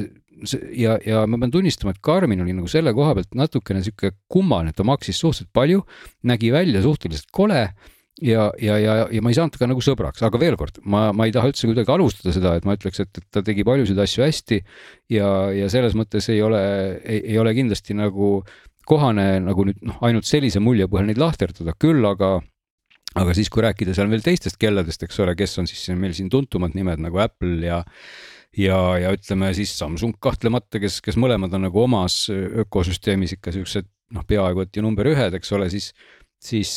ja, 0.76 0.98
ja 1.06 1.24
ma 1.30 1.40
pean 1.42 1.54
tunnistama, 1.54 1.94
et 1.94 2.04
Karmin 2.04 2.44
oli 2.44 2.56
nagu 2.56 2.70
selle 2.72 2.94
koha 2.96 3.16
pealt 3.18 3.36
natukene 3.38 3.84
sihuke 3.86 4.14
kummaline, 4.32 4.74
ta 4.76 4.86
maksis 4.88 5.20
suhteliselt 5.22 5.54
palju, 5.56 5.84
nägi 6.30 6.52
välja 6.54 6.84
suhteliselt 6.84 7.30
kole 7.32 7.66
ja, 8.22 8.50
ja, 8.62 8.78
ja, 8.78 8.96
ja 9.12 9.24
ma 9.24 9.32
ei 9.32 9.38
saanud 9.38 9.56
temaga 9.56 9.72
nagu 9.74 9.84
sõbraks, 9.86 10.24
aga 10.26 10.42
veel 10.42 10.58
kord, 10.60 10.80
ma, 10.86 11.08
ma 11.16 11.28
ei 11.28 11.34
taha 11.36 11.52
üldse 11.52 11.70
kuidagi 11.70 11.94
alustada 11.94 12.36
seda, 12.36 12.56
et 12.58 12.68
ma 12.68 12.78
ütleks, 12.78 13.02
et, 13.04 13.22
et 13.22 13.28
ta 13.34 13.44
tegi 13.46 13.66
paljusid 13.68 14.00
asju 14.00 14.26
hästi 14.26 14.62
ja, 15.16 15.30
ja 15.56 15.70
selles 15.74 15.98
mõttes 15.98 16.30
ei 16.34 16.42
ole, 16.46 16.62
ei 17.04 17.38
ole 17.42 17.56
kindlasti 17.58 17.98
nagu 17.98 18.40
kohane 18.90 19.38
nagu 19.44 19.66
nüüd 19.68 19.80
noh, 19.88 20.02
ainult 20.04 20.28
sellise 20.28 20.62
mulje 20.64 20.90
põhjal 20.92 21.08
neid 21.10 21.22
lahterdada, 21.22 21.76
küll 21.80 22.04
aga 22.08 22.36
aga 23.14 23.34
siis, 23.38 23.50
kui 23.54 23.62
rääkida 23.64 23.94
seal 23.94 24.10
veel 24.10 24.24
teistest 24.26 24.58
kelladest, 24.62 25.04
eks 25.06 25.20
ole, 25.22 25.36
kes 25.38 25.60
on 25.62 25.70
siis 25.70 25.86
meil 25.98 26.16
siin 26.18 26.32
tuntumad 26.34 26.74
nimed 26.78 27.02
nagu 27.04 27.22
Apple 27.22 27.60
ja 27.62 27.84
ja, 28.58 28.80
ja 29.02 29.14
ütleme 29.16 29.54
siis 29.58 29.74
Samsung 29.78 30.18
kahtlemata, 30.24 30.82
kes, 30.82 31.00
kes 31.04 31.18
mõlemad 31.20 31.54
on 31.58 31.68
nagu 31.68 31.84
omas 31.84 32.26
ökosüsteemis 32.32 33.38
ikka 33.38 33.56
siuksed 33.56 33.90
noh, 34.14 34.26
peaaegu 34.28 34.66
et 34.66 34.78
ju 34.78 34.84
number 34.86 35.10
ühed, 35.10 35.38
eks 35.38 35.56
ole, 35.58 35.70
siis, 35.74 35.92
siis 36.44 36.76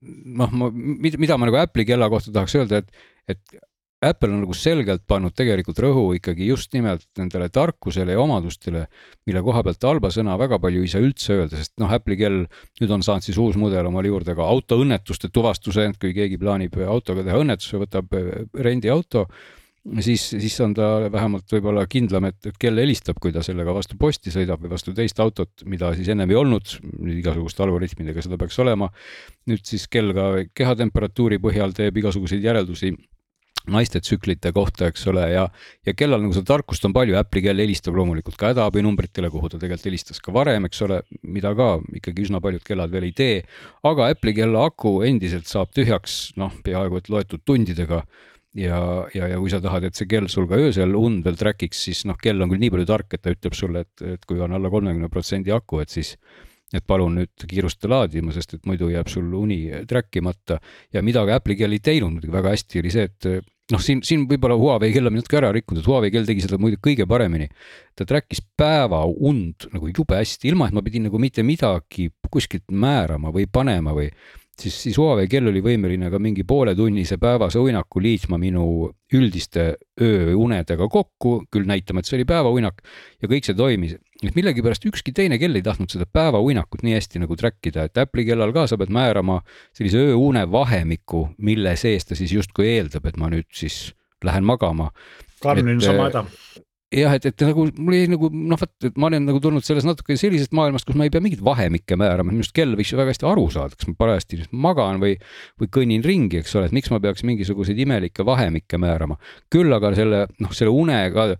noh, 0.00 0.52
ma, 0.52 0.70
mida 0.72 1.38
ma 1.38 1.48
nagu 1.48 1.62
Apple'i 1.62 1.88
kella 1.88 2.10
kohta 2.12 2.34
tahaks 2.34 2.58
öelda, 2.58 2.82
et, 2.82 3.08
et 3.32 3.58
Apple 4.04 4.28
on 4.28 4.42
nagu 4.44 4.54
selgelt 4.54 5.06
pannud 5.08 5.32
tegelikult 5.32 5.78
rõhu 5.80 6.02
ikkagi 6.18 6.50
just 6.50 6.74
nimelt 6.76 7.06
nendele 7.16 7.48
tarkusele 7.48 8.12
ja 8.12 8.20
omadustele, 8.20 8.84
mille 9.26 9.40
koha 9.46 9.62
pealt 9.64 9.86
halba 9.88 10.10
sõna 10.12 10.36
väga 10.38 10.58
palju 10.60 10.82
ei 10.84 10.90
saa 10.92 11.04
üldse 11.04 11.38
öelda, 11.38 11.56
sest 11.56 11.72
noh, 11.80 11.92
Apple'i 11.96 12.18
kell 12.20 12.42
nüüd 12.82 12.92
on 12.92 13.04
saanud 13.06 13.24
siis 13.24 13.40
uus 13.40 13.56
mudel 13.60 13.88
omale 13.88 14.12
juurde 14.12 14.36
ka 14.36 14.44
autoõnnetuste 14.44 15.32
tuvastuse, 15.32 15.88
kui 16.00 16.12
keegi 16.16 16.36
plaanib 16.42 16.76
autoga 16.84 17.24
teha 17.24 17.40
õnnetuse, 17.40 17.80
võtab 17.86 18.12
rendiauto 18.68 19.24
siis, 20.00 20.22
siis 20.30 20.56
on 20.64 20.74
ta 20.76 20.86
vähemalt 21.12 21.50
võib-olla 21.52 21.86
kindlam, 21.90 22.28
et, 22.30 22.38
et 22.48 22.58
kell 22.60 22.78
helistab, 22.80 23.20
kui 23.22 23.34
ta 23.34 23.42
sellega 23.46 23.74
vastu 23.74 23.98
posti 24.00 24.32
sõidab 24.34 24.62
või 24.62 24.72
vastu 24.74 24.94
teist 24.96 25.20
autot, 25.22 25.66
mida 25.68 25.92
siis 25.96 26.10
ennem 26.12 26.30
ei 26.32 26.38
olnud, 26.40 26.76
igasuguste 27.16 27.64
algoritmidega 27.66 28.24
seda 28.24 28.38
peaks 28.40 28.58
olema. 28.64 28.90
nüüd 29.46 29.62
siis 29.66 29.86
kell 29.88 30.14
ka 30.16 30.30
kehatemperatuuri 30.56 31.38
põhjal 31.42 31.74
teeb 31.76 32.02
igasuguseid 32.02 32.44
järeldusi 32.44 32.94
naiste 33.70 34.00
tsüklite 34.00 34.52
kohta, 34.54 34.90
eks 34.90 35.06
ole, 35.10 35.24
ja, 35.32 35.46
ja 35.86 35.94
kellal 35.98 36.22
nagu 36.22 36.34
seda 36.36 36.52
tarkust 36.52 36.84
on 36.86 36.94
palju, 36.94 37.16
Apple'i 37.18 37.42
kell 37.48 37.62
helistab 37.62 37.96
loomulikult 37.98 38.38
ka 38.38 38.52
hädaabinumbritele, 38.52 39.30
kuhu 39.32 39.50
ta 39.50 39.58
tegelikult 39.58 39.88
helistas 39.90 40.22
ka 40.22 40.34
varem, 40.34 40.68
eks 40.68 40.84
ole, 40.86 41.00
mida 41.26 41.50
ka 41.58 41.72
ikkagi 41.98 42.28
üsna 42.28 42.40
paljud 42.44 42.62
kellad 42.66 42.94
veel 42.94 43.08
ei 43.08 43.16
tee. 43.16 43.42
aga 43.86 44.10
Apple'i 44.12 44.36
kella 44.38 44.68
aku 44.70 45.00
endiselt 45.08 45.50
saab 45.50 45.74
tühjaks, 45.74 46.36
noh, 46.38 46.54
peaaegu 46.66 47.02
et 47.02 47.10
loetud 47.10 47.42
tundidega 47.46 48.04
ja, 48.56 48.80
ja, 49.14 49.30
ja 49.32 49.38
kui 49.40 49.52
sa 49.52 49.60
tahad, 49.62 49.86
et 49.88 49.98
see 49.98 50.08
kell 50.10 50.28
sul 50.32 50.48
ka 50.50 50.58
öösel 50.60 50.96
und 50.98 51.24
veel 51.26 51.38
track'iks, 51.38 51.86
siis 51.88 52.04
noh, 52.08 52.18
kell 52.20 52.40
on 52.42 52.52
küll 52.52 52.62
nii 52.62 52.72
palju 52.74 52.88
tark, 52.88 53.16
et 53.16 53.24
ta 53.24 53.34
ütleb 53.34 53.56
sulle, 53.56 53.84
et, 53.86 54.04
et 54.16 54.28
kui 54.28 54.40
on 54.42 54.56
alla 54.56 54.72
kolmekümne 54.72 55.10
protsendi 55.12 55.54
aku, 55.54 55.82
et 55.84 55.92
siis 55.92 56.16
et 56.74 56.82
palun 56.82 57.14
nüüd 57.20 57.44
kiirusta 57.46 57.88
laadima, 57.90 58.32
sest 58.34 58.56
et 58.56 58.64
muidu 58.66 58.88
jääb 58.90 59.06
sul 59.10 59.28
uni 59.38 59.60
track 59.86 60.18
imata 60.18 60.56
ja 60.92 61.02
mida 61.06 61.22
ka 61.28 61.36
Apple'i 61.38 61.54
kell 61.60 61.76
ei 61.76 61.82
teinud 61.84 62.16
muidugi 62.16 62.34
väga 62.34 62.56
hästi, 62.56 62.80
oli 62.82 62.90
see, 62.90 63.06
et 63.06 63.28
noh, 63.72 63.82
siin, 63.82 64.02
siin 64.06 64.24
võib-olla 64.30 64.56
Huawei 64.58 64.92
kell 64.94 65.10
on 65.10 65.14
natuke 65.18 65.38
ära 65.40 65.52
rikkunud, 65.54 65.82
et 65.82 65.90
Huawei 65.90 66.12
kell 66.14 66.26
tegi 66.28 66.44
seda 66.44 66.58
muidu 66.62 66.80
kõige 66.82 67.06
paremini. 67.08 67.48
ta 67.96 68.04
track'is 68.04 68.42
päeva 68.58 69.04
und 69.06 69.68
nagu 69.72 69.90
jube 69.92 70.18
hästi, 70.18 70.50
ilma 70.50 70.68
et 70.68 70.76
ma 70.76 70.82
pidin 70.84 71.06
nagu 71.08 71.18
mitte 71.22 71.46
midagi 71.46 72.10
kuskilt 72.30 72.66
määrama 72.70 73.32
või 73.34 73.46
panema 73.46 73.94
või 73.96 74.10
siis, 74.60 74.76
siis 74.82 74.98
Huawei 74.98 75.28
kell 75.30 75.48
oli 75.50 75.60
võimeline 75.64 76.10
ka 76.12 76.20
mingi 76.22 76.44
pooletunnise 76.48 77.18
päevase 77.22 77.60
uinaku 77.62 78.02
liitma 78.02 78.38
minu 78.40 78.88
üldiste 79.14 79.66
ööunedega 80.02 80.88
kokku, 80.92 81.38
küll 81.52 81.68
näitama, 81.68 82.00
et 82.00 82.08
see 82.08 82.18
oli 82.18 82.26
päevauinak 82.28 82.82
ja 83.22 83.30
kõik 83.30 83.48
see 83.48 83.56
toimis. 83.56 83.96
et 84.22 84.34
millegipärast 84.34 84.86
ükski 84.88 85.12
teine 85.12 85.38
kell 85.38 85.54
ei 85.54 85.62
tahtnud 85.62 85.92
seda 85.92 86.06
päevauinakut 86.08 86.82
nii 86.82 86.96
hästi 86.96 87.20
nagu 87.20 87.36
track 87.36 87.66
ida, 87.68 87.84
et 87.84 87.98
Apple'i 88.00 88.24
kellal 88.24 88.52
ka 88.56 88.66
sa 88.66 88.78
pead 88.80 88.92
määrama 88.92 89.42
sellise 89.76 90.00
ööune 90.12 90.46
vahemiku, 90.50 91.28
mille 91.38 91.76
sees 91.76 92.08
ta 92.08 92.16
siis 92.16 92.32
justkui 92.32 92.70
eeldab, 92.76 93.06
et 93.06 93.16
ma 93.20 93.28
nüüd 93.32 93.48
siis 93.52 93.92
lähen 94.24 94.44
magama. 94.44 94.90
Karlil 95.42 95.76
on 95.76 95.84
sama 95.84 96.08
häda 96.08 96.24
jah, 96.94 97.14
et, 97.18 97.24
et 97.26 97.42
nagu 97.48 97.66
mul 97.74 97.96
jäi 97.96 98.06
nagu 98.10 98.28
noh, 98.30 98.58
vot, 98.60 98.72
et 98.86 98.98
ma 99.00 99.08
olen 99.08 99.24
nagu 99.26 99.40
tulnud 99.42 99.64
selles 99.66 99.86
natuke 99.86 100.14
sellisest 100.18 100.52
maailmast, 100.56 100.86
kus 100.86 100.98
ma 100.98 101.06
ei 101.06 101.12
pea 101.12 101.22
mingit 101.24 101.42
vahemikke 101.44 101.98
määrama, 101.98 102.30
minu 102.30 102.44
arust 102.44 102.54
kell 102.56 102.76
võiks 102.78 102.92
ju 102.92 103.00
väga 103.00 103.14
hästi 103.14 103.26
aru 103.26 103.46
saada, 103.52 103.74
kas 103.74 103.88
ma 103.90 103.96
parajasti 103.98 104.40
magan 104.54 105.00
või, 105.02 105.16
või 105.60 105.70
kõnnin 105.78 106.06
ringi, 106.06 106.40
eks 106.42 106.54
ole, 106.58 106.70
et 106.70 106.76
miks 106.76 106.92
ma 106.94 107.00
peaks 107.02 107.26
mingisuguseid 107.26 107.80
imelikke 107.82 108.26
vahemikke 108.26 108.78
määrama. 108.82 109.18
küll 109.52 109.72
aga 109.74 109.92
selle 109.98 110.24
noh, 110.38 110.54
selle 110.54 110.70
unega 110.70 111.32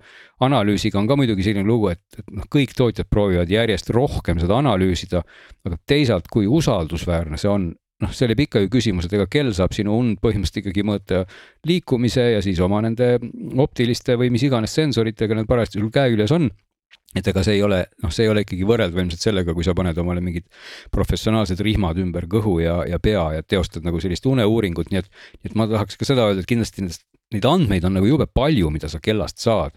analüüsiga 0.43 0.99
on 0.99 1.07
ka 1.09 1.17
muidugi 1.17 1.47
selline 1.47 1.67
lugu, 1.69 1.93
et, 1.95 2.03
et 2.19 2.27
noh, 2.35 2.51
kõik 2.51 2.75
tootjad 2.77 3.09
proovivad 3.11 3.51
järjest 3.51 3.95
rohkem 3.95 4.43
seda 4.43 4.59
analüüsida, 4.59 5.23
aga 5.67 5.79
teisalt, 5.87 6.27
kui 6.33 6.51
usaldusväärne 6.51 7.39
see 7.39 7.53
on, 7.53 7.71
noh, 8.03 8.13
seal 8.13 8.33
jääb 8.33 8.45
ikka 8.45 8.63
ju 8.65 8.71
küsimus, 8.73 9.09
et 9.09 9.17
ega 9.17 9.27
kell 9.31 9.53
saab 9.57 9.75
sinu 9.77 9.97
und 9.97 10.21
põhimõtteliselt 10.23 10.63
ikkagi 10.63 10.85
mõõta 10.87 11.25
liikumise 11.69 12.29
ja 12.35 12.45
siis 12.45 12.61
oma 12.65 12.83
nende 12.85 13.17
optiliste 13.63 14.19
või 14.21 14.31
mis 14.35 14.45
iganes 14.47 14.77
sensoritega 14.77 15.39
need 15.39 15.49
parajasti 15.49 15.81
sul 15.81 15.93
käe 15.95 16.13
küljes 16.13 16.35
on. 16.37 16.51
Et 17.17 17.25
ega 17.31 17.41
see 17.47 17.57
ei 17.57 17.63
ole, 17.65 17.79
noh, 18.05 18.13
see 18.13 18.27
ei 18.27 18.31
ole 18.31 18.43
ikkagi 18.45 18.67
võrreldav 18.69 19.01
ilmselt 19.01 19.23
sellega, 19.23 19.55
kui 19.57 19.65
sa 19.65 19.73
paned 19.77 19.97
omale 20.03 20.21
mingid 20.21 20.45
professionaalsed 20.93 21.61
rihmad 21.65 21.97
ümber 22.03 22.27
kõhu 22.29 22.59
ja, 22.61 22.83
ja 22.89 22.99
pea 23.01 23.23
ja 23.39 23.45
teostad 23.47 23.87
nagu 23.87 24.01
sellist 24.03 24.27
uneuuringut, 24.29 24.91
nii 24.93 25.01
et, 25.01 25.09
et 25.49 25.57
ma 25.57 25.69
tahaks 25.71 25.97
ka 25.97 26.09
seda 26.09 26.27
öelda, 26.29 26.45
et 26.45 26.51
kindlasti 26.51 26.85
nendest, 26.85 27.07
neid 27.35 27.47
andmeid 27.49 27.85
on 27.85 27.97
nagu 27.99 28.07
jube 28.07 28.29
palju, 28.31 28.71
mida 28.71 28.91
sa 28.91 29.01
kellast 29.03 29.43
saad 29.43 29.75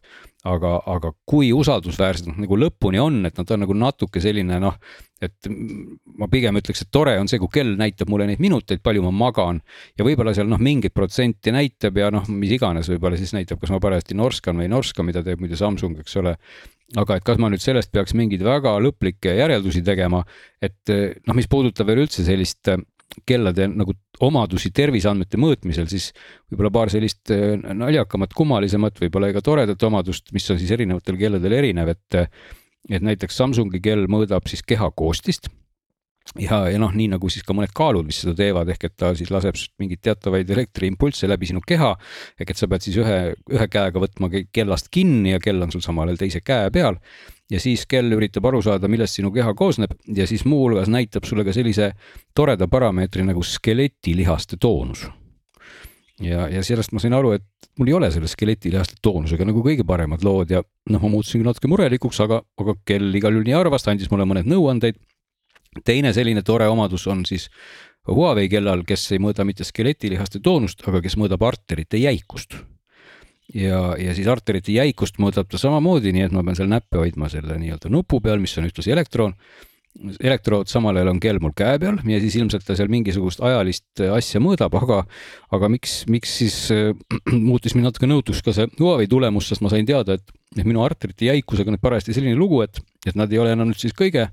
aga, 0.47 0.75
aga 0.88 1.12
kui 1.27 1.49
usaldusväärsed 1.55 2.29
nad 2.29 2.39
nagu 2.45 2.57
lõpuni 2.59 2.99
on, 3.01 3.19
et 3.27 3.35
nad 3.39 3.49
on 3.51 3.63
nagu 3.65 3.75
natuke 3.75 4.21
selline 4.23 4.59
noh, 4.63 4.77
et 5.23 5.49
ma 5.49 6.29
pigem 6.31 6.55
ütleks, 6.62 6.85
et 6.85 6.91
tore 6.95 7.17
on 7.19 7.27
see, 7.27 7.41
kui 7.41 7.51
kell 7.59 7.73
näitab 7.79 8.12
mulle 8.12 8.29
neid 8.29 8.39
minuteid, 8.43 8.79
palju 8.83 9.03
ma 9.03 9.12
magan 9.25 9.59
ja 9.99 10.07
võib-olla 10.07 10.33
seal 10.35 10.47
noh, 10.51 10.62
mingit 10.63 10.95
protsenti 10.95 11.51
näitab 11.55 11.99
ja 11.99 12.12
noh, 12.13 12.27
mis 12.31 12.53
iganes, 12.55 12.88
võib-olla 12.91 13.19
siis 13.19 13.35
näitab, 13.35 13.59
kas 13.59 13.73
ma 13.73 13.81
parajasti 13.83 14.15
norskan 14.19 14.59
või 14.59 14.69
ei 14.69 14.75
norska, 14.75 15.03
mida 15.03 15.23
teeb 15.25 15.43
muide 15.43 15.59
Samsung, 15.59 15.99
eks 15.99 16.15
ole. 16.21 16.38
aga 16.97 17.19
et 17.19 17.25
kas 17.27 17.41
ma 17.41 17.51
nüüd 17.51 17.63
sellest 17.63 17.91
peaks 17.91 18.15
mingeid 18.17 18.45
väga 18.45 18.77
lõplikke 18.81 19.35
järeldusi 19.41 19.83
tegema, 19.83 20.23
et 20.62 20.88
noh, 21.27 21.35
mis 21.35 21.51
puudutab 21.51 21.91
veel 21.91 22.05
üldse 22.05 22.23
sellist 22.23 22.71
kellade 23.27 23.67
nagu 23.71 23.93
omadusi 24.25 24.71
terviseandmete 24.75 25.39
mõõtmisel, 25.41 25.87
siis 25.91 26.11
võib-olla 26.49 26.73
paar 26.73 26.93
sellist 26.93 27.31
äh, 27.33 27.55
naljakamat, 27.57 28.33
kummalisemat, 28.37 28.99
võib-olla 29.01 29.31
ka 29.35 29.43
toredat 29.45 29.87
omadust, 29.87 30.33
mis 30.35 30.49
on 30.51 30.59
siis 30.61 30.73
erinevatel 30.77 31.19
kelladel 31.19 31.59
erinev, 31.61 31.95
et 31.95 32.23
et 32.89 33.03
näiteks 33.03 33.35
Samsungi 33.37 33.81
kell 33.83 34.07
mõõdab 34.09 34.47
siis 34.49 34.63
keha 34.65 34.87
koostist 34.97 35.49
ja, 36.37 36.59
ja 36.69 36.79
noh, 36.81 36.93
nii 36.93 37.09
nagu 37.15 37.31
siis 37.31 37.45
ka 37.47 37.55
mõned 37.57 37.73
kaalud, 37.75 38.05
mis 38.05 38.21
seda 38.21 38.35
teevad, 38.37 38.69
ehk 38.69 38.85
et 38.89 38.95
ta 38.99 39.13
siis 39.17 39.31
laseb 39.33 39.57
mingeid 39.81 40.03
teatavaid 40.05 40.49
elektriimpulsse 40.53 41.29
läbi 41.29 41.49
sinu 41.49 41.63
keha. 41.65 41.95
ehk 42.39 42.53
et 42.53 42.59
sa 42.59 42.69
pead 42.69 42.85
siis 42.85 42.99
ühe, 43.01 43.19
ühe 43.49 43.67
käega 43.71 44.01
võtma 44.03 44.29
kellast 44.53 44.91
kinni 44.93 45.33
ja 45.33 45.41
kell 45.43 45.61
on 45.61 45.71
sul 45.73 45.81
samal 45.85 46.09
ajal 46.09 46.21
teise 46.21 46.41
käe 46.45 46.69
peal 46.71 46.99
ja 47.49 47.59
siis 47.61 47.85
kell 47.89 48.13
üritab 48.13 48.45
aru 48.49 48.61
saada, 48.65 48.89
millest 48.91 49.17
sinu 49.17 49.31
keha 49.33 49.53
koosneb 49.57 49.95
ja 50.15 50.27
siis 50.29 50.45
muuhulgas 50.45 50.89
näitab 50.91 51.25
sulle 51.25 51.45
ka 51.47 51.55
sellise 51.55 51.91
toreda 52.37 52.67
parameetri 52.69 53.25
nagu 53.25 53.43
skeletilihaste 53.43 54.59
toonus. 54.61 55.07
ja, 56.21 56.47
ja 56.51 56.63
sellest 56.63 56.91
ma 56.93 56.99
sain 56.99 57.15
aru, 57.15 57.31
et 57.39 57.69
mul 57.79 57.89
ei 57.89 57.95
ole 57.95 58.09
selle 58.11 58.27
skeletilihaste 58.27 58.99
toonusega 59.01 59.47
nagu 59.47 59.63
kõige 59.65 59.85
paremad 59.87 60.23
lood 60.25 60.51
ja 60.51 60.61
noh, 60.61 61.01
ma 61.01 61.11
muutusingi 61.15 61.47
natuke 61.47 61.71
murelikuks, 61.71 62.19
aga, 62.25 62.41
aga 62.59 62.75
kell 62.85 63.15
igal 63.15 63.33
juhul 63.33 63.47
nii 63.47 63.55
arvas, 63.55 63.85
ta 63.85 63.93
andis 63.95 64.11
mulle 64.11 64.27
mõned 64.29 64.49
nõuandeid. 64.49 64.99
Teine 65.86 66.13
selline 66.13 66.43
tore 66.45 66.67
omadus 66.67 67.08
on 67.08 67.25
siis 67.25 67.49
Huawei 68.10 68.47
kellal, 68.49 68.82
kes 68.88 69.03
ei 69.13 69.19
mõõda 69.21 69.43
mitte 69.45 69.65
skeletilihaste 69.67 70.39
toonust, 70.41 70.82
aga 70.88 71.01
kes 71.03 71.17
mõõdab 71.19 71.43
arterite 71.45 71.99
jäikust 71.99 72.55
ja, 73.53 73.82
ja 73.99 74.15
siis 74.17 74.27
arterite 74.29 74.73
jäikust 74.73 75.19
mõõdab 75.21 75.49
ta 75.49 75.60
samamoodi, 75.62 76.13
nii 76.15 76.27
et 76.27 76.36
ma 76.36 76.43
pean 76.45 76.58
seal 76.58 76.71
näppe 76.71 77.01
hoidma 77.01 77.29
selle 77.32 77.58
nii-öelda 77.62 77.91
nupu 77.93 78.21
peal, 78.23 78.41
mis 78.41 78.55
on 78.58 78.69
ühtlasi 78.69 78.93
elektroon. 78.95 79.36
Elektrood 80.23 80.69
samal 80.71 80.97
ajal 80.97 81.12
on 81.12 81.19
kell 81.21 81.41
mul 81.43 81.54
käe 81.58 81.80
peal 81.82 81.97
ja 82.08 82.19
siis 82.23 82.38
ilmselt 82.39 82.65
ta 82.67 82.78
seal 82.78 82.91
mingisugust 82.91 83.41
ajalist 83.43 84.04
asja 84.13 84.41
mõõdab, 84.43 84.75
aga, 84.80 85.02
aga 85.56 85.69
miks, 85.71 86.04
miks 86.12 86.36
siis 86.41 86.58
äh, 86.75 86.91
muutis 87.49 87.75
mind 87.75 87.89
natuke 87.89 88.10
nõutuks 88.10 88.43
ka 88.45 88.56
see 88.56 88.69
Huawei 88.80 89.10
tulemus, 89.12 89.49
sest 89.49 89.65
ma 89.65 89.71
sain 89.73 89.88
teada, 89.89 90.19
et 90.19 90.36
et 90.58 90.65
minu 90.65 90.82
arterite 90.82 91.28
jäikusega 91.28 91.69
on 91.69 91.75
nüüd 91.75 91.84
parajasti 91.84 92.15
selline 92.15 92.34
lugu, 92.34 92.63
et, 92.65 92.80
et 93.06 93.17
nad 93.19 93.30
ei 93.30 93.38
ole 93.38 93.52
enam 93.54 93.69
nüüd 93.69 93.78
siis 93.78 93.93
kõige, 93.93 94.23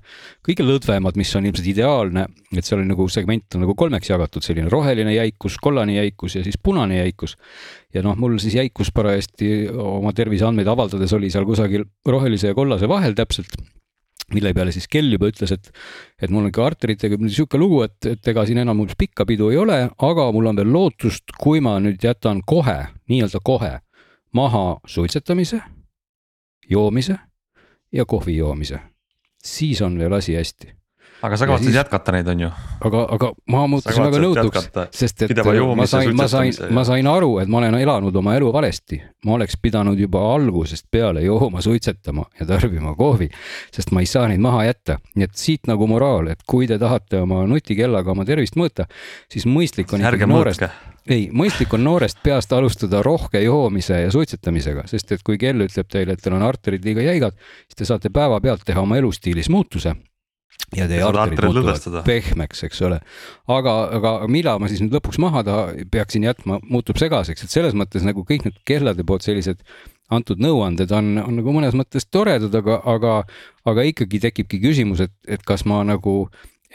kõige 0.45 0.65
lõdvemad, 0.65 1.17
mis 1.19 1.33
on 1.37 1.45
ilmselt 1.45 1.69
ideaalne, 1.69 2.23
et 2.57 2.65
seal 2.65 2.81
on 2.81 2.89
nagu 2.89 3.05
segment 3.13 3.57
on 3.57 3.61
nagu 3.61 3.75
kolmeks 3.77 4.09
jagatud, 4.09 4.45
selline 4.45 4.71
roheline 4.73 5.13
jäikus, 5.13 5.59
kollane 5.61 5.99
jäikus 5.99 6.39
ja 6.39 6.41
siis 6.47 6.57
punane 6.57 6.97
jäikus. 7.03 7.37
ja 7.93 8.01
noh, 8.01 8.17
mul 8.17 8.39
siis 8.41 8.57
jäikus 8.57 8.89
parajasti 8.93 9.69
oma 9.69 10.13
terviseandmeid 10.17 10.73
avaldades 10.73 11.13
oli 11.13 11.29
seal 11.29 11.45
kusagil 11.45 11.85
rohelise 12.05 12.49
ja 12.49 12.57
kollase 12.57 12.89
vahel 12.89 13.13
täpselt 13.13 13.53
mille 14.33 14.53
peale 14.53 14.73
siis 14.75 14.87
kell 14.91 15.11
juba 15.13 15.29
ütles, 15.31 15.51
et, 15.55 15.69
et 16.21 16.31
mul 16.31 16.45
on 16.45 16.51
ikka 16.51 16.65
arteritega 16.65 17.19
niisugune 17.21 17.61
lugu, 17.63 17.81
et, 17.85 17.97
et 18.11 18.31
ega 18.33 18.45
siin 18.47 18.61
enam 18.63 18.83
pikka 18.97 19.25
pidu 19.25 19.51
ei 19.53 19.59
ole, 19.61 19.79
aga 19.89 20.29
mul 20.35 20.51
on 20.51 20.59
veel 20.59 20.71
lootust, 20.73 21.35
kui 21.39 21.63
ma 21.63 21.77
nüüd 21.83 22.03
jätan 22.03 22.43
kohe, 22.45 22.79
nii-öelda 23.07 23.43
kohe 23.43 23.73
maha 24.35 24.65
suitsetamise 24.85 25.61
joomise 26.69 27.17
ja 27.91 28.05
kohvi 28.05 28.37
joomise, 28.37 28.79
siis 29.43 29.81
on 29.81 29.99
veel 29.99 30.13
asi 30.19 30.35
hästi 30.35 30.76
aga 31.21 31.37
sa 31.37 31.47
kavatsed 31.47 31.65
siis... 31.65 31.75
jätkata 31.75 32.13
neid, 32.13 32.27
on 32.27 32.41
ju? 32.45 32.49
aga, 32.87 33.03
aga 33.15 33.29
ma 33.53 33.63
muutusin 33.71 34.03
väga 34.05 34.21
nõutuks, 34.21 34.67
sest 34.95 35.23
et 35.25 35.33
ma 35.37 35.87
sain, 35.89 36.11
ma 36.17 36.27
sain, 36.31 36.57
ma 36.75 36.83
sain 36.87 37.09
aru, 37.09 37.31
et 37.41 37.51
ma 37.51 37.61
olen 37.61 37.77
elanud 37.79 38.15
oma 38.21 38.35
elu 38.37 38.51
valesti. 38.53 38.99
ma 39.25 39.37
oleks 39.37 39.57
pidanud 39.61 39.99
juba 39.99 40.21
algusest 40.35 40.87
peale 40.91 41.23
jooma, 41.25 41.61
suitsetama 41.61 42.27
ja 42.39 42.45
tarbima 42.49 42.93
kohvi, 42.95 43.29
sest 43.73 43.91
ma 43.95 44.03
ei 44.03 44.09
saa 44.09 44.27
neid 44.29 44.43
maha 44.43 44.67
jätta. 44.67 44.99
nii 45.15 45.29
et 45.29 45.37
siit 45.37 45.69
nagu 45.69 45.87
moraal, 45.89 46.29
et 46.33 46.43
kui 46.47 46.67
te 46.67 46.77
tahate 46.79 47.23
oma 47.23 47.45
nutikellaga 47.49 48.13
oma 48.13 48.25
tervist 48.25 48.59
mõõta, 48.59 48.85
siis 49.31 49.47
mõistlik 49.49 49.93
on 49.93 50.05
ikkagi 50.05 50.29
noorest, 50.29 50.67
ei, 51.09 51.29
mõistlik 51.33 51.73
on 51.73 51.83
noorest 51.87 52.21
peast 52.23 52.53
alustada 52.53 53.01
rohke 53.05 53.41
joomise 53.41 54.03
ja 54.03 54.11
suitsetamisega, 54.13 54.85
sest 54.91 55.15
et 55.15 55.25
kui 55.25 55.39
kell 55.41 55.65
ütleb 55.65 55.89
teile, 55.89 56.13
et 56.13 56.21
teil 56.21 56.37
on 56.37 56.45
arterid 56.45 56.85
liiga 56.85 57.05
jäigad, 57.05 57.39
siis 57.65 57.81
te 57.81 57.89
saate 57.89 58.13
päevapealt 58.13 58.67
teha 58.67 58.83
oma 58.83 58.99
elustiilis 59.01 59.49
muutuse 59.49 59.95
ja 60.75 60.87
teie 60.89 61.03
arterid 61.05 61.47
muutuvad 61.47 62.01
pehmeks, 62.07 62.63
eks 62.67 62.81
ole. 62.87 62.99
aga, 63.47 63.75
aga 63.97 64.15
millal 64.31 64.59
ma 64.59 64.69
siis 64.71 64.81
nüüd 64.83 64.97
lõpuks 64.97 65.19
maha 65.23 65.43
taha 65.47 65.85
peaksin 65.91 66.27
jätma, 66.27 66.59
muutub 66.67 66.99
segaseks, 66.99 67.45
et 67.45 67.53
selles 67.53 67.77
mõttes 67.77 68.03
nagu 68.07 68.25
kõik 68.27 68.47
need 68.47 68.59
kellade 68.67 69.05
poolt 69.07 69.25
sellised 69.27 69.63
antud 70.13 70.41
nõuanded 70.43 70.91
on, 70.95 71.15
on 71.23 71.39
nagu 71.39 71.55
mõnes 71.55 71.75
mõttes 71.75 72.07
toredad, 72.11 72.53
aga, 72.55 72.79
aga, 72.87 73.15
aga 73.67 73.87
ikkagi 73.89 74.21
tekibki 74.27 74.59
küsimus, 74.63 75.03
et, 75.03 75.15
et 75.27 75.43
kas 75.47 75.65
ma 75.67 75.81
nagu 75.87 76.19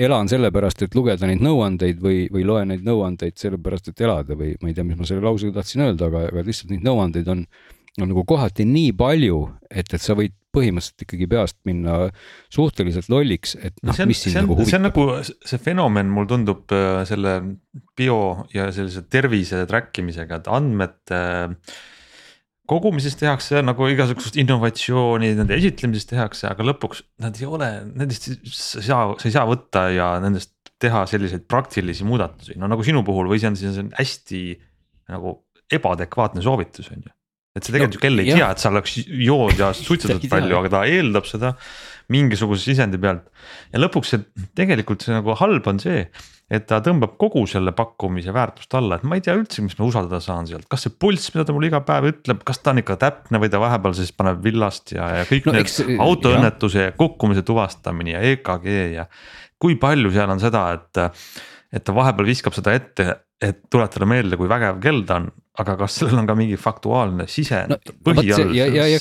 elan 0.01 0.29
sellepärast, 0.29 0.85
et 0.85 0.95
lugeda 0.97 1.29
neid 1.29 1.43
nõuandeid 1.45 2.01
või, 2.01 2.27
või 2.33 2.47
loen 2.49 2.71
neid 2.73 2.85
nõuandeid 2.87 3.37
sellepärast, 3.41 3.93
et 3.93 4.05
elada 4.05 4.37
või 4.37 4.55
ma 4.61 4.71
ei 4.71 4.77
tea, 4.77 4.85
mis 4.89 5.01
ma 5.01 5.09
selle 5.09 5.25
lausega 5.25 5.59
tahtsin 5.59 5.85
öelda, 5.87 6.09
aga, 6.09 6.27
aga 6.33 6.45
lihtsalt 6.47 6.73
neid 6.73 6.87
nõuandeid 6.87 7.29
on, 7.33 7.45
on 8.01 8.09
nagu 8.09 8.25
kohati 8.29 8.65
nii 8.69 8.95
palju, 8.97 9.43
et, 9.69 9.93
et 9.93 10.01
sa 10.01 10.17
võid 10.17 10.37
põhimõtteliselt 10.53 11.07
ikkagi 11.07 11.29
peast 11.31 11.59
minna 11.69 11.97
suhteliselt 12.53 13.09
lolliks, 13.13 13.55
et 13.57 13.77
noh, 13.83 13.97
mis 14.09 14.21
sind 14.27 14.37
nagu 14.41 14.57
huvitab. 14.57 14.71
see 14.71 14.81
on 14.81 14.87
nagu 14.89 15.07
see 15.25 15.63
fenomen, 15.63 16.13
mulle 16.13 16.31
tundub 16.35 16.75
äh, 16.77 17.01
selle 17.09 17.39
bio 17.97 18.21
ja 18.55 18.69
sellise 18.75 19.07
tervise 19.13 19.65
track 19.71 20.03
imisega, 20.03 20.43
et 20.43 20.53
andmete 20.53 21.23
äh, 21.23 21.57
kogumises 22.73 23.17
tehakse 23.19 23.63
nagu 23.65 23.87
igasugust 23.91 24.37
innovatsiooni, 24.41 25.33
nende 25.39 25.57
esitlemises 25.59 26.09
tehakse, 26.11 26.49
aga 26.51 26.67
lõpuks 26.67 27.03
nad 27.23 27.39
ei 27.41 27.49
ole, 27.49 27.71
nendest 27.91 28.29
sa 28.47 28.81
ei 28.81 28.87
saa, 28.87 29.07
sa 29.19 29.29
ei 29.29 29.35
saa 29.35 29.47
võtta 29.49 29.87
ja 29.93 30.13
nendest 30.23 30.55
teha 30.83 31.05
selliseid 31.11 31.47
praktilisi 31.51 32.07
muudatusi, 32.07 32.57
no 32.59 32.71
nagu 32.71 32.85
sinu 32.87 33.05
puhul 33.07 33.31
või 33.31 33.43
see 33.43 33.51
on 33.51 33.59
siis 33.59 33.81
hästi 33.99 34.43
nagu 35.13 35.41
ebaadekvaatne 35.73 36.43
soovitus 36.45 36.91
on 36.95 37.05
ju. 37.07 37.13
Et 37.53 37.65
see 37.65 37.75
tegelikult 37.75 37.99
ju 37.99 38.01
no, 38.01 38.05
kell 38.07 38.23
ei 38.23 38.29
jah. 38.31 38.39
tea, 38.41 38.51
et 38.55 38.63
sa 38.63 38.71
oleks 38.73 38.99
jood 39.07 39.59
ja 39.61 39.73
suitsetad 39.77 40.29
palju, 40.33 40.59
aga 40.61 40.73
ta 40.73 40.85
eeldab 40.89 41.29
seda 41.29 41.55
mingisuguse 42.13 42.65
sisendi 42.65 43.01
pealt. 43.01 43.29
ja 43.73 43.81
lõpuks 43.81 44.15
see 44.15 44.47
tegelikult 44.59 45.05
see 45.05 45.15
nagu 45.15 45.37
halb 45.39 45.69
on 45.71 45.81
see, 45.83 46.07
et 46.53 46.67
ta 46.69 46.81
tõmbab 46.85 47.15
kogu 47.21 47.45
selle 47.49 47.73
pakkumise 47.77 48.35
väärtust 48.35 48.75
alla, 48.77 48.99
et 48.99 49.07
ma 49.09 49.17
ei 49.17 49.25
tea 49.25 49.37
üldse, 49.39 49.65
miks 49.65 49.79
ma 49.79 49.87
usaldada 49.89 50.21
saan 50.25 50.49
sealt, 50.49 50.67
kas 50.73 50.87
see 50.87 50.93
pulss, 51.05 51.33
mida 51.37 51.47
ta 51.49 51.57
mulle 51.57 51.71
iga 51.71 51.83
päev 51.87 52.11
ütleb, 52.11 52.43
kas 52.49 52.61
ta 52.61 52.75
on 52.75 52.83
ikka 52.83 52.99
täpne 53.01 53.41
või 53.43 53.53
ta 53.53 53.61
vahepeal 53.63 53.97
siis 53.97 54.13
paneb 54.17 54.43
villast 54.45 54.95
ja, 54.97 55.09
ja 55.21 55.29
kõik 55.29 55.49
no, 55.49 55.57
need 55.57 55.69
eks, 55.69 55.81
autoõnnetuse 56.03 56.89
ja 56.91 56.97
kukkumise 56.99 57.45
tuvastamine 57.49 58.17
ja 58.17 58.23
EKG 58.35 58.69
ja. 58.97 59.09
kui 59.63 59.79
palju 59.81 60.13
seal 60.13 60.33
on 60.35 60.43
seda, 60.43 60.69
et 60.77 61.07
et 61.73 61.85
ta 61.85 61.95
vahepeal 61.97 62.29
viskab 62.29 62.53
seda 62.53 62.75
ette, 62.77 63.15
et 63.43 63.65
tuletada 63.73 64.07
meelde, 64.09 64.39
kui 64.41 64.51
vägev 64.51 64.81
kell 64.83 65.03
ta 65.09 65.19
on, 65.21 65.29
aga 65.63 65.77
kas 65.83 65.99
sellel 66.01 66.23
on 66.23 66.29
ka 66.31 66.37
mingi 66.39 66.59
faktuaalne 66.61 67.27
sise 67.31 67.65
no, 67.71 67.79
põhi 68.07 68.33
all, 68.35 68.53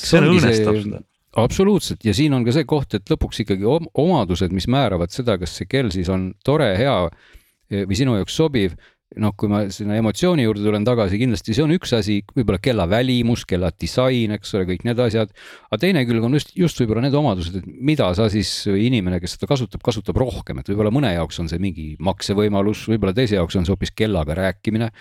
see 0.02 0.22
õõnestab 0.22 0.80
seda. 0.82 1.02
absoluutselt. 1.42 2.06
Ja 2.08 2.16
siin 2.18 2.36
on 2.38 2.46
ka 2.48 2.56
see 2.56 2.68
koht, 2.70 2.98
et 2.98 3.12
lõpuks 3.12 3.44
ikkagi 3.46 3.68
omadused, 3.68 4.54
mis 4.56 4.68
määravad 4.72 5.14
seda, 5.14 5.38
kas 5.42 5.54
see 5.60 5.70
kell 5.72 5.94
siis 5.94 6.10
on 6.12 6.32
tore, 6.46 6.74
hea 6.80 6.98
või 7.72 7.98
sinu 7.98 8.18
jaoks 8.20 8.36
sobiv 8.36 8.76
noh, 9.20 9.34
kui 9.36 9.50
ma 9.52 9.62
sinna 9.74 9.98
emotsiooni 10.00 10.46
juurde 10.46 10.64
tulen 10.64 10.86
tagasi, 10.88 11.18
kindlasti 11.20 11.56
see 11.56 11.64
on 11.66 11.74
üks 11.76 11.92
asi, 11.98 12.20
võib-olla 12.36 12.62
kella 12.64 12.86
välimus, 12.90 13.44
kella 13.50 13.72
disain, 13.76 14.32
eks 14.38 14.54
ole, 14.56 14.68
kõik 14.70 14.86
need 14.88 15.02
asjad. 15.04 15.34
aga 15.68 15.80
teine 15.82 16.04
külg 16.08 16.24
on 16.24 16.38
just, 16.38 16.54
just 16.56 16.80
võib-olla 16.80 17.04
need 17.04 17.18
omadused, 17.18 17.58
et 17.60 17.68
mida 17.68 18.08
sa 18.16 18.30
siis, 18.32 18.52
inimene, 18.72 19.20
kes 19.24 19.36
seda 19.36 19.50
kasutab, 19.52 19.84
kasutab 19.84 20.22
rohkem, 20.22 20.62
et 20.62 20.72
võib-olla 20.72 20.94
mõne 20.96 21.12
jaoks 21.16 21.42
on 21.44 21.52
see 21.52 21.60
mingi 21.64 21.88
maksevõimalus, 22.00 22.86
võib-olla 22.94 23.16
teise 23.18 23.36
jaoks 23.36 23.60
on 23.60 23.68
see 23.68 23.76
hoopis 23.76 23.92
kellaga 23.96 24.38
rääkimine. 24.40 24.92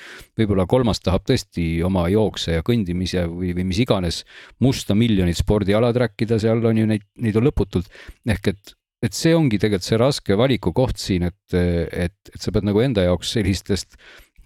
võib-olla 0.40 0.66
kolmas 0.70 1.02
tahab 1.04 1.28
tõesti 1.28 1.68
oma 1.86 2.08
jookse 2.10 2.58
ja 2.58 2.66
kõndimise 2.66 3.28
või, 3.30 3.54
või 3.54 3.68
mis 3.70 3.84
iganes 3.84 4.24
musta 4.58 4.98
miljonit 4.98 5.38
spordiala 5.38 5.92
track 5.94 6.26
ida, 6.26 6.40
seal 6.42 6.64
on 6.66 6.82
ju 6.82 6.90
neid, 6.90 7.06
neid 7.22 7.38
on 7.38 7.46
lõputult. 7.46 7.86
ehk 8.26 8.54
et 8.54 8.79
et 9.00 9.16
see 9.16 9.34
ongi 9.36 9.58
tegelikult 9.60 9.86
see 9.86 10.00
raske 10.00 10.36
valikukoht 10.38 11.00
siin, 11.00 11.28
et, 11.30 11.54
et, 11.56 12.16
et 12.34 12.40
sa 12.40 12.52
pead 12.52 12.66
nagu 12.68 12.82
enda 12.84 13.06
jaoks 13.06 13.32
sellistest, 13.36 13.96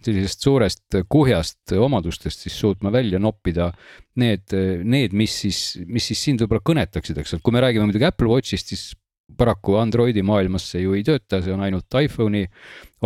sellisest 0.05 0.45
suurest 0.47 0.99
kuhjast 1.11 1.75
omadustest 1.81 2.45
siis 2.45 2.57
suutma 2.61 2.93
välja 2.95 3.19
noppida 3.23 3.71
need, 4.21 4.53
need, 4.85 5.17
mis 5.17 5.39
siis, 5.45 5.63
mis 5.87 6.07
siis 6.11 6.27
sind 6.29 6.45
võib-olla 6.45 6.63
kõnetaksid, 6.73 7.19
eks, 7.23 7.39
et 7.39 7.45
kui 7.45 7.55
me 7.55 7.65
räägime 7.65 7.89
muidugi 7.89 8.07
Apple 8.11 8.31
Watchist, 8.31 8.71
siis 8.75 8.93
paraku 9.39 9.79
Androidi 9.81 10.23
maailmas 10.23 10.69
see 10.75 10.85
ju 10.85 10.95
ei 10.95 11.03
tööta, 11.07 11.41
see 11.43 11.55
on 11.55 11.65
ainult 11.65 11.99
iPhone'i 12.05 12.45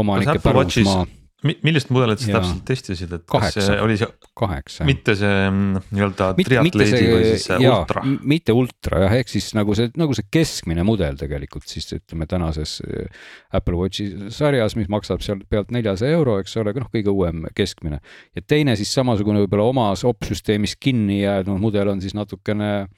omanike 0.03 0.43
pärusmaa 0.43 1.07
millist 1.47 1.93
mudelit 1.95 2.19
sa 2.19 2.39
täpselt 2.39 2.65
testisid, 2.67 3.13
et 3.15 3.23
kaheksa, 3.31 3.61
kas 3.61 3.69
see 3.69 3.83
oli 3.83 3.97
see, 4.01 4.87
mitte 4.89 5.15
see 5.19 5.35
mm, 5.45 5.85
nii-öelda 5.95 6.31
triatleedi 6.35 7.11
või 7.13 7.29
siis 7.29 7.45
see 7.47 7.59
jaa, 7.63 7.77
ultra? 7.85 8.03
mitte 8.33 8.57
ultra 8.59 9.03
jah, 9.05 9.15
ehk 9.21 9.31
siis 9.31 9.53
nagu 9.55 9.77
see, 9.79 9.93
nagu 10.01 10.17
see 10.19 10.27
keskmine 10.35 10.83
mudel 10.87 11.19
tegelikult 11.21 11.71
siis 11.71 11.87
ütleme 11.95 12.27
tänases 12.31 12.79
äh, 12.83 13.29
Apple 13.55 13.79
Watchi 13.79 14.09
sarjas, 14.35 14.75
mis 14.79 14.91
maksab 14.91 15.23
seal 15.23 15.45
pealt 15.47 15.71
neljasaja 15.75 16.19
euro, 16.19 16.41
eks 16.43 16.59
ole, 16.59 16.75
noh, 16.75 16.91
kõige 16.91 17.15
uuem 17.15 17.47
keskmine. 17.55 18.01
ja 18.35 18.43
teine 18.43 18.75
siis 18.81 18.91
samasugune 18.99 19.45
võib-olla 19.45 19.71
omas 19.71 20.03
opsüsteemis 20.09 20.75
kinni 20.81 21.23
jäänud 21.23 21.63
mudel 21.63 21.95
on 21.95 22.03
siis 22.03 22.19
natukene 22.19 22.89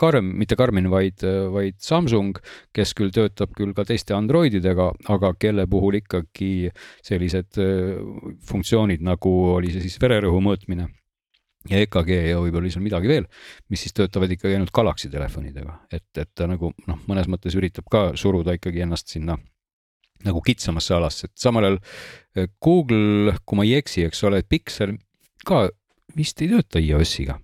karm, 0.00 0.28
mitte 0.40 0.56
Karmin, 0.58 0.88
vaid, 0.92 1.24
vaid 1.52 1.78
Samsung, 1.82 2.38
kes 2.76 2.94
küll 2.96 3.14
töötab 3.14 3.54
küll 3.56 3.74
ka 3.76 3.86
teiste 3.88 4.16
Androididega, 4.16 4.90
aga 5.12 5.32
kelle 5.40 5.66
puhul 5.70 6.00
ikkagi 6.00 6.70
sellised 7.04 7.58
äh, 7.62 7.96
funktsioonid 8.48 9.04
nagu 9.06 9.32
oli 9.56 9.72
see 9.74 9.86
siis 9.86 9.98
vererõhu 10.02 10.42
mõõtmine 10.44 10.88
ja 11.70 11.80
EKG 11.82 12.12
ja 12.30 12.38
võib-olla 12.42 12.70
seal 12.70 12.84
midagi 12.84 13.10
veel, 13.10 13.26
mis 13.72 13.82
siis 13.82 13.94
töötavad 13.96 14.32
ikkagi 14.32 14.56
ainult 14.56 14.74
Galaxy 14.74 15.10
telefonidega, 15.12 15.80
et, 15.90 16.06
et 16.18 16.30
ta 16.34 16.48
nagu 16.50 16.72
noh, 16.86 17.00
mõnes 17.10 17.30
mõttes 17.30 17.56
üritab 17.58 17.88
ka 17.90 18.08
suruda 18.18 18.54
ikkagi 18.56 18.84
ennast 18.86 19.10
sinna 19.12 19.38
nagu 20.26 20.40
kitsamasse 20.44 20.94
alasse, 20.96 21.28
et 21.28 21.40
samal 21.40 21.66
ajal 21.66 21.80
äh, 21.80 22.46
Google, 22.62 23.34
kui 23.44 23.58
ma 23.58 23.66
ei 23.66 23.76
eksi, 23.80 24.06
eks 24.06 24.22
ole, 24.28 24.42
Pixel 24.46 24.96
ka 25.46 25.66
vist 26.16 26.40
ei 26.42 26.52
tööta 26.54 26.80
iOS-iga 26.82 27.40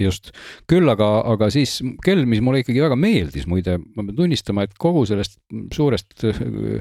just, 0.00 0.32
küll 0.70 0.88
aga, 0.90 1.08
aga 1.32 1.48
siis 1.52 1.78
kell, 2.04 2.24
mis 2.28 2.42
mulle 2.44 2.62
ikkagi 2.62 2.82
väga 2.84 2.98
meeldis, 2.98 3.46
muide, 3.50 3.78
ma 3.96 4.04
pean 4.04 4.16
tunnistama, 4.18 4.66
et 4.66 4.74
kogu 4.80 5.04
sellest 5.08 5.38
suurest 5.74 6.26
eh, 6.28 6.80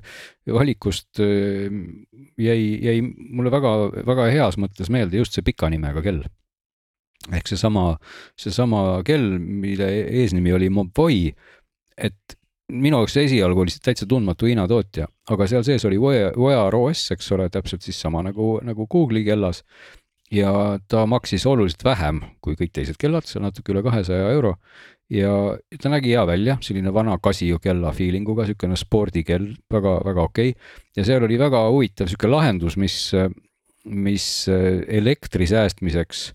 valikust 0.54 1.22
eh, 1.24 1.68
jäi, 2.42 2.60
jäi 2.88 2.98
mulle 3.04 3.54
väga, 3.54 3.76
väga 4.08 4.30
heas 4.34 4.60
mõttes 4.62 4.92
meelde 4.94 5.22
just 5.22 5.38
see 5.38 5.46
pika 5.46 5.70
nimega 5.74 6.04
kell. 6.06 6.24
ehk 7.34 7.50
seesama, 7.50 7.98
seesama 8.40 9.02
kell, 9.06 9.38
mille 9.40 9.88
eesnimi 10.22 10.54
oli 10.56 10.70
Mobvoi, 10.72 11.32
et 11.98 12.38
minu 12.72 13.00
jaoks 13.02 13.16
esialgu 13.22 13.64
oli 13.64 13.72
see 13.72 13.84
täitsa 13.84 14.08
tundmatu 14.10 14.48
Hiina 14.48 14.68
tootja, 14.68 15.08
aga 15.32 15.48
seal 15.48 15.64
sees 15.68 15.86
oli 15.88 16.00
Wear 16.00 16.76
OS, 16.76 17.06
eks 17.16 17.32
ole, 17.36 17.48
täpselt 17.52 17.86
siis 17.86 18.00
sama 18.02 18.24
nagu, 18.26 18.58
nagu 18.66 18.88
Google'i 18.92 19.24
kellas 19.28 19.64
ja 20.32 20.52
ta 20.88 21.06
maksis 21.08 21.46
oluliselt 21.48 21.84
vähem 21.88 22.22
kui 22.44 22.58
kõik 22.60 22.74
teised 22.76 23.00
kellad, 23.00 23.28
see 23.28 23.40
on 23.40 23.48
natuke 23.48 23.74
üle 23.74 23.84
kahesaja 23.86 24.30
euro. 24.34 24.58
ja 25.10 25.32
ta 25.82 25.90
nägi 25.90 26.12
hea 26.12 26.26
välja, 26.28 26.58
selline 26.62 26.92
vana 26.94 27.16
Casio 27.24 27.60
kella 27.64 27.94
feeling 27.96 28.28
uga, 28.28 28.44
niisugune 28.44 28.76
spordikell 28.76 29.54
väga,, 29.72 30.02
väga-väga 30.04 30.26
okei 30.28 30.50
okay.. 30.52 30.74
ja 30.98 31.06
seal 31.08 31.24
oli 31.24 31.40
väga 31.40 31.64
huvitav 31.70 32.10
niisugune 32.10 32.34
lahendus, 32.34 32.76
mis, 32.78 32.98
mis 33.86 34.28
elektri 34.50 35.48
säästmiseks 35.48 36.32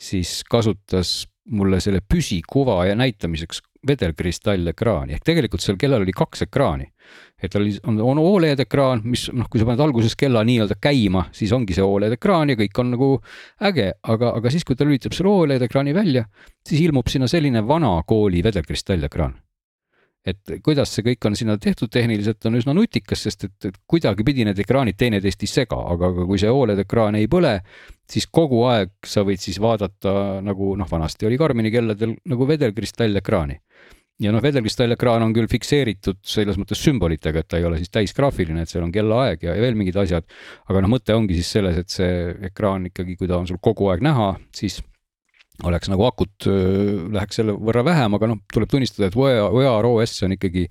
siis 0.00 0.40
kasutas 0.48 1.24
mulle 1.50 1.80
selle 1.80 2.00
püsikuva 2.04 2.84
ja 2.88 2.96
näitamiseks 2.98 3.62
vedelkristallekraani 3.86 5.16
ehk 5.16 5.24
tegelikult 5.24 5.64
seal 5.64 5.78
kellal 5.80 6.04
oli 6.04 6.14
kaks 6.16 6.44
ekraani. 6.46 6.90
Et 7.42 7.50
tal 7.50 7.64
on, 7.88 7.98
on 8.04 8.20
Oled 8.20 8.60
ekraan, 8.62 9.00
mis 9.08 9.24
noh, 9.32 9.48
kui 9.50 9.60
sa 9.60 9.66
paned 9.66 9.80
alguses 9.82 10.14
kella 10.18 10.42
nii-öelda 10.46 10.76
käima, 10.82 11.24
siis 11.34 11.52
ongi 11.56 11.74
see 11.74 11.84
Oled 11.84 12.12
ekraan 12.14 12.52
ja 12.52 12.58
kõik 12.60 12.80
on 12.82 12.92
nagu 12.94 13.10
äge, 13.66 13.90
aga, 14.02 14.34
aga 14.36 14.52
siis, 14.52 14.66
kui 14.68 14.76
ta 14.76 14.86
lülitab 14.86 15.16
selle 15.16 15.32
Oled 15.32 15.64
ekraani 15.66 15.96
välja, 15.96 16.26
siis 16.66 16.84
ilmub 16.84 17.08
sinna 17.10 17.30
selline 17.30 17.64
vana 17.66 17.96
kooli 18.06 18.44
vedelkristallekraan. 18.44 19.38
Et 20.26 20.52
kuidas 20.64 20.92
see 20.92 21.04
kõik 21.06 21.30
on 21.30 21.36
sinna 21.38 21.56
tehtud 21.60 21.90
tehniliselt, 21.92 22.44
on 22.48 22.58
üsna 22.58 22.74
nutikas, 22.76 23.22
sest 23.24 23.46
et, 23.48 23.56
et 23.70 23.78
kuidagipidi 23.88 24.44
need 24.44 24.58
ekraanid 24.60 24.98
teineteist 25.00 25.46
ei 25.46 25.50
sega, 25.50 25.78
aga, 25.94 26.10
aga 26.12 26.26
kui 26.28 26.40
see 26.40 26.52
Oled 26.52 26.82
ekraan 26.84 27.16
ei 27.16 27.28
põle, 27.30 27.54
siis 28.10 28.28
kogu 28.28 28.64
aeg 28.68 28.92
sa 29.06 29.24
võid 29.24 29.40
siis 29.40 29.60
vaadata 29.62 30.12
nagu 30.44 30.74
noh, 30.76 30.90
vanasti 30.90 31.28
oli 31.28 31.40
Karmini 31.40 31.72
kelladel 31.72 32.14
nagu 32.28 32.48
vedelkristallekraani 32.48 33.60
ja 34.20 34.32
noh, 34.34 34.42
vedelkristalliekraan 34.44 35.24
on 35.24 35.32
küll 35.36 35.48
fikseeritud 35.50 36.20
selles 36.26 36.58
mõttes 36.60 36.80
sümbolitega, 36.84 37.40
et 37.40 37.48
ta 37.48 37.60
ei 37.60 37.66
ole 37.66 37.80
siis 37.80 37.92
täisgraafiline, 37.94 38.64
et 38.64 38.72
seal 38.72 38.84
on 38.84 38.92
kellaaeg 38.92 39.46
ja, 39.46 39.56
ja 39.56 39.64
veel 39.64 39.78
mingid 39.78 39.96
asjad. 40.00 40.26
aga 40.68 40.84
noh, 40.84 40.92
mõte 40.96 41.16
ongi 41.16 41.38
siis 41.38 41.52
selles, 41.56 41.80
et 41.80 41.92
see 41.92 42.12
ekraan 42.50 42.90
ikkagi, 42.90 43.16
kui 43.16 43.30
ta 43.30 43.40
on 43.40 43.48
sul 43.48 43.60
kogu 43.62 43.88
aeg 43.92 44.04
näha, 44.04 44.34
siis 44.56 44.80
oleks 45.68 45.90
nagu 45.92 46.06
akut 46.08 46.46
läheks 46.46 47.40
selle 47.40 47.56
võrra 47.58 47.84
vähem, 47.86 48.14
aga 48.16 48.30
noh, 48.30 48.40
tuleb 48.52 48.70
tunnistada, 48.70 49.10
et 49.10 49.18
Wear 49.18 49.86
OS 49.88 50.16
on 50.26 50.36
ikkagi, 50.36 50.66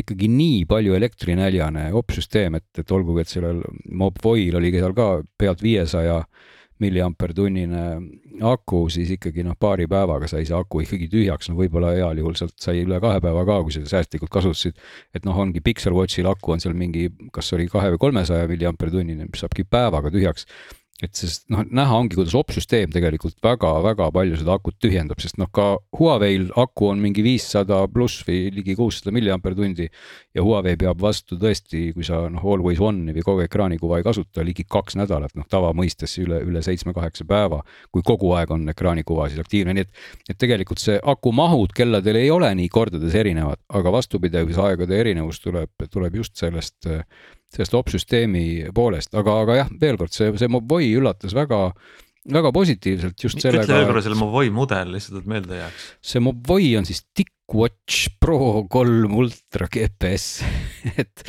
ikkagi 0.00 0.30
nii 0.32 0.64
palju 0.70 0.96
elektrinäljane 0.98 1.90
opsüsteem, 1.94 2.58
et, 2.58 2.70
et 2.80 2.94
olgugi, 2.94 3.24
et 3.24 3.36
sellel 3.36 3.62
Mobvoil 3.94 4.58
oli 4.58 4.74
seal 4.74 4.96
ka 4.96 5.08
pealt 5.38 5.62
viiesaja 5.64 6.20
500 6.24 6.52
milliampertunnine 6.82 7.82
aku, 8.42 8.88
siis 8.90 9.12
ikkagi 9.14 9.44
noh, 9.46 9.54
paari 9.60 9.86
päevaga 9.90 10.26
sai 10.30 10.42
see 10.48 10.56
aku 10.58 10.82
ikkagi 10.82 11.06
tühjaks, 11.12 11.48
no 11.50 11.58
võib-olla 11.58 11.92
heal 11.94 12.18
juhul 12.18 12.34
sealt 12.38 12.56
sai 12.60 12.82
üle 12.82 12.98
kahe 13.02 13.20
päeva 13.22 13.44
ka, 13.46 13.60
kui 13.62 13.76
seda 13.76 13.90
säästlikult 13.92 14.32
kasutasid. 14.34 14.80
et 15.14 15.26
noh, 15.28 15.38
ongi 15.38 15.62
Pixel 15.64 15.94
Watchil 15.94 16.26
aku 16.30 16.56
on 16.56 16.64
seal 16.64 16.74
mingi, 16.78 17.06
kas 17.34 17.52
oli 17.54 17.68
kahe 17.70 17.92
või 17.94 18.02
kolmesaja 18.08 18.48
milliampertunnine, 18.50 19.28
mis 19.30 19.44
saabki 19.44 19.66
päevaga 19.70 20.10
tühjaks 20.14 20.48
et 21.02 21.18
sest 21.18 21.48
noh, 21.50 21.64
näha 21.74 21.96
ongi, 21.98 22.14
kuidas 22.14 22.36
opsüsteem 22.38 22.92
tegelikult 22.94 23.34
väga-väga 23.42 24.06
palju 24.14 24.36
seda 24.38 24.54
akut 24.54 24.76
tühjendab, 24.82 25.18
sest 25.22 25.40
noh, 25.40 25.48
ka 25.50 25.72
Huawei'l 25.98 26.52
aku 26.60 26.92
on 26.92 27.02
mingi 27.02 27.24
viissada 27.26 27.80
pluss 27.90 28.22
või 28.28 28.52
ligi 28.54 28.76
kuussada 28.78 29.10
milliampertundi. 29.14 29.88
ja 30.34 30.44
Huawei 30.46 30.76
peab 30.78 31.02
vastu 31.02 31.38
tõesti, 31.40 31.88
kui 31.96 32.06
sa 32.06 32.22
noh, 32.30 32.46
always 32.46 32.78
on'i 32.78 33.14
või 33.16 33.26
kogu 33.26 33.44
ekraanikuva 33.48 33.98
ei 33.98 34.06
kasuta, 34.06 34.46
ligi 34.46 34.66
kaks 34.70 34.94
nädalat, 35.00 35.34
noh 35.34 35.50
tavamõistes 35.50 36.14
üle, 36.22 36.40
üle 36.46 36.62
seitsme-kaheksa 36.62 37.26
päeva. 37.26 37.62
kui 37.90 38.02
kogu 38.02 38.30
aeg 38.38 38.50
on 38.54 38.68
ekraanikuva 38.70 39.28
siis 39.28 39.42
aktiivne, 39.42 39.74
nii 39.74 39.88
et, 39.88 40.02
et 40.30 40.38
tegelikult 40.38 40.78
see 40.78 41.00
akumahud 41.02 41.74
kelladel 41.74 42.22
ei 42.22 42.30
ole 42.30 42.54
nii 42.54 42.68
kordades 42.68 43.14
erinevad, 43.14 43.58
aga 43.68 43.92
vastupidavusaegade 43.98 45.00
erinevus 45.00 45.42
tuleb, 45.42 45.74
tuleb 45.90 46.22
just 46.22 46.38
sellest 46.38 46.86
sellest 47.56 47.76
opsüsteemi 47.78 48.46
poolest, 48.74 49.14
aga, 49.18 49.40
aga 49.44 49.60
jah, 49.62 49.74
veel 49.80 50.00
kord 50.00 50.14
see, 50.14 50.32
see 50.40 50.50
Mobvoi 50.52 50.88
üllatas 50.98 51.36
väga, 51.36 51.60
väga 52.34 52.54
positiivselt 52.54 53.26
just 53.26 53.42
sellega. 53.42 53.66
ütle 53.66 53.80
veel 53.80 53.92
korra 53.92 54.04
selle 54.06 54.18
Mobvoi 54.20 54.50
mudel 54.54 54.94
lihtsalt, 54.96 55.22
et 55.22 55.30
meelde 55.34 55.60
jääks. 55.60 55.92
see 56.12 56.24
Mobvoi 56.24 56.72
on 56.80 56.88
siis 56.88 57.04
TicWatch 57.14 58.16
Pro 58.20 58.64
kolm 58.70 59.14
Ultra 59.22 59.70
GPS 59.70 60.42
et 61.00 61.24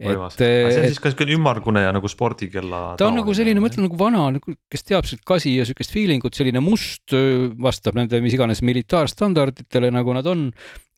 et. 0.00 0.34
see 0.34 0.80
on 0.80 0.88
siis 0.88 1.00
ka 1.02 1.12
siukene 1.12 1.36
ümmargune 1.36 1.84
ja 1.84 1.92
nagu 1.94 2.08
spordikella. 2.10 2.82
ta 2.98 3.06
on 3.08 3.18
nagu 3.20 3.34
selline, 3.36 3.62
ma 3.62 3.70
ütlen 3.70 3.86
nagu 3.86 3.98
vana, 3.98 4.24
nagu 4.36 4.56
kes 4.72 4.86
teab 4.86 5.06
siukest 5.06 5.26
kasi 5.28 5.54
ja 5.54 5.66
siukest 5.68 5.94
feeling 5.94 6.24
ut, 6.26 6.34
selline 6.34 6.62
must, 6.64 7.14
vastab 7.62 7.98
nende 7.98 8.18
mis 8.24 8.34
iganes 8.34 8.64
militaarstandarditele, 8.66 9.92
nagu 9.94 10.16
nad 10.16 10.26
on. 10.30 10.48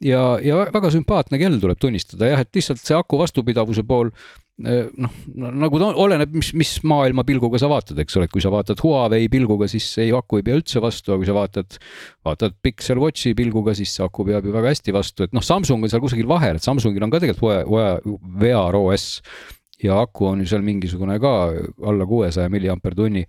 ja, 0.05 0.23
ja 0.45 0.65
väga 0.73 0.93
sümpaatne 0.95 1.41
kell 1.41 1.61
tuleb 1.61 1.81
tunnistada 1.81 2.33
jah, 2.33 2.45
et 2.45 2.57
lihtsalt 2.57 2.81
see 2.83 2.97
aku 2.97 3.21
vastupidavuse 3.21 3.85
pool 3.87 4.13
noh, 4.57 5.17
nagu 5.37 5.81
ta 5.81 5.91
oleneb, 6.01 6.33
mis, 6.37 6.53
mis 6.57 6.71
maailma 6.89 7.27
pilguga 7.29 7.61
sa 7.61 7.69
vaatad, 7.69 7.99
eks 8.01 8.17
ole, 8.17 8.29
et 8.29 8.33
kui 8.33 8.45
sa 8.45 8.53
vaatad 8.53 8.81
Huawei 8.81 9.29
pilguga, 9.33 9.69
siis 9.69 9.89
ei 10.01 10.15
aku 10.17 10.41
ei 10.41 10.47
pea 10.47 10.57
üldse 10.57 10.81
vastu, 10.81 11.13
aga 11.13 11.21
kui 11.21 11.29
sa 11.29 11.37
vaatad, 11.37 11.77
vaatad 12.25 12.57
Pixel 12.65 13.03
Watchi 13.03 13.35
pilguga, 13.37 13.77
siis 13.77 13.93
see 13.97 14.07
aku 14.07 14.25
peab 14.29 14.49
ju 14.49 14.55
väga 14.57 14.73
hästi 14.73 14.97
vastu, 14.97 15.29
et 15.29 15.37
noh, 15.37 15.45
Samsung 15.45 15.85
on 15.85 15.93
seal 15.93 16.05
kusagil 16.05 16.31
vahel, 16.31 16.57
et 16.57 16.65
Samsungil 16.65 17.05
on 17.05 17.13
ka 17.13 17.21
tegelikult 17.25 18.17
Wear 18.41 18.81
OS 18.81 19.21
ja 19.83 20.01
aku 20.01 20.31
on 20.33 20.41
ju 20.41 20.49
seal 20.49 20.65
mingisugune 20.65 21.19
ka 21.21 21.35
alla 21.85 22.09
kuuesaja 22.09 22.49
milliampertunni. 22.53 23.27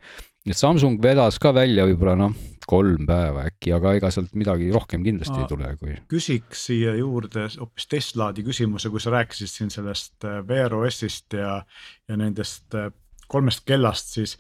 Samsung 0.56 1.02
vedas 1.04 1.40
ka 1.42 1.52
välja 1.56 1.86
võib-olla 1.88 2.16
noh, 2.20 2.36
kolm 2.68 3.08
päeva 3.08 3.46
äkki, 3.48 3.72
aga 3.76 3.94
ega 3.98 4.12
sealt 4.12 4.34
midagi 4.38 4.70
rohkem 4.74 5.04
kindlasti 5.06 5.36
Ma 5.36 5.44
ei 5.46 5.52
tule, 5.52 5.72
kui. 5.80 5.96
küsiks 6.12 6.66
siia 6.70 6.96
juurde 7.00 7.48
hoopis 7.56 7.88
Teslaadi 7.92 8.44
küsimuse, 8.48 8.92
kui 8.94 9.04
sa 9.04 9.14
rääkisid 9.16 9.52
siin 9.52 9.74
sellest 9.74 10.28
äh, 10.28 10.42
Wear 10.48 10.76
OS-ist 10.76 11.38
ja, 11.38 11.62
ja 12.08 12.20
nendest 12.20 12.76
äh, 12.76 12.92
kolmest 13.32 13.64
kellast, 13.68 14.12
siis 14.18 14.36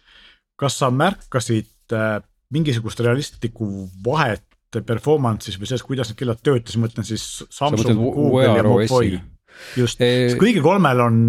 kas 0.59 0.79
sa 0.81 0.91
märkasid 0.91 1.95
äh, 1.95 2.19
mingisugust 2.53 2.99
realistlikku 3.03 3.87
vahet 4.05 4.43
performance'is 4.77 5.55
või 5.57 5.69
selles, 5.69 5.85
kuidas 5.87 6.11
need 6.11 6.19
kellad 6.19 6.43
töötasid, 6.43 6.79
ma 6.81 6.87
mõtlen 6.87 7.07
siis 7.07 7.23
Samsung, 7.47 7.97
Google 8.03 8.43
ja 8.43 8.63
Mobile 8.67 9.23
just 9.77 10.01
e..., 10.03 10.11
kõigil 10.39 10.63
kolmel 10.65 11.01
on 11.03 11.19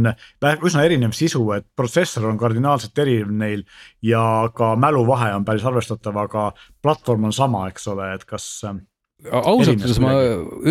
üsna 0.66 0.84
erinev 0.86 1.14
sisu, 1.16 1.42
et 1.56 1.66
protsessor 1.78 2.28
on 2.30 2.38
kardinaalselt 2.40 2.98
erinev 3.04 3.32
neil 3.42 3.64
ja 4.04 4.22
ka 4.54 4.74
mäluvahe 4.80 5.32
on 5.36 5.46
päris 5.48 5.66
arvestatav, 5.68 6.16
aga 6.24 6.48
platvorm 6.84 7.28
on 7.30 7.36
sama, 7.36 7.66
eks 7.72 7.88
ole, 7.92 8.12
et 8.16 8.26
kas. 8.28 8.48
ausalt 8.64 9.76
öeldes 9.76 10.02
ma, 10.02 10.16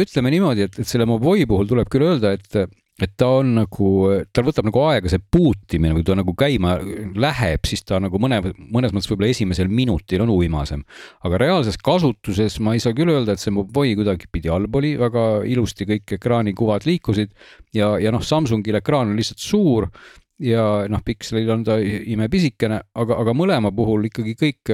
ütleme 0.03 0.33
niimoodi, 0.33 0.67
et, 0.67 0.81
et 0.81 0.89
selle 0.89 1.07
Moboi 1.09 1.47
puhul 1.49 1.69
tuleb 1.69 1.89
küll 1.91 2.07
öelda, 2.07 2.35
et 2.37 2.77
et 2.97 3.13
ta 3.19 3.27
on 3.39 3.51
nagu, 3.59 3.89
tal 4.33 4.47
võtab 4.47 4.65
nagu 4.65 4.81
aega 4.87 5.11
see 5.11 5.21
puutimine, 5.21 5.93
kui 5.93 6.05
ta 6.05 6.15
nagu 6.17 6.33
käima 6.37 6.75
läheb, 7.17 7.67
siis 7.69 7.85
ta 7.85 7.99
nagu 8.01 8.17
mõne, 8.21 8.39
mõnes 8.73 8.93
mõttes 8.95 9.09
võib-olla 9.11 9.29
esimesel 9.33 9.69
minutil 9.69 10.23
on 10.25 10.31
uimasem. 10.33 10.83
aga 11.21 11.41
reaalses 11.41 11.77
kasutuses 11.77 12.59
ma 12.59 12.73
ei 12.73 12.81
saa 12.81 12.97
küll 12.97 13.13
öelda, 13.13 13.35
et 13.37 13.43
see 13.43 13.53
Moboi 13.53 13.93
kuidagipidi 13.97 14.49
halb 14.49 14.75
oli, 14.75 14.95
väga 14.97 15.27
ilusti 15.45 15.85
kõik 15.89 16.17
ekraanikuvad 16.17 16.87
liikusid 16.89 17.33
ja, 17.77 17.95
ja 18.01 18.13
noh, 18.13 18.23
Samsungil 18.25 18.81
ekraan 18.81 19.13
on 19.13 19.19
lihtsalt 19.19 19.45
suur 19.45 19.91
ja 20.41 20.87
noh, 20.89 21.03
pikslil 21.05 21.49
on 21.53 21.67
ta 21.67 21.77
imepisikene, 21.81 22.81
aga, 22.97 23.21
aga 23.21 23.37
mõlema 23.37 23.73
puhul 23.75 24.09
ikkagi 24.09 24.33
kõik 24.41 24.73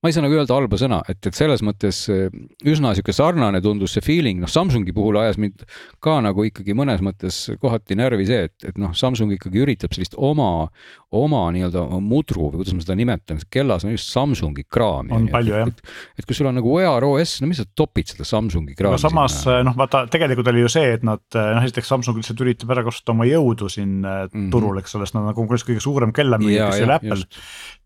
ma 0.00 0.08
ei 0.08 0.14
saa 0.16 0.24
nagu 0.24 0.36
öelda 0.36 0.56
halba 0.56 0.78
sõna, 0.80 1.00
et, 1.12 1.20
et 1.28 1.36
selles 1.36 1.60
mõttes 1.66 2.02
eh, 2.12 2.32
üsna 2.68 2.94
sihuke 2.96 3.12
sarnane 3.12 3.60
tundus 3.64 3.96
see 3.96 4.04
feeling, 4.04 4.40
noh 4.40 4.50
Samsungi 4.50 4.94
puhul 4.96 5.18
ajas 5.20 5.36
mind 5.40 5.66
ka 6.00 6.18
nagu 6.24 6.46
ikkagi 6.48 6.76
mõnes 6.76 7.02
mõttes 7.04 7.42
kohati 7.60 7.98
närvi 8.00 8.28
see, 8.28 8.46
et, 8.48 8.56
et 8.72 8.80
noh, 8.80 8.94
Samsung 8.96 9.34
ikkagi 9.36 9.60
üritab 9.64 9.92
sellist 9.96 10.16
oma, 10.16 10.70
oma 11.10 11.42
nii-öelda 11.54 11.82
mudru 12.04 12.50
või 12.52 12.60
kuidas 12.60 12.74
ma 12.76 12.84
seda 12.84 12.96
nimetan, 12.98 13.40
kellas 13.50 13.84
on 13.86 13.94
just 13.94 14.12
Samsungi 14.12 14.64
kraami. 14.70 15.10
on 15.16 15.26
palju 15.32 15.56
jah. 15.56 15.72
et 16.18 16.26
kui 16.28 16.36
sul 16.38 16.46
on 16.50 16.54
nagu 16.60 16.70
Wear 16.76 17.04
OS, 17.06 17.40
no 17.42 17.50
mis 17.50 17.58
sa 17.58 17.66
topid 17.66 18.12
seda 18.12 18.26
Samsungi 18.28 18.76
kraami. 18.78 18.94
no 18.94 19.02
samas 19.02 19.40
noh, 19.66 19.74
vaata 19.78 20.04
tegelikult 20.12 20.52
oli 20.52 20.62
ju 20.62 20.70
see, 20.70 20.94
et 20.98 21.06
nad 21.06 21.22
noh, 21.34 21.62
esiteks 21.66 21.90
Samsung 21.90 22.20
lihtsalt 22.20 22.44
üritab 22.46 22.70
ära 22.76 22.86
kasutada 22.86 23.16
oma 23.16 23.26
jõudu 23.26 23.70
siin 23.72 24.00
mm 24.00 24.26
-hmm. 24.30 24.50
turul, 24.54 24.78
eks 24.78 24.94
ole, 24.94 25.08
sest 25.08 25.18
nad 25.18 25.26
on 25.26 25.34
konkurentsis 25.34 25.68
kõige 25.68 25.82
suurem 25.82 26.12
kellamüüja, 26.14 26.70
kes 26.70 26.82
ei 26.82 26.88
ole 26.88 26.98
Apple. 27.00 27.24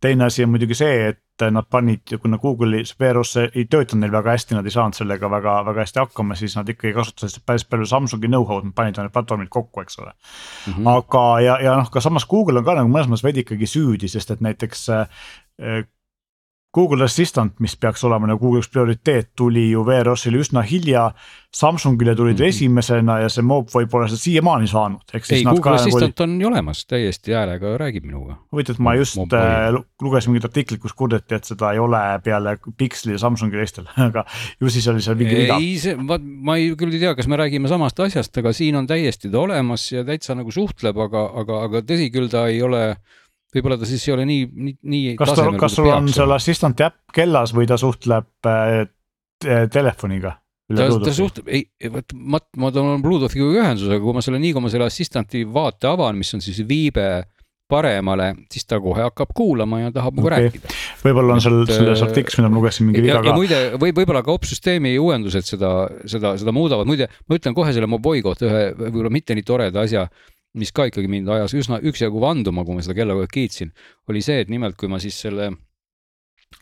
teine 0.00 0.24
asi 0.28 0.44
on 0.44 0.50
muidugi 0.52 0.76
see, 0.76 1.08
et 1.14 1.20
nad 1.50 1.66
panid, 1.70 2.18
kuna 2.22 2.38
Google'i 2.38 2.84
Veros 3.00 3.36
ei 3.36 3.64
töötanud 3.70 4.04
neil 4.04 4.12
väga 4.12 4.30
hästi, 4.30 4.54
nad 4.54 4.66
ei 4.66 4.70
saanud 4.70 4.94
sellega 4.94 5.30
väga, 5.30 5.54
väga 5.66 5.80
hästi 5.82 6.00
hakkama, 6.00 6.34
siis 6.38 6.54
nad 6.56 6.68
ikkagi 6.68 6.92
kasutasid 6.94 7.42
päris 7.46 7.64
palju 7.64 7.86
Samsungi 7.90 8.28
know-how'd, 8.30 8.68
nad 8.68 8.74
panid 8.74 8.98
need 9.00 9.12
platvormid 9.14 9.50
kokku, 9.50 9.80
eks 9.82 9.98
ole 9.98 10.12
mm. 10.12 10.72
-hmm. 10.72 10.90
aga, 10.92 11.40
ja, 11.40 11.58
ja 11.64 11.76
noh, 11.76 11.90
ka 11.90 12.00
samas 12.00 12.26
Google 12.26 12.58
on 12.58 12.64
ka 12.64 12.74
nagu 12.78 12.88
mõnes 12.88 13.10
mõttes 13.10 13.13
veidi 13.22 13.44
ikkagi 13.44 13.68
süüdi, 13.70 14.08
sest 14.10 14.32
et 14.34 14.42
näiteks 14.42 14.88
äh, 14.90 15.84
Google 16.74 17.04
Assistant, 17.06 17.54
mis 17.62 17.76
peaks 17.78 18.02
olema 18.04 18.26
nagu 18.26 18.40
Google 18.42 18.62
üks 18.64 18.70
prioriteet, 18.72 19.30
tuli 19.38 19.68
ju 19.70 19.84
VROS-ile 19.86 20.40
üsna 20.42 20.64
hilja. 20.66 21.10
Samsungile 21.54 22.16
tulid 22.18 22.34
mm 22.34 22.42
-hmm. 22.42 22.48
esimesena 22.48 23.18
ja 23.22 23.28
see 23.30 23.44
mob 23.46 23.68
võib-olla 23.70 24.08
seda 24.10 24.18
siiamaani 24.18 24.66
saanud. 24.66 25.12
ei, 25.14 25.44
Google 25.44 25.74
Assistant 25.76 26.20
oli... 26.20 26.32
on 26.32 26.40
ju 26.40 26.48
olemas, 26.48 26.80
täiesti 26.86 27.32
häälega 27.32 27.76
räägib 27.78 28.04
minuga. 28.04 28.36
huvitav, 28.52 28.74
et 28.74 28.80
ma 28.80 28.94
just 28.94 29.18
äh, 29.18 29.84
lugesin 30.02 30.32
mingit 30.32 30.44
artiklit, 30.44 30.80
kus 30.80 30.92
kurdeti, 30.92 31.34
et 31.34 31.44
seda 31.44 31.72
ei 31.72 31.78
ole 31.78 32.20
peale 32.24 32.56
Pixli 32.76 33.12
ja 33.12 33.18
Samsungi 33.18 33.56
teistel 33.56 33.86
aga 34.08 34.24
ju 34.60 34.70
siis 34.70 34.88
oli 34.88 35.00
seal 35.00 35.16
mingi 35.16 35.36
viga. 35.36 35.56
ei, 35.60 35.78
see, 35.78 35.94
ma, 35.96 36.18
ma 36.18 36.56
ei, 36.56 36.74
küll 36.74 36.92
ei 36.92 36.98
tea, 36.98 37.14
kas 37.14 37.30
me 37.30 37.36
räägime 37.36 37.68
samast 37.68 38.00
asjast, 38.00 38.36
aga 38.38 38.52
siin 38.52 38.76
on 38.76 38.86
täiesti 38.86 39.30
ta 39.30 39.38
olemas 39.38 39.92
ja 39.92 40.04
täitsa 40.04 40.34
nagu 40.34 40.50
suhtleb, 40.50 40.98
aga, 40.98 41.28
aga, 41.40 41.62
aga 41.68 41.86
tõsi 41.86 42.10
küll, 42.10 42.26
ta 42.28 42.48
ei 42.50 42.62
ole 42.62 42.96
võib-olla 43.54 43.78
ta 43.80 43.88
siis 43.88 44.06
ei 44.08 44.14
ole 44.16 44.28
nii, 44.28 44.46
nii, 44.54 44.76
nii. 44.94 45.12
kas 45.18 45.34
ta, 45.36 45.48
kas 45.60 45.76
sul 45.78 45.90
on 45.92 46.08
seal 46.12 46.34
assistant'i 46.36 46.86
äpp 46.88 47.14
kellas 47.14 47.54
või 47.56 47.68
ta 47.70 47.78
suhtleb 47.80 48.50
äh, 48.50 48.86
telefoniga? 49.72 50.38
ta, 50.74 50.88
ta 50.88 51.12
suhtleb, 51.14 51.48
ei, 51.52 51.66
vot 51.92 52.16
ma, 52.16 52.40
ma 52.60 52.72
toon 52.74 53.02
Bluetoothiga 53.04 53.50
ühendusega, 53.52 54.00
kui 54.02 54.16
ma 54.16 54.24
selle, 54.24 54.40
nii 54.42 54.54
kui 54.56 54.64
ma 54.64 54.72
selle 54.72 54.88
assistant'i 54.88 55.44
vaate 55.44 55.90
avan, 55.90 56.18
mis 56.18 56.32
on 56.36 56.44
siis 56.44 56.62
viibe 56.68 57.08
paremale, 57.70 58.26
siis 58.52 58.66
ta 58.68 58.76
kohe 58.82 59.00
hakkab 59.06 59.30
kuulama 59.36 59.80
ja 59.80 59.92
tahab 59.92 60.18
minuga 60.18 60.34
okay. 60.34 60.48
rääkida. 60.48 60.72
võib-olla 61.00 61.36
on 61.38 61.42
seal 61.44 61.62
selles 61.70 62.02
äh, 62.02 62.06
artiklis, 62.06 62.36
mida 62.38 62.50
ma 62.52 62.60
lugesin, 62.60 62.88
mingi 62.88 63.02
viga 63.06 63.22
ka. 63.24 63.32
muide, 63.36 63.60
või 63.80 63.94
võib-olla 63.96 64.20
ka 64.24 64.34
opsüsteemi 64.36 64.92
uuendused 65.00 65.48
seda, 65.48 65.72
seda, 66.10 66.34
seda 66.40 66.52
muudavad, 66.54 66.88
muide, 66.88 67.08
ma 67.28 67.38
ütlen 67.38 67.56
kohe 67.56 67.72
selle 67.76 67.88
Moboi 67.90 68.20
kohta 68.24 68.48
ühe 68.50 68.62
võib-olla 68.82 69.12
mitte 69.16 69.36
nii 69.36 69.46
toreda 69.48 69.84
asja 69.88 70.04
mis 70.58 70.72
ka 70.74 70.86
ikkagi 70.88 71.10
mind 71.10 71.30
ajas 71.34 71.54
üsna 71.58 71.80
üksjagu 71.82 72.22
vanduma, 72.22 72.64
kui 72.66 72.76
ma 72.76 72.84
seda 72.84 72.96
kella 72.96 73.16
kogu 73.16 73.26
aeg 73.26 73.34
kiitsin, 73.34 73.72
oli 74.10 74.22
see, 74.24 74.44
et 74.44 74.52
nimelt, 74.52 74.78
kui 74.78 74.90
ma 74.90 75.00
siis 75.02 75.18
selle, 75.26 75.50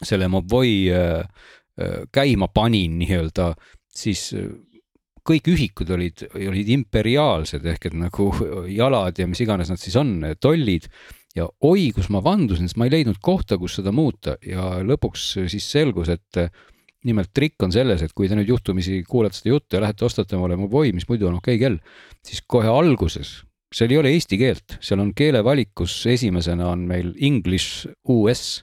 selle 0.01 0.29
Moboi 0.33 0.75
äh, 0.93 1.23
äh, 1.77 1.97
käima 2.13 2.49
panin 2.55 2.97
nii-öelda, 3.03 3.53
siis 3.93 4.31
äh, 4.39 4.49
kõik 5.29 5.53
ühikud 5.53 5.93
olid, 5.95 6.25
olid 6.35 6.73
imperiaalsed 6.75 7.67
ehk 7.75 7.91
et 7.91 7.99
nagu 7.99 8.31
jalad 8.73 9.21
ja 9.21 9.29
mis 9.31 9.45
iganes 9.45 9.71
nad 9.71 9.81
siis 9.81 9.99
on, 10.01 10.17
tollid. 10.41 10.89
ja 11.37 11.47
oi, 11.65 11.93
kus 11.97 12.11
ma 12.13 12.21
vandusin, 12.25 12.69
sest 12.69 12.81
ma 12.81 12.89
ei 12.89 12.97
leidnud 12.97 13.21
kohta, 13.23 13.57
kus 13.61 13.79
seda 13.79 13.93
muuta 13.93 14.35
ja 14.45 14.81
lõpuks 14.85 15.29
siis 15.53 15.69
selgus, 15.69 16.11
et 16.13 16.43
nimelt 17.09 17.33
trikk 17.35 17.63
on 17.65 17.73
selles, 17.75 18.03
et 18.03 18.13
kui 18.17 18.29
te 18.29 18.37
nüüd 18.39 18.51
juhtumisi 18.51 19.01
kuulete 19.09 19.39
seda 19.39 19.55
juttu 19.55 19.77
ja 19.77 19.85
lähete 19.85 20.05
ostate 20.07 20.37
omale 20.37 20.59
Moboi, 20.61 20.93
mis 20.97 21.09
muidu 21.09 21.29
on 21.31 21.39
okei 21.39 21.57
okay 21.57 21.63
kell, 21.63 21.81
siis 22.27 22.43
kohe 22.47 22.69
alguses 22.71 23.41
seal 23.73 23.93
ei 23.93 23.99
ole 24.01 24.13
eesti 24.13 24.39
keelt, 24.41 24.77
seal 24.81 25.01
on 25.01 25.15
keelevalikus 25.17 25.95
esimesena 26.13 26.69
on 26.73 26.85
meil 26.89 27.13
English 27.21 27.89
US 28.09 28.63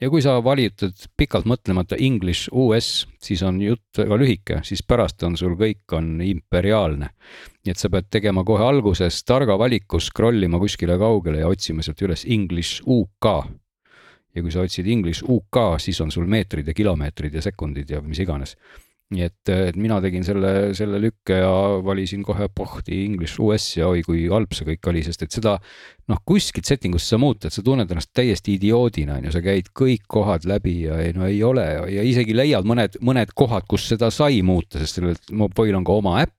ja 0.00 0.10
kui 0.12 0.22
sa 0.22 0.36
valitad 0.44 1.06
pikalt 1.16 1.48
mõtlemata 1.48 1.98
English 2.00 2.50
US, 2.52 3.06
siis 3.22 3.42
on 3.46 3.60
jutt 3.62 3.98
väga 3.98 4.18
lühike, 4.20 4.60
siis 4.66 4.84
pärast 4.86 5.22
on 5.26 5.36
sul 5.40 5.56
kõik 5.58 5.96
on 5.96 6.20
imperiaalne. 6.22 7.10
nii 7.64 7.74
et 7.74 7.80
sa 7.80 7.90
pead 7.90 8.06
tegema 8.10 8.44
kohe 8.44 8.62
alguses 8.62 9.24
targa 9.24 9.56
valiku, 9.58 10.00
scroll 10.00 10.42
ima 10.42 10.58
kuskile 10.62 10.98
kaugele 10.98 11.40
ja 11.42 11.48
otsima 11.48 11.82
sealt 11.82 12.02
üles 12.02 12.26
English 12.28 12.82
UK. 12.86 13.26
ja 14.34 14.42
kui 14.42 14.52
sa 14.52 14.60
otsid 14.60 14.86
English 14.86 15.24
UK, 15.24 15.80
siis 15.80 16.00
on 16.00 16.10
sul 16.10 16.26
meetrid 16.26 16.68
ja 16.68 16.74
kilomeetrid 16.74 17.34
ja 17.34 17.42
sekundid 17.42 17.90
ja 17.90 18.02
mis 18.02 18.20
iganes 18.20 18.56
nii 19.14 19.22
et, 19.22 19.50
et 19.52 19.76
mina 19.78 20.00
tegin 20.02 20.24
selle, 20.26 20.52
selle 20.74 20.98
lükke 20.98 21.36
ja 21.38 21.50
valisin 21.84 22.24
kohe 22.26 22.48
pohti 22.50 23.04
English 23.04 23.38
US 23.42 23.68
ja 23.76 23.86
oi 23.92 24.02
kui 24.06 24.24
halb 24.26 24.54
see 24.56 24.66
kõik 24.72 24.88
oli, 24.90 25.04
sest 25.06 25.22
et 25.22 25.36
seda 25.36 25.54
noh, 26.10 26.22
kuskilt 26.26 26.66
setting 26.66 26.96
ust 26.98 27.12
sa 27.12 27.18
muuta, 27.22 27.46
et 27.46 27.54
sa 27.54 27.62
tunned 27.66 27.90
ennast 27.90 28.10
täiesti 28.16 28.56
idioodina, 28.58 29.20
on 29.20 29.28
ju, 29.28 29.34
sa 29.36 29.44
käid 29.44 29.70
kõik 29.78 30.08
kohad 30.10 30.48
läbi 30.50 30.80
ja 30.88 30.98
ei, 31.04 31.14
no 31.14 31.28
ei 31.30 31.38
ole 31.46 31.66
ja 31.94 32.06
isegi 32.06 32.34
leiad 32.34 32.66
mõned, 32.66 32.98
mõned 33.06 33.30
kohad, 33.38 33.68
kus 33.70 33.86
seda 33.92 34.10
sai 34.14 34.42
muuta, 34.46 34.82
sest 34.82 34.98
sellel 34.98 35.20
mobiil 35.38 35.78
on 35.78 35.86
ka 35.86 36.00
oma 36.02 36.18
äpp 36.24 36.35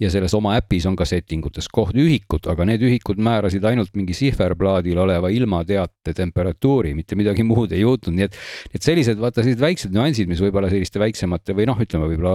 ja 0.00 0.10
selles 0.10 0.34
oma 0.34 0.54
äpis 0.58 0.86
on 0.90 0.96
ka 0.98 1.06
setting 1.06 1.44
utes 1.46 1.68
kohtühikud, 1.72 2.48
aga 2.50 2.66
need 2.66 2.82
ühikud 2.82 3.20
määrasid 3.22 3.64
ainult 3.68 3.92
mingi 3.94 4.16
sihverplaadil 4.16 4.98
oleva 4.98 5.30
ilmateate 5.30 6.14
temperatuuri, 6.16 6.94
mitte 6.98 7.18
midagi 7.18 7.46
muud 7.46 7.72
ei 7.72 7.84
juhtunud, 7.84 8.18
nii 8.18 8.26
et. 8.26 8.38
et 8.74 8.86
sellised 8.86 9.20
vaata 9.22 9.44
sellised 9.44 9.62
väiksed 9.62 9.94
nüansid, 9.94 10.30
mis 10.30 10.42
võib-olla 10.42 10.70
selliste 10.72 11.02
väiksemate 11.02 11.54
või 11.54 11.68
noh, 11.70 11.78
ütleme 11.80 12.08
võib-olla 12.10 12.34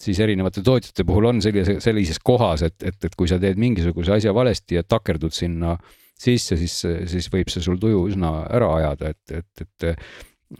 siis 0.00 0.20
erinevate 0.22 0.62
tootjate 0.66 1.06
puhul 1.08 1.26
on 1.32 1.42
sellise, 1.44 1.80
sellises 1.82 2.22
kohas, 2.22 2.62
et, 2.68 2.78
et, 2.86 3.00
et 3.10 3.18
kui 3.18 3.28
sa 3.30 3.40
teed 3.42 3.58
mingisuguse 3.60 4.14
asja 4.16 4.34
valesti 4.36 4.78
ja 4.78 4.86
takerdud 4.86 5.34
sinna 5.34 5.74
sisse, 6.20 6.56
siis, 6.60 6.76
siis 7.10 7.26
võib 7.32 7.50
see 7.50 7.64
sul 7.64 7.80
tuju 7.80 8.06
üsna 8.12 8.44
ära 8.52 8.70
ajada, 8.76 9.14
et, 9.14 9.42
et, 9.42 9.66
et 9.66 9.92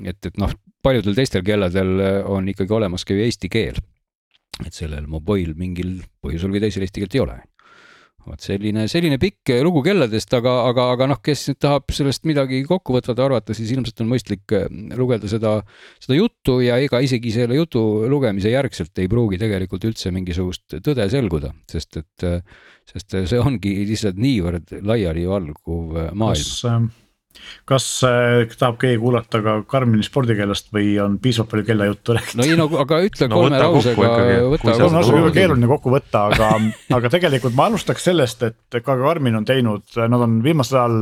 et, 0.07 0.26
et 0.28 0.36
noh, 0.38 0.53
paljudel 0.86 1.16
teistel 1.18 1.43
kelladel 1.43 1.88
on 2.30 2.47
ikkagi 2.49 2.70
olemas 2.76 3.03
ka 3.03 3.14
ju 3.14 3.24
eesti 3.24 3.49
keel 3.51 3.80
et 4.66 4.76
sellel 4.76 5.06
mobiil 5.11 5.54
mingil 5.58 6.00
põhjusel 6.22 6.52
või 6.52 6.62
teisel 6.64 6.84
eesti 6.86 7.02
keelt 7.02 7.16
ei 7.16 7.24
ole. 7.24 7.38
vot 8.20 8.42
selline, 8.44 8.84
selline 8.92 9.16
pikk 9.16 9.54
lugu 9.64 9.80
kelladest, 9.82 10.34
aga, 10.36 10.52
aga, 10.68 10.84
aga 10.94 11.06
noh, 11.08 11.20
kes 11.24 11.46
nüüd 11.48 11.58
tahab 11.64 11.94
sellest 11.96 12.26
midagi 12.28 12.61
kokkuvõtvalt 12.68 13.22
arvata, 13.24 13.56
siis 13.56 13.72
ilmselt 13.72 14.02
on 14.04 14.11
mõistlik 14.12 14.54
äh, 14.54 14.66
lugeda 15.00 15.30
seda, 15.30 15.54
seda 16.04 16.18
juttu 16.18 16.58
ja 16.61 16.76
ega 16.84 17.00
isegi 17.00 17.32
selle 17.32 17.56
jutu 17.56 17.82
lugemise 18.12 18.52
järgselt 18.52 19.00
ei 19.00 19.08
pruugi 19.11 19.40
tegelikult 19.40 19.88
üldse 19.88 20.12
mingisugust 20.14 20.80
tõde 20.84 21.08
selguda, 21.11 21.54
sest 21.72 22.02
et, 22.02 22.28
sest 22.92 23.16
see 23.32 23.40
ongi 23.40 23.78
lihtsalt 23.88 24.20
niivõrd 24.20 24.76
laialivalguv 24.84 25.96
maailm. 26.12 26.44
kas, 26.44 27.08
kas 27.68 27.87
äh, 28.07 28.45
tahab 28.59 28.78
keegi 28.81 28.99
kuulata 29.01 29.41
ka 29.45 29.57
Karmini 29.70 30.05
spordikeelest 30.07 30.70
või 30.74 30.93
on 31.03 31.18
piisavalt 31.22 31.53
palju 31.53 31.66
kellajuttu 31.68 32.16
räägitud? 32.16 32.41
no 32.41 32.47
ei 32.49 32.59
no 32.59 32.68
aga 32.83 33.01
ütle 33.07 33.28
no, 33.31 33.41
kolme 33.41 33.61
lausega. 33.62 34.12
kolme 34.62 34.89
lausega 34.97 35.22
on 35.24 35.37
keeruline 35.37 35.70
kokku 35.70 35.95
võtta, 35.95 36.26
aga 36.31 36.53
aga 36.99 37.12
tegelikult 37.12 37.57
ma 37.59 37.68
alustaks 37.70 38.09
sellest, 38.11 38.47
et 38.51 38.81
ka 38.85 38.99
Karmin 39.01 39.39
on 39.41 39.49
teinud, 39.49 39.87
nad 40.01 40.26
on 40.26 40.41
viimasel 40.45 40.81
ajal 40.81 40.99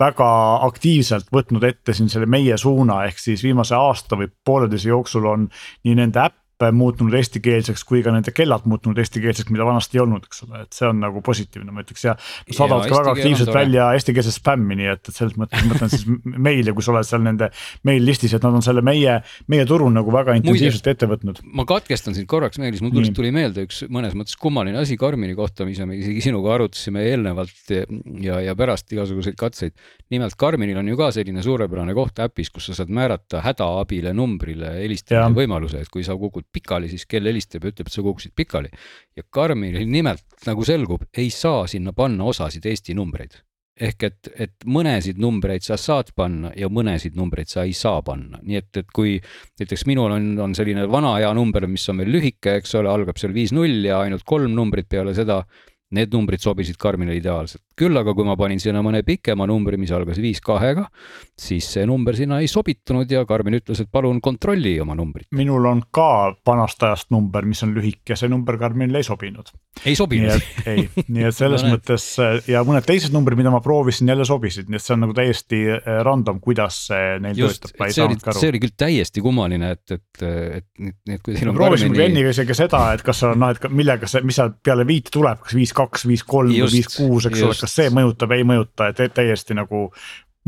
väga 0.00 0.28
aktiivselt 0.66 1.28
võtnud 1.32 1.64
ette 1.68 1.94
siin 1.94 2.10
selle 2.12 2.26
meie 2.30 2.56
suuna, 2.60 3.04
ehk 3.08 3.20
siis 3.22 3.44
viimase 3.46 3.76
aasta 3.78 4.18
või 4.18 4.30
pooleteise 4.44 4.90
jooksul 4.90 5.28
on 5.30 5.46
nii 5.86 5.94
nende 6.00 6.22
äpp 6.24 6.43
muutunud 6.74 7.14
eestikeelseks 7.18 7.84
kui 7.88 8.02
ka 8.04 8.12
nende 8.14 8.32
kellad 8.34 8.66
muutunud 8.70 8.98
eestikeelseks, 9.02 9.50
mida 9.52 9.66
vanasti 9.66 9.98
ei 9.98 10.02
olnud, 10.04 10.26
eks 10.28 10.44
ole, 10.46 10.62
et 10.64 10.76
see 10.76 10.86
on 10.88 11.00
nagu 11.02 11.22
positiivne, 11.24 11.72
ma 11.74 11.82
ütleks 11.84 12.06
ja. 12.06 12.14
saadavad 12.48 12.88
ka 12.88 13.00
väga 13.00 13.14
aktiivselt 13.16 13.52
välja 13.54 13.88
eestikeelset 13.96 14.36
spämmi, 14.38 14.78
nii 14.80 14.90
et, 14.94 15.02
et 15.10 15.18
selles 15.18 15.36
mõttes 15.40 15.66
mõtlen 15.68 15.92
siis 15.92 16.06
meile, 16.24 16.74
kui 16.76 16.86
sa 16.86 16.94
oled 16.94 17.08
seal 17.08 17.24
nende 17.26 17.50
mail 17.88 18.06
listis, 18.06 18.36
et 18.36 18.46
nad 18.46 18.58
on 18.60 18.64
selle 18.64 18.84
meie, 18.86 19.18
meie 19.52 19.66
turu 19.68 19.88
nagu 19.92 20.14
väga 20.14 20.36
intensiivselt 20.38 20.88
ette 20.94 21.08
võtnud. 21.10 21.42
ma 21.56 21.66
katkestan 21.68 22.16
sind 22.16 22.30
korraks, 22.30 22.60
Meelis, 22.62 22.82
mul 22.84 22.94
tuli, 22.94 23.12
tuli 23.16 23.34
meelde 23.34 23.66
üks 23.66 23.82
mõnes 23.92 24.16
mõttes 24.18 24.38
kummaline 24.40 24.80
asi 24.80 24.98
Karmini 25.00 25.36
kohta, 25.38 25.66
mis 25.68 25.82
me 25.84 25.98
isegi 25.98 26.24
sinuga 26.28 26.54
arutasime 26.56 27.04
eelnevalt 27.10 27.74
ja, 27.74 28.40
ja 28.44 28.54
pärast 28.58 28.92
igasuguseid 28.94 29.38
katseid. 29.40 29.74
nimelt 30.14 30.38
Karminil 30.38 30.78
on 30.80 30.88
ju 30.88 30.98
ka 30.98 31.10
selline 31.14 31.42
suurepärane 31.44 31.94
koht 31.96 32.22
äpis, 32.24 32.50
kus 32.54 32.70
sa 32.70 32.78
saad 32.78 32.92
määrata 32.94 33.42
hädaabile 33.44 34.14
numbrile 34.16 34.76
helistamise 34.80 35.34
võimaluse, 35.34 35.82
et 35.84 35.92
kui 35.92 36.04
sa 36.06 36.16
kukud 36.18 36.43
pikali, 36.52 36.90
siis 36.92 37.06
kell 37.08 37.26
helistab 37.28 37.64
ja 37.64 37.72
ütleb, 37.72 37.88
et 37.88 37.96
sa 37.96 38.04
kukkusid 38.04 38.34
pikali. 38.36 38.70
ja 39.16 39.22
Karminil 39.30 39.88
nimelt, 39.90 40.24
nagu 40.46 40.64
selgub, 40.64 41.08
ei 41.16 41.30
saa 41.30 41.66
sinna 41.70 41.92
panna 41.92 42.24
osasid 42.24 42.66
Eesti 42.66 42.94
numbreid. 42.94 43.42
ehk 43.74 44.02
et, 44.06 44.28
et 44.38 44.64
mõnesid 44.70 45.18
numbreid 45.18 45.64
sa 45.66 45.74
saad 45.74 46.12
panna 46.14 46.52
ja 46.54 46.68
mõnesid 46.70 47.16
numbreid 47.18 47.50
sa 47.50 47.64
ei 47.66 47.72
saa 47.74 48.02
panna, 48.06 48.38
nii 48.42 48.56
et, 48.60 48.70
et 48.76 48.92
kui 48.94 49.16
näiteks 49.58 49.82
minul 49.90 50.14
on, 50.14 50.28
on 50.38 50.54
selline 50.54 50.86
vana 50.86 51.16
hea 51.18 51.32
number, 51.34 51.66
mis 51.66 51.88
on 51.90 51.98
veel 51.98 52.12
lühike, 52.14 52.60
eks 52.60 52.76
ole, 52.78 52.92
algab 52.92 53.18
seal 53.18 53.34
viis 53.34 53.50
null 53.52 53.82
ja 53.82 53.98
ainult 54.06 54.22
kolm 54.22 54.54
numbrit 54.54 54.86
peale 54.88 55.14
seda 55.14 55.42
need 55.94 56.14
numbrid 56.14 56.42
sobisid 56.42 56.78
Karminile 56.80 57.18
ideaalselt. 57.18 57.64
Küll 57.78 57.98
aga 57.98 58.14
kui 58.14 58.26
ma 58.26 58.36
panin 58.38 58.60
sinna 58.62 58.82
mõne 58.84 59.02
pikema 59.06 59.46
numbri, 59.50 59.78
mis 59.80 59.92
algas 59.94 60.20
viis 60.22 60.40
kahega, 60.44 60.86
siis 61.38 61.66
see 61.76 61.86
number 61.88 62.16
sinna 62.16 62.40
ei 62.42 62.48
sobitunud 62.50 63.10
ja 63.10 63.24
Karmin 63.28 63.58
ütles, 63.58 63.82
et 63.82 63.90
palun 63.92 64.20
kontrolli 64.24 64.76
oma 64.82 64.96
numbrit. 64.98 65.28
minul 65.34 65.66
on 65.70 65.82
ka 65.94 66.34
vanast 66.46 66.82
ajast 66.86 67.10
number, 67.14 67.46
mis 67.48 67.62
on 67.66 67.74
lühike, 67.74 68.16
see 68.18 68.30
number 68.30 68.58
Karminile 68.60 69.02
ei 69.02 69.06
sobinud. 69.06 69.50
ei 69.84 69.96
sobinud? 69.98 70.44
ei, 70.70 70.86
nii 71.08 71.28
et 71.28 71.36
selles 71.36 71.64
no, 71.66 71.74
mõttes 71.74 72.06
ja 72.50 72.62
mõned 72.66 72.86
teised 72.86 73.14
numbrid, 73.14 73.38
mida 73.40 73.52
ma 73.54 73.60
proovisin, 73.64 74.08
jälle 74.10 74.26
sobisid, 74.28 74.70
nii 74.70 74.78
et 74.78 74.86
see 74.86 74.94
on 74.96 75.04
nagu 75.06 75.16
täiesti 75.16 75.62
äh, 75.74 76.00
random, 76.06 76.40
kuidas 76.44 76.84
see 76.88 77.18
neil 77.24 77.42
Just, 77.44 77.64
töötab, 77.64 77.80
ma 77.82 77.90
ei 77.90 77.98
saanud 77.98 78.22
ka 78.22 78.32
aru. 78.32 78.44
see 78.44 78.52
oli 78.54 78.62
küll 78.62 78.76
täiesti 78.84 79.24
kummaline, 79.24 79.74
et, 79.74 79.96
et, 79.98 80.22
et, 80.22 80.68
et, 80.78 80.98
et 81.16 81.24
kui 81.24 81.34
teil 81.34 81.50
on. 81.50 81.58
proovisime 81.58 81.90
Karmini... 81.90 81.98
Glenniga 81.98 82.34
isegi 82.34 82.58
seda, 82.58 82.84
et 82.94 83.02
kas 83.06 83.24
on 83.26 83.42
noh, 83.42 83.54
et 83.54 83.68
millega 83.74 84.10
see, 84.10 84.22
mis 84.26 84.38
seal 84.38 84.54
peale 84.64 84.86
viite 84.88 85.12
tuleb, 85.14 85.42
kas 85.44 85.58
viis, 85.58 85.74
kaks, 85.76 86.06
viis, 86.10 86.24
kolm 86.28 86.54
või 86.54 86.70
viis, 86.70 86.90
kuus, 86.94 87.28
eks 87.30 87.42
ole, 87.44 87.58
kas 87.64 87.78
see 87.80 87.90
mõjutab, 87.94 88.36
ei 88.36 88.46
mõjuta, 88.46 88.92
et 88.92 89.16
täiesti 89.16 89.56
nagu 89.56 89.88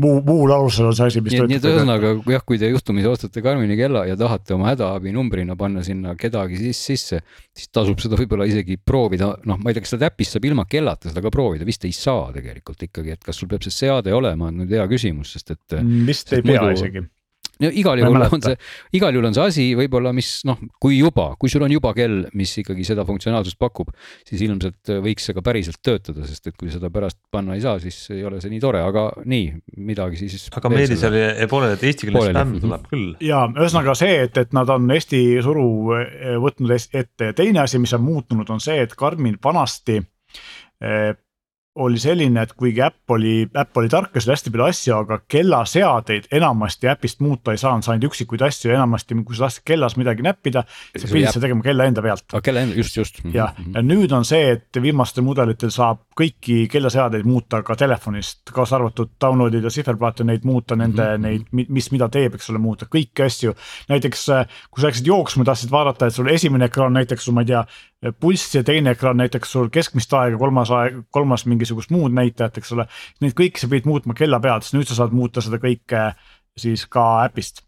muu, 0.01 0.21
muul 0.25 0.53
alusel 0.53 0.89
on 0.89 0.95
see 0.97 1.09
asi, 1.09 1.23
mis 1.25 1.33
nii, 1.33 1.47
nii 1.51 1.59
et 1.59 1.67
ühesõnaga 1.67 2.13
jah, 2.29 2.43
kui 2.47 2.59
te 2.61 2.69
juhtumisi 2.69 3.09
ostate 3.09 3.43
Karmini 3.45 3.77
kella 3.79 4.05
ja 4.07 4.17
tahate 4.19 4.55
oma 4.55 4.69
hädaabi 4.71 5.13
numbrina 5.15 5.57
panna 5.59 5.83
sinna 5.85 6.13
kedagi 6.19 6.59
siis 6.61 6.81
sisse, 6.91 7.21
siis 7.57 7.71
tasub 7.73 7.99
seda 8.03 8.19
võib-olla 8.19 8.47
isegi 8.49 8.77
proovida, 8.77 9.33
noh, 9.49 9.59
ma 9.61 9.71
ei 9.71 9.77
tea, 9.77 9.85
kas 9.85 9.95
seda 9.97 10.11
äpist 10.11 10.37
saab 10.37 10.47
ilma 10.49 10.67
kellata 10.69 11.11
seda 11.11 11.23
ka 11.25 11.33
proovida, 11.33 11.67
vist 11.67 11.85
ei 11.89 11.95
saa 11.95 12.29
tegelikult 12.35 12.87
ikkagi, 12.89 13.17
et 13.17 13.25
kas 13.25 13.41
sul 13.41 13.51
peab 13.51 13.65
see 13.65 13.73
seade 13.73 14.13
olema, 14.13 14.51
on 14.51 14.63
nüüd 14.63 14.77
hea 14.77 14.87
küsimus, 14.91 15.33
sest 15.37 15.55
et. 15.57 15.79
vist 16.07 16.33
ei 16.33 16.45
pea 16.45 16.61
muidu... 16.61 16.75
isegi 16.77 17.07
no 17.63 17.71
igal 17.81 18.01
juhul 18.01 18.27
on 18.27 18.43
see, 18.43 18.57
igal 18.97 19.15
juhul 19.15 19.29
on 19.29 19.37
see 19.37 19.47
asi 19.51 19.67
võib-olla, 19.77 20.13
mis 20.15 20.31
noh, 20.47 20.59
kui 20.81 20.99
juba, 20.99 21.29
kui 21.39 21.51
sul 21.51 21.65
on 21.65 21.73
juba 21.73 21.93
kell, 21.97 22.25
mis 22.37 22.53
ikkagi 22.63 22.85
seda 22.87 23.05
funktsionaalsust 23.07 23.59
pakub, 23.61 23.91
siis 24.27 24.43
ilmselt 24.45 24.93
võiks 25.03 25.27
see 25.27 25.37
ka 25.37 25.43
päriselt 25.45 25.81
töötada, 25.85 26.25
sest 26.29 26.51
et 26.51 26.57
kui 26.59 26.71
seda 26.73 26.91
pärast 26.93 27.19
panna 27.33 27.57
ei 27.57 27.63
saa, 27.63 27.77
siis 27.83 27.99
ei 28.15 28.23
ole 28.27 28.41
see 28.43 28.53
nii 28.53 28.63
tore, 28.63 28.81
aga 28.85 29.07
nii, 29.25 29.49
midagi 29.89 30.21
siis. 30.23 30.47
aga 30.57 30.71
Meelis 30.73 31.05
oli 31.07 31.23
pooleli, 31.49 31.77
et 31.77 31.85
eesti 31.91 32.09
keeles 32.09 32.31
spämm 32.31 32.57
tuleb 32.63 32.89
küll. 32.91 33.13
ja 33.23 33.45
ühesõnaga 33.51 33.95
see, 33.97 34.19
et, 34.27 34.37
et 34.41 34.55
nad 34.57 34.69
on 34.73 34.89
Eesti 34.97 35.21
suru 35.45 35.67
eh, 35.97 36.35
võtnud 36.41 36.73
ette, 36.73 37.31
teine 37.37 37.63
asi, 37.63 37.79
mis 37.81 37.93
on 37.97 38.03
muutunud, 38.05 38.49
on 38.53 38.61
see, 38.63 38.79
et 38.85 38.95
Karmin 38.97 39.37
vanasti 39.43 39.99
eh, 39.99 41.13
oli 41.83 41.99
selline, 42.01 42.41
et 42.43 42.53
kuigi 42.57 42.81
äpp 42.85 43.13
oli, 43.13 43.35
äpp 43.47 43.77
oli 43.77 43.89
tark 43.91 44.15
ja 44.15 44.23
seal 44.23 44.35
hästi 44.35 44.53
palju 44.53 44.65
asju, 44.67 44.95
aga 44.97 45.19
kellaseadeid 45.29 46.29
enamasti 46.39 46.89
äpist 46.91 47.21
muuta 47.23 47.53
ei 47.53 47.61
saanud, 47.61 47.85
sa 47.85 47.93
ainult 47.93 48.09
üksikuid 48.11 48.43
asju, 48.47 48.71
enamasti 48.73 49.17
kui 49.21 49.37
sa 49.37 49.45
tahtsid 49.47 49.65
kellas 49.67 49.97
midagi 49.99 50.25
näppida, 50.25 50.63
sa 50.67 51.05
pidid 51.05 51.29
seda 51.31 51.45
tegema 51.47 51.65
kella 51.65 51.87
enda 51.89 52.03
pealt. 52.05 52.37
kella 52.43 52.65
enda, 52.65 52.77
just, 52.79 52.97
just. 52.97 53.21
jah, 53.33 53.53
mhm. 53.57 53.77
ja 53.77 53.85
nüüd 53.85 54.15
on 54.17 54.25
see, 54.27 54.57
et 54.57 54.81
viimastel 54.81 55.25
mudelitel 55.27 55.73
saab 55.73 56.06
kõiki 56.17 56.57
kellaseadeid 56.71 57.27
muuta 57.27 57.61
ka 57.65 57.75
telefonist, 57.77 58.49
kaasa 58.53 58.77
arvatud 58.77 59.13
download 59.21 59.57
ida 59.59 59.69
sihverplaate, 59.73 60.25
neid 60.27 60.45
muuta, 60.47 60.75
nende 60.75 61.03
mm 61.03 61.13
-hmm. 61.13 61.51
neid, 61.53 61.67
mis, 61.69 61.91
mida 61.91 62.09
teeb, 62.09 62.35
eks 62.35 62.49
ole, 62.49 62.61
muuta 62.63 62.85
kõiki 62.85 63.25
asju. 63.25 63.53
näiteks 63.89 64.25
kui 64.71 64.81
sa 64.81 64.87
läksid 64.87 65.07
jooksma, 65.07 65.43
tahtsid 65.43 65.71
vaadata, 65.71 66.07
et 66.07 66.15
sul 66.15 66.27
esimene 66.27 66.65
ekraan 66.65 66.93
näiteks 66.93 67.25
sul, 67.25 67.33
ma 67.33 67.41
ei 67.41 67.51
tea, 67.51 67.65
pulss 68.19 68.55
ja 68.55 68.63
teine 68.63 68.91
ekraan 68.91 69.17
näiteks 69.17 69.51
sul 69.51 69.69
keskmist 69.69 70.13
aega, 70.13 70.37
kolmas 70.37 70.71
aeg, 70.71 71.03
kolmas 71.11 71.45
mingisugust 71.45 71.89
muud 71.91 72.11
näitajat, 72.11 72.57
eks 72.57 72.71
ole. 72.71 72.87
Neid 73.21 73.33
kõiki 73.33 73.61
sa 73.61 73.67
pidid 73.67 73.85
muutma 73.85 74.13
kella 74.13 74.39
pealt, 74.39 74.63
siis 74.63 74.73
nüüd 74.73 74.87
sa 74.87 74.95
saad 74.95 75.13
muuta 75.13 75.41
seda 75.41 75.57
kõike 75.61 76.11
siis 76.57 76.85
ka 76.89 77.07
äpist 77.25 77.66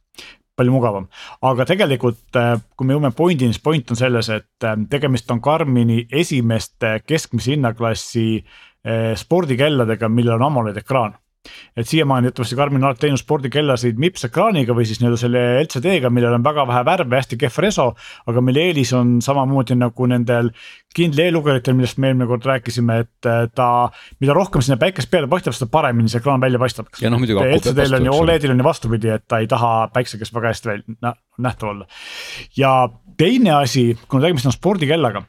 palju 0.60 0.76
mugavam, 0.76 1.08
aga 1.48 1.66
tegelikult 1.70 2.40
kui 2.76 2.88
me 2.88 2.98
jõuame 2.98 3.14
point'ini, 3.16 3.56
siis 3.56 3.64
point 3.64 3.96
on 3.96 4.00
selles, 4.00 4.30
et 4.36 4.68
tegemist 4.92 5.32
on 5.32 5.42
Karmini 5.44 6.04
esimeste 6.12 7.00
keskmise 7.08 7.56
hinnaklassi 7.56 8.28
eh, 8.38 9.16
spordikelladega, 9.18 10.12
millel 10.12 10.38
on 10.38 10.48
AMOLED 10.52 10.84
ekraan 10.84 11.18
et 11.78 11.88
siiamaani 11.88 12.30
ütlevasti 12.34 12.58
Karmin 12.60 12.82
on 12.84 12.90
alati 12.90 13.06
teinud 13.06 13.22
spordikellasid 13.22 14.00
MIPS 14.02 14.28
ekraaniga 14.28 14.76
või 14.76 14.86
siis 14.88 15.00
nii-öelda 15.00 15.20
selle 15.22 15.44
LCD-ga, 15.62 16.12
millel 16.12 16.36
on 16.36 16.44
väga 16.44 16.66
vähe 16.68 16.82
värve, 16.88 17.16
hästi 17.16 17.40
kehv 17.40 17.62
reso. 17.64 17.86
aga 18.28 18.44
mille 18.44 18.66
eelis 18.70 18.92
on 18.98 19.18
samamoodi 19.24 19.78
nagu 19.80 20.10
nendel 20.12 20.52
kindla 20.96 21.30
e-lugeritel, 21.30 21.78
millest 21.78 22.00
me 22.02 22.12
eelmine 22.12 22.28
kord 22.28 22.46
rääkisime, 22.50 23.00
et 23.06 23.30
äh, 23.30 23.46
ta, 23.56 23.70
mida 24.20 24.36
rohkem 24.36 24.66
sinna 24.66 24.80
päikest 24.82 25.12
peale 25.12 25.30
paistab, 25.32 25.56
seda 25.56 25.70
paremini 25.72 26.12
see 26.12 26.20
ekraan 26.20 26.44
välja 26.44 26.60
paistab. 26.60 26.92
ja 27.02 27.14
noh 27.14 27.22
muidugi. 27.22 27.48
LCD-l 27.56 28.00
on 28.02 28.10
ju, 28.10 28.20
Oledil 28.20 28.56
on 28.56 28.64
ju 28.64 28.68
vastupidi, 28.68 29.14
et 29.16 29.28
ta 29.28 29.40
ei 29.40 29.48
taha 29.48 29.90
päikse 29.96 30.20
käes 30.20 30.34
väga 30.36 30.54
hästi 30.54 30.74
välja 30.74 31.16
nähtav 31.40 31.76
olla. 31.76 31.88
ja 32.58 32.74
teine 33.18 33.60
asi, 33.62 33.92
kuna 34.08 34.28
tegemist 34.28 34.50
on 34.50 34.56
spordikellaga 34.56 35.24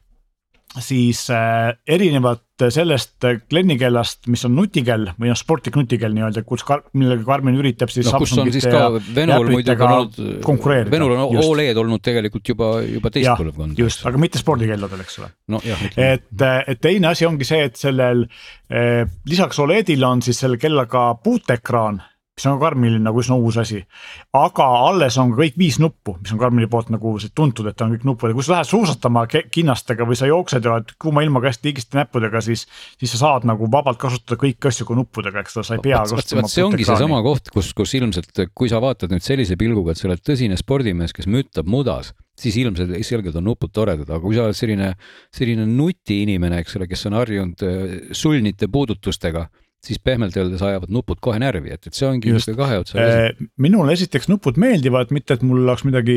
siis 0.78 1.24
äh, 1.34 1.72
erinevalt 1.88 2.44
sellest 2.70 3.24
Glenni 3.50 3.74
kellast, 3.80 4.26
mis 4.30 4.44
on 4.46 4.52
nutikell 4.54 5.08
või 5.16 5.30
noh, 5.30 5.38
sportlik 5.38 5.74
nutikell 5.80 6.12
nii-öelda, 6.14 6.42
kus 6.46 6.62
kar-, 6.66 6.84
millega 6.94 7.24
Karmen 7.26 7.56
üritab 7.58 7.90
siis. 7.90 8.06
no 8.06 8.20
kus 8.20 8.36
on 8.38 8.50
siis 8.52 8.68
ka 8.70 8.84
Venul 9.16 9.48
muidugi 9.50 9.86
olnud, 9.86 10.20
Venul 10.92 11.14
on 11.16 11.24
just. 11.34 11.48
Oled 11.48 11.80
olnud 11.82 12.04
tegelikult 12.04 12.52
juba, 12.52 12.70
juba 12.84 13.10
teist 13.14 13.32
põlvkonda. 13.40 13.78
just, 13.80 14.04
aga 14.06 14.20
mitte 14.22 14.42
spordikelladel, 14.42 15.02
eks 15.06 15.18
ole 15.22 15.32
no,. 15.54 15.62
et, 15.96 16.28
et 16.44 16.82
teine 16.84 17.10
asi 17.10 17.26
ongi 17.26 17.48
see, 17.48 17.64
et 17.70 17.80
sellel 17.80 18.26
eh, 18.26 19.02
lisaks 19.30 19.58
Oledile 19.64 20.06
on 20.06 20.22
siis 20.22 20.38
selle 20.44 20.60
kellaga 20.60 21.08
puuteekraan 21.24 22.02
mis 22.40 22.48
on 22.48 22.60
Karmil 22.60 22.96
nagu 23.04 23.20
üsna 23.20 23.36
uus 23.36 23.58
asi. 23.60 23.82
aga 24.36 24.66
alles 24.88 25.18
on 25.20 25.34
kõik 25.36 25.58
viis 25.60 25.78
nuppu, 25.82 26.16
mis 26.20 26.32
on 26.32 26.40
Karmili 26.40 26.68
poolt 26.70 26.90
nagu 26.94 27.12
tuntud, 27.34 27.68
et 27.68 27.84
on 27.84 27.92
kõik 27.94 28.06
nupud 28.08 28.32
ja 28.32 28.36
kui 28.38 28.46
sa 28.46 28.56
lähed 28.56 28.70
suusatama 28.70 29.26
kinnastega 29.28 30.06
või 30.08 30.16
sa 30.16 30.30
jooksed 30.30 30.64
ja 30.64 30.76
oled 30.78 30.94
kuuma 31.00 31.24
ilmaga 31.26 31.50
hästi 31.50 31.72
higiste 31.72 31.98
näppudega, 32.00 32.40
siis. 32.44 32.66
siis 32.98 33.12
sa 33.14 33.24
saad 33.26 33.46
nagu 33.48 33.68
vabalt 33.70 34.00
kasutada 34.00 34.40
kõiki 34.40 34.70
asju 34.70 34.88
ka 34.88 34.96
nuppudega, 34.96 35.44
eks 35.44 35.60
ole, 35.60 35.68
sa 35.68 35.76
ei 35.76 35.84
pea 35.84 36.02
see 36.08 36.64
ongi 36.64 36.88
seesama 36.88 37.20
koht, 37.26 37.52
kus, 37.52 37.72
kus 37.76 37.94
ilmselt, 37.98 38.32
kui 38.54 38.72
sa 38.72 38.80
vaatad 38.82 39.12
nüüd 39.12 39.24
sellise 39.24 39.58
pilguga, 39.60 39.92
et 39.92 40.00
sa 40.00 40.08
oled 40.08 40.24
tõsine 40.24 40.58
spordimees, 40.60 41.14
kes 41.16 41.28
müttab 41.30 41.68
mudas 41.70 42.14
siis 42.40 42.56
ilmselt 42.56 42.94
selgelt 43.04 43.36
on 43.36 43.44
nupud 43.50 43.68
toredad, 43.74 44.08
aga 44.08 44.20
kui 44.22 44.36
sa 44.36 44.46
oled 44.46 44.56
selline, 44.56 44.94
selline 45.34 45.66
nutiinimene, 45.68 46.62
eks 46.62 46.78
ole, 46.78 46.86
kes 46.88 47.04
on 47.10 47.18
harjunud 47.18 47.64
äh, 47.66 47.98
sulnite 48.16 48.70
puudutustega 48.72 49.44
siis 49.80 50.00
pehmelt 50.04 50.36
öeldes 50.36 50.60
ajavad 50.64 50.90
nupud 50.92 51.20
kohe 51.24 51.38
närvi, 51.40 51.72
et, 51.72 51.86
et 51.88 51.96
see 51.96 52.04
ongi 52.04 52.28
niisugune 52.28 52.58
kahe 52.58 52.80
otsaga 52.82 53.04
asi. 53.06 53.46
minule 53.64 53.94
esiteks 53.96 54.28
nupud 54.28 54.58
meeldivad, 54.60 55.12
mitte 55.16 55.38
et 55.38 55.44
mul 55.46 55.62
oleks 55.62 55.86
midagi 55.88 56.16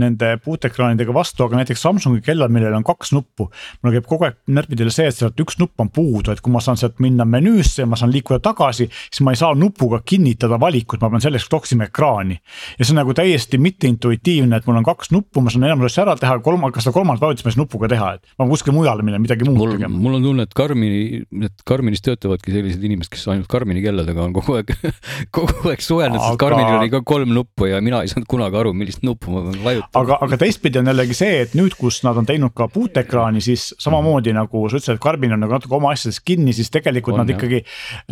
nende 0.00 0.30
puutekraanidega 0.44 1.12
vastu, 1.16 1.44
aga 1.44 1.60
näiteks 1.60 1.84
Samsungi 1.84 2.22
kellal, 2.24 2.48
millel 2.52 2.74
on 2.78 2.86
kaks 2.86 3.12
nuppu. 3.12 3.50
mul 3.84 3.96
käib 3.98 4.08
kogu 4.08 4.28
aeg 4.28 4.38
närvidele 4.48 4.92
see, 4.94 5.10
et 5.10 5.18
sealt 5.18 5.44
üks 5.44 5.58
nupp 5.60 5.84
on 5.84 5.90
puudu, 5.92 6.32
et 6.32 6.40
kui 6.40 6.54
ma 6.54 6.62
saan 6.64 6.80
sealt 6.80 6.96
minna 7.04 7.26
menüüsse 7.28 7.84
ja 7.84 7.90
ma 7.90 8.00
saan 8.00 8.14
liikuda 8.14 8.40
tagasi, 8.48 8.88
siis 8.88 9.20
ma 9.26 9.36
ei 9.36 9.42
saa 9.42 9.52
nupuga 9.58 10.00
kinnitada 10.00 10.56
valikut, 10.60 11.02
ma 11.04 11.12
pean 11.12 11.24
selleks 11.26 11.50
toksima 11.52 11.90
ekraani. 11.90 12.40
ja 12.78 12.84
see 12.84 12.96
on 12.96 13.02
nagu 13.02 13.12
täiesti 13.16 13.60
mitteintuitiivne, 13.60 14.56
et 14.56 14.70
mul 14.70 14.80
on 14.80 14.88
kaks 14.88 15.12
nuppu, 15.12 15.44
ma 15.44 15.52
saan 15.52 15.68
enamus 15.68 15.92
asju 15.92 16.06
ära 16.06 16.16
teha, 16.16 16.40
kolma, 16.40 16.72
kas 16.72 16.88
seda 16.88 16.96
kolmandat 16.96 17.28
vajutust 17.28 17.50
ma 17.50 17.52
saa 17.52 17.64
nupuga 17.66 17.92
teha, 17.92 18.10
et 18.16 18.24
ma 18.38 18.46
pean 18.46 18.54
kuskile 18.56 18.76
mujale 18.78 19.04
minema, 19.04 19.26
midagi 19.28 19.48
muud 19.48 19.76
tegema. 19.76 19.92
mul 19.92 20.16
on 20.16 20.28
tunne, 20.30 20.48
et 20.48 20.56
Karmini, 20.56 21.22
et 21.44 21.66
Karminis 21.68 22.04
töötavadki 22.06 22.56
sellised 22.56 22.85
inimest, 22.88 23.12
kes 23.12 23.26
ainult 23.32 23.48
Karmini 23.50 23.82
kelladega 23.84 24.24
on 24.24 24.34
kogu 24.36 24.58
aeg, 24.60 24.72
kogu 25.36 25.70
aeg 25.72 25.84
suhelnud 25.84 26.18
aga..., 26.20 26.32
sest 26.32 26.40
Karminil 26.42 26.78
oli 26.80 26.92
ka 26.92 27.02
kolm 27.06 27.34
nuppu 27.36 27.70
ja 27.70 27.80
mina 27.84 28.02
ei 28.04 28.12
saanud 28.12 28.28
kunagi 28.30 28.60
aru, 28.60 28.72
millist 28.76 29.04
nuppu 29.06 29.34
ma 29.34 29.44
pean 29.48 29.60
vajutama. 29.64 30.02
aga, 30.02 30.18
aga 30.26 30.40
teistpidi 30.44 30.80
on 30.80 30.90
jällegi 30.92 31.18
see, 31.18 31.40
et 31.44 31.56
nüüd, 31.58 31.76
kus 31.78 32.02
nad 32.06 32.18
on 32.20 32.28
teinud 32.28 32.54
ka 32.56 32.68
puuteekraani, 32.72 33.42
siis 33.44 33.68
samamoodi 33.82 34.34
nagu 34.36 34.64
sa 34.70 34.78
ütlesid, 34.78 34.96
et 34.96 35.02
Karmin 35.02 35.36
on 35.36 35.42
nagu 35.44 35.56
natuke 35.56 35.76
oma 35.76 35.92
asjades 35.94 36.20
kinni, 36.24 36.54
siis 36.56 36.70
tegelikult 36.74 37.16
on, 37.16 37.24
nad 37.24 37.32
ikkagi. 37.32 37.62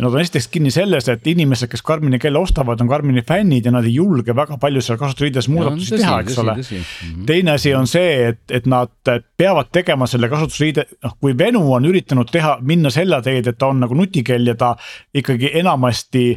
Nad 0.01 0.11
on 0.11 0.21
esiteks 0.21 0.47
kinni 0.53 0.71
selles, 0.73 1.07
et 1.11 1.27
inimesed, 1.27 1.69
kes 1.71 1.83
Karmini 1.85 2.19
kella 2.21 2.41
ostavad, 2.43 2.81
on 2.81 2.89
Karmini 2.91 3.23
fännid 3.25 3.67
ja 3.67 3.73
nad 3.73 3.87
ei 3.87 3.95
julge 3.97 4.35
väga 4.35 4.59
palju 4.61 4.83
seal 4.85 4.99
kasutusriides 5.01 5.49
muudatusi 5.51 5.99
teha, 5.99 6.19
eks 6.23 6.39
ole. 6.43 6.57
Mhm. 6.59 7.25
teine 7.29 7.55
asi 7.55 7.73
on 7.75 7.87
see, 7.87 8.31
et, 8.31 8.41
et 8.49 8.65
nad 8.69 8.91
peavad 9.37 9.69
tegema 9.73 10.07
selle 10.09 10.29
kasutusriide, 10.31 10.85
noh 11.03 11.15
kui 11.21 11.35
Venu 11.37 11.61
on 11.75 11.85
üritanud 11.87 12.29
teha, 12.31 12.57
minna 12.65 12.91
selle 12.93 13.21
teed, 13.25 13.47
et 13.51 13.59
ta 13.59 13.69
on 13.71 13.81
nagu 13.83 13.97
nutikell 13.97 14.47
ja 14.47 14.55
ta 14.59 14.64
ikkagi 15.13 15.51
enamasti 15.61 16.27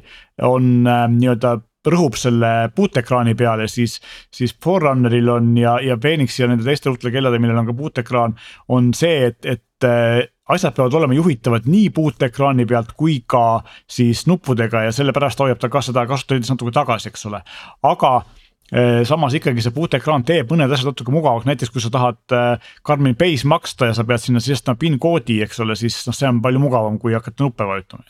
on 0.46 0.86
äh, 0.86 1.06
nii-öelda 1.14 1.56
rõhub 1.86 2.16
selle 2.18 2.70
puutekraani 2.74 3.34
peale, 3.38 3.68
siis, 3.70 3.98
siis 4.34 4.54
Forerunneril 4.64 5.28
on 5.32 5.52
ja, 5.58 5.78
ja 5.84 5.96
Phoenixi 6.00 6.42
ja 6.42 6.48
nende 6.50 6.66
teiste 6.66 6.90
suurte 6.90 7.12
kellade, 7.14 7.38
millel 7.42 7.60
on 7.60 7.68
ka 7.68 7.76
puutekraan, 7.78 8.34
on 8.74 8.90
see, 8.96 9.30
et, 9.30 9.38
et 9.46 9.86
äh, 9.86 10.24
asjad 10.48 10.76
peavad 10.76 10.96
olema 10.98 11.16
juhitavad 11.16 11.68
nii 11.68 11.92
puutekraani 11.94 12.66
pealt 12.66 12.92
kui 12.98 13.20
ka 13.26 13.62
siis 13.90 14.26
nuppudega 14.30 14.88
ja 14.88 14.96
sellepärast 14.96 15.40
hoiab 15.44 15.62
ta 15.62 15.70
ka 15.72 15.84
seda 15.84 16.06
kasutajat 16.08 16.50
natuke 16.52 16.74
tagasi, 16.74 17.12
eks 17.12 17.26
ole, 17.30 17.42
aga 17.86 18.12
äh, 18.18 19.00
samas 19.08 19.38
ikkagi 19.38 19.64
see 19.64 19.76
puuteekraan 19.76 20.26
teeb 20.28 20.50
mõned 20.52 20.74
asjad 20.74 20.92
natuke 20.92 21.14
mugavaks, 21.14 21.48
näiteks 21.48 21.72
kui 21.72 21.84
sa 21.84 21.94
tahad 21.94 22.38
Karmin 22.82 23.16
Base 23.18 23.48
maksta 23.48 23.92
ja 23.92 23.96
sa 23.96 24.06
pead 24.08 24.24
sinna 24.24 24.44
sisestama 24.44 24.80
PIN 24.80 24.98
koodi, 24.98 25.40
eks 25.46 25.62
ole, 25.64 25.78
siis 25.78 26.02
noh, 26.10 26.16
see 26.16 26.30
on 26.30 26.42
palju 26.44 26.66
mugavam, 26.66 26.98
kui 27.00 27.16
hakata 27.16 27.46
nuppe 27.46 27.68
vajutama 27.68 28.08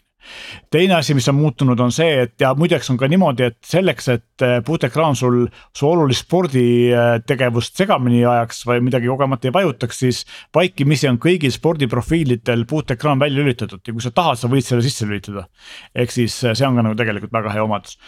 teine 0.71 0.95
asi, 0.99 1.15
mis 1.17 1.29
on 1.31 1.37
muutunud, 1.39 1.81
on 1.81 1.93
see, 1.95 2.25
et 2.25 2.35
ja 2.41 2.53
muideks 2.59 2.91
on 2.93 2.99
ka 3.01 3.09
niimoodi, 3.11 3.49
et 3.51 3.59
selleks, 3.67 4.09
et 4.13 4.45
äh, 4.45 4.59
puutekraan 4.65 5.17
sul 5.19 5.45
su 5.77 5.89
olulist 5.89 6.27
sporditegevust 6.27 7.79
segamini 7.79 8.25
ajaks 8.27 8.65
või 8.69 8.83
midagi 8.89 9.11
kogemata 9.11 9.49
ei 9.49 9.55
vajutaks, 9.57 10.01
siis 10.05 10.23
vaikimisi 10.55 11.11
on 11.11 11.21
kõigil 11.23 11.55
spordiprofiilidel 11.55 12.67
puutekraan 12.69 13.21
välja 13.23 13.43
lülitatud 13.43 13.83
ja 13.85 13.95
kui 13.95 14.05
sa 14.05 14.15
tahad, 14.15 14.41
sa 14.41 14.51
võid 14.51 14.67
selle 14.67 14.85
sisse 14.85 15.09
lülitada. 15.09 15.47
ehk 15.95 16.15
siis 16.15 16.43
äh, 16.45 16.57
see 16.59 16.67
on 16.69 16.77
ka 16.79 16.87
nagu 16.89 16.99
tegelikult 16.99 17.33
väga 17.33 17.55
hea 17.55 17.65
omadus. 17.65 17.99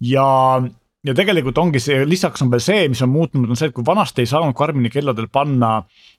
ja 0.00 0.26
ja 1.02 1.14
tegelikult 1.18 1.58
ongi 1.58 1.80
see, 1.82 2.04
lisaks 2.06 2.42
on 2.42 2.50
veel 2.50 2.62
see, 2.62 2.88
mis 2.88 3.02
on 3.02 3.10
muutunud, 3.10 3.50
on 3.50 3.58
see, 3.58 3.72
et 3.72 3.74
kui 3.74 3.86
vanasti 3.86 4.22
ei 4.22 4.30
saanud 4.30 4.54
Karmini 4.54 4.90
kelladel 4.90 5.26
panna 5.32 5.80
Eh, 5.80 6.11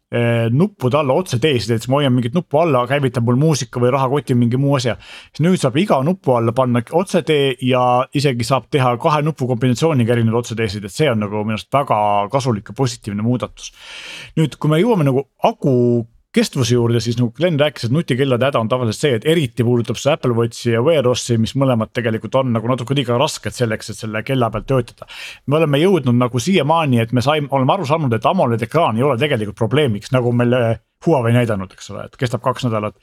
nuppude 0.53 0.97
alla 0.99 1.15
otse 1.17 1.39
teesid, 1.41 1.71
et 1.73 1.81
siis 1.81 1.89
ma 1.89 1.97
hoian 1.97 2.13
mingit 2.13 2.35
nuppu 2.35 2.59
alla, 2.61 2.83
käivitab 2.89 3.25
mul 3.25 3.39
muusika 3.41 3.81
või 3.81 3.89
rahakoti 3.95 4.35
mingi 4.37 4.59
muu 4.61 4.75
asja. 4.77 4.95
siis 5.31 5.41
nüüd 5.45 5.61
saab 5.61 5.77
iga 5.81 5.97
nupu 6.05 6.35
alla 6.37 6.53
panna 6.53 6.83
otsetee 6.91 7.55
ja 7.65 8.05
isegi 8.13 8.45
saab 8.45 8.69
teha 8.71 8.95
kahe 9.01 9.23
nupu 9.25 9.47
kombinatsiooniga 9.49 10.13
erinevaid 10.13 10.43
otseteesid, 10.43 10.85
et 10.85 10.93
see 10.93 11.09
on 11.09 11.23
nagu 11.25 11.43
minu 11.43 11.57
arust 11.57 11.73
väga 11.73 11.99
kasulik 12.31 12.69
ja 12.69 12.77
positiivne 12.77 13.25
muudatus. 13.25 13.71
nüüd, 14.37 14.57
kui 14.59 14.69
me 14.69 14.81
jõuame 14.81 15.07
nagu 15.09 15.25
aku 15.43 15.73
kestvuse 16.33 16.73
juurde, 16.73 16.99
siis 17.03 17.17
nagu 17.19 17.31
Glen 17.37 17.59
rääkis, 17.59 17.87
et 17.87 17.93
nutikellade 17.93 18.47
häda 18.47 18.61
on 18.63 18.69
tavaliselt 18.69 18.99
see, 18.99 19.17
et 19.19 19.25
eriti 19.29 19.65
puudutab 19.65 19.99
see 20.01 20.13
Apple 20.13 20.33
Watchi 20.37 20.71
ja 20.73 20.81
Wear 20.85 21.07
OS-i, 21.09 21.37
mis 21.41 21.53
mõlemad 21.59 21.91
tegelikult 21.93 22.35
on 22.39 22.49
nagu 22.55 22.69
natuke 22.69 22.97
liiga 22.97 23.17
rasked 23.21 23.53
selleks, 23.53 23.91
et 23.93 23.99
selle 24.01 24.23
kella 24.25 24.49
peal 24.53 24.65
töötada. 24.69 25.05
me 25.45 25.59
oleme 25.59 25.81
jõudnud 25.81 26.17
nagu 26.17 26.41
siiamaani, 26.41 27.03
et 27.03 27.13
me 27.13 27.21
saime, 27.21 27.51
oleme 27.51 27.75
aru 27.75 27.85
saanud, 27.85 28.13
et 28.13 28.25
AMOLED 28.25 28.65
ekraan 28.65 28.97
ei 28.97 29.05
ole 29.05 29.19
tegelikult 29.21 29.59
probleemiks, 29.59 30.11
nagu 30.15 30.31
meil 30.33 30.57
äh, 30.57 30.81
Huawei 31.05 31.33
näidanud, 31.35 31.73
eks 31.75 31.89
ole, 31.91 32.05
et 32.07 32.13
kestab 32.17 32.41
kaks 32.41 32.63
nädalat. 32.63 32.95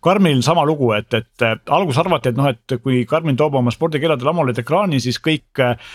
Karminil 0.00 0.44
sama 0.46 0.62
lugu, 0.64 0.92
et, 0.94 1.10
et 1.12 1.72
alguses 1.74 1.98
arvati, 1.98 2.30
et 2.30 2.38
noh, 2.38 2.46
et 2.52 2.76
kui 2.84 3.02
Karmin 3.10 3.36
toob 3.36 3.58
oma 3.58 3.74
spordikelladele 3.74 4.30
AMOLED 4.32 4.62
ekraani, 4.62 5.02
siis 5.02 5.18
kõik 5.20 5.60
äh, 5.60 5.92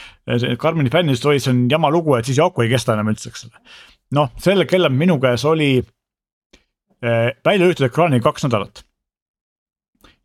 Karmini 0.59 0.93
fännidest 0.93 1.25
olid, 1.25 1.41
see 1.41 1.55
on 1.55 1.65
jama 1.71 1.89
lugu, 1.93 2.17
et 2.19 2.29
siis 2.29 2.37
Yoko 2.43 2.67
ei 2.67 2.69
kesta 2.75 2.97
enam 2.97 3.09
üldse, 3.15 3.31
eks 3.31 3.47
ole. 3.47 3.65
noh, 4.19 4.29
selle 4.43 4.67
kella 4.69 4.91
minu 4.93 5.17
käes 5.23 5.47
oli 5.49 5.71
Eh, 5.81 5.83
välja 7.03 7.59
lülitatud 7.65 7.89
ekraaniga 7.89 8.29
kaks 8.29 8.47
nädalat. 8.47 8.83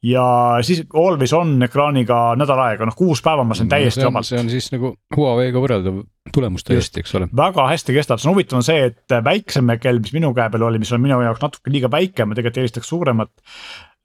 ja 0.02 0.24
siis 0.62 0.84
Always 0.94 1.32
on 1.34 1.56
ekraaniga 1.66 2.36
nädal 2.38 2.60
aega, 2.62 2.86
noh 2.86 2.96
kuus 2.96 3.22
päeva 3.24 3.42
ma 3.44 3.56
sain 3.58 3.70
täiesti 3.70 4.04
no, 4.04 4.12
vabalt. 4.12 4.28
see 4.30 4.38
on 4.38 4.50
siis 4.52 4.70
nagu 4.74 4.92
Huawei'ga 5.16 5.62
võrreldav 5.64 6.04
tulemus 6.34 6.64
täiesti, 6.68 7.02
eks 7.02 7.16
ole. 7.18 7.28
väga 7.36 7.66
hästi 7.72 7.96
kestab, 7.96 8.22
see 8.22 8.30
on 8.30 8.36
huvitav 8.36 8.60
on 8.60 8.66
see, 8.66 8.92
et 8.92 9.18
väiksem 9.24 9.74
kell, 9.82 9.98
mis 10.04 10.14
minu 10.14 10.30
käe 10.36 10.52
peal 10.54 10.68
oli, 10.68 10.78
mis 10.82 10.92
on 10.94 11.02
minu 11.02 11.18
jaoks 11.24 11.42
natuke 11.42 11.74
liiga 11.74 11.90
väike, 11.90 12.28
ma 12.28 12.38
tegelikult 12.38 12.62
eelistaks 12.62 12.94
suuremat 12.94 13.34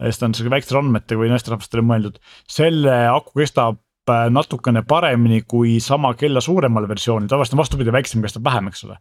sest 0.01 0.21
ta 0.21 0.28
on 0.28 0.36
sihuke 0.36 0.53
väikestele 0.53 0.82
andmetega 0.82 1.21
või 1.21 1.32
naisterahvastele 1.32 1.86
mõeldud, 1.86 2.19
selle 2.49 2.95
aku 3.11 3.43
kestab 3.43 3.80
natukene 4.07 4.83
paremini 4.87 5.43
kui 5.47 5.77
sama 5.83 6.13
kella 6.19 6.41
suuremal 6.43 6.87
versioonil, 6.89 7.29
tavaliselt 7.31 7.55
on 7.55 7.61
vastupidi, 7.61 7.91
väiksem 7.95 8.23
kestab 8.25 8.43
vähem, 8.43 8.67
eks 8.67 8.83
ole. 8.87 8.97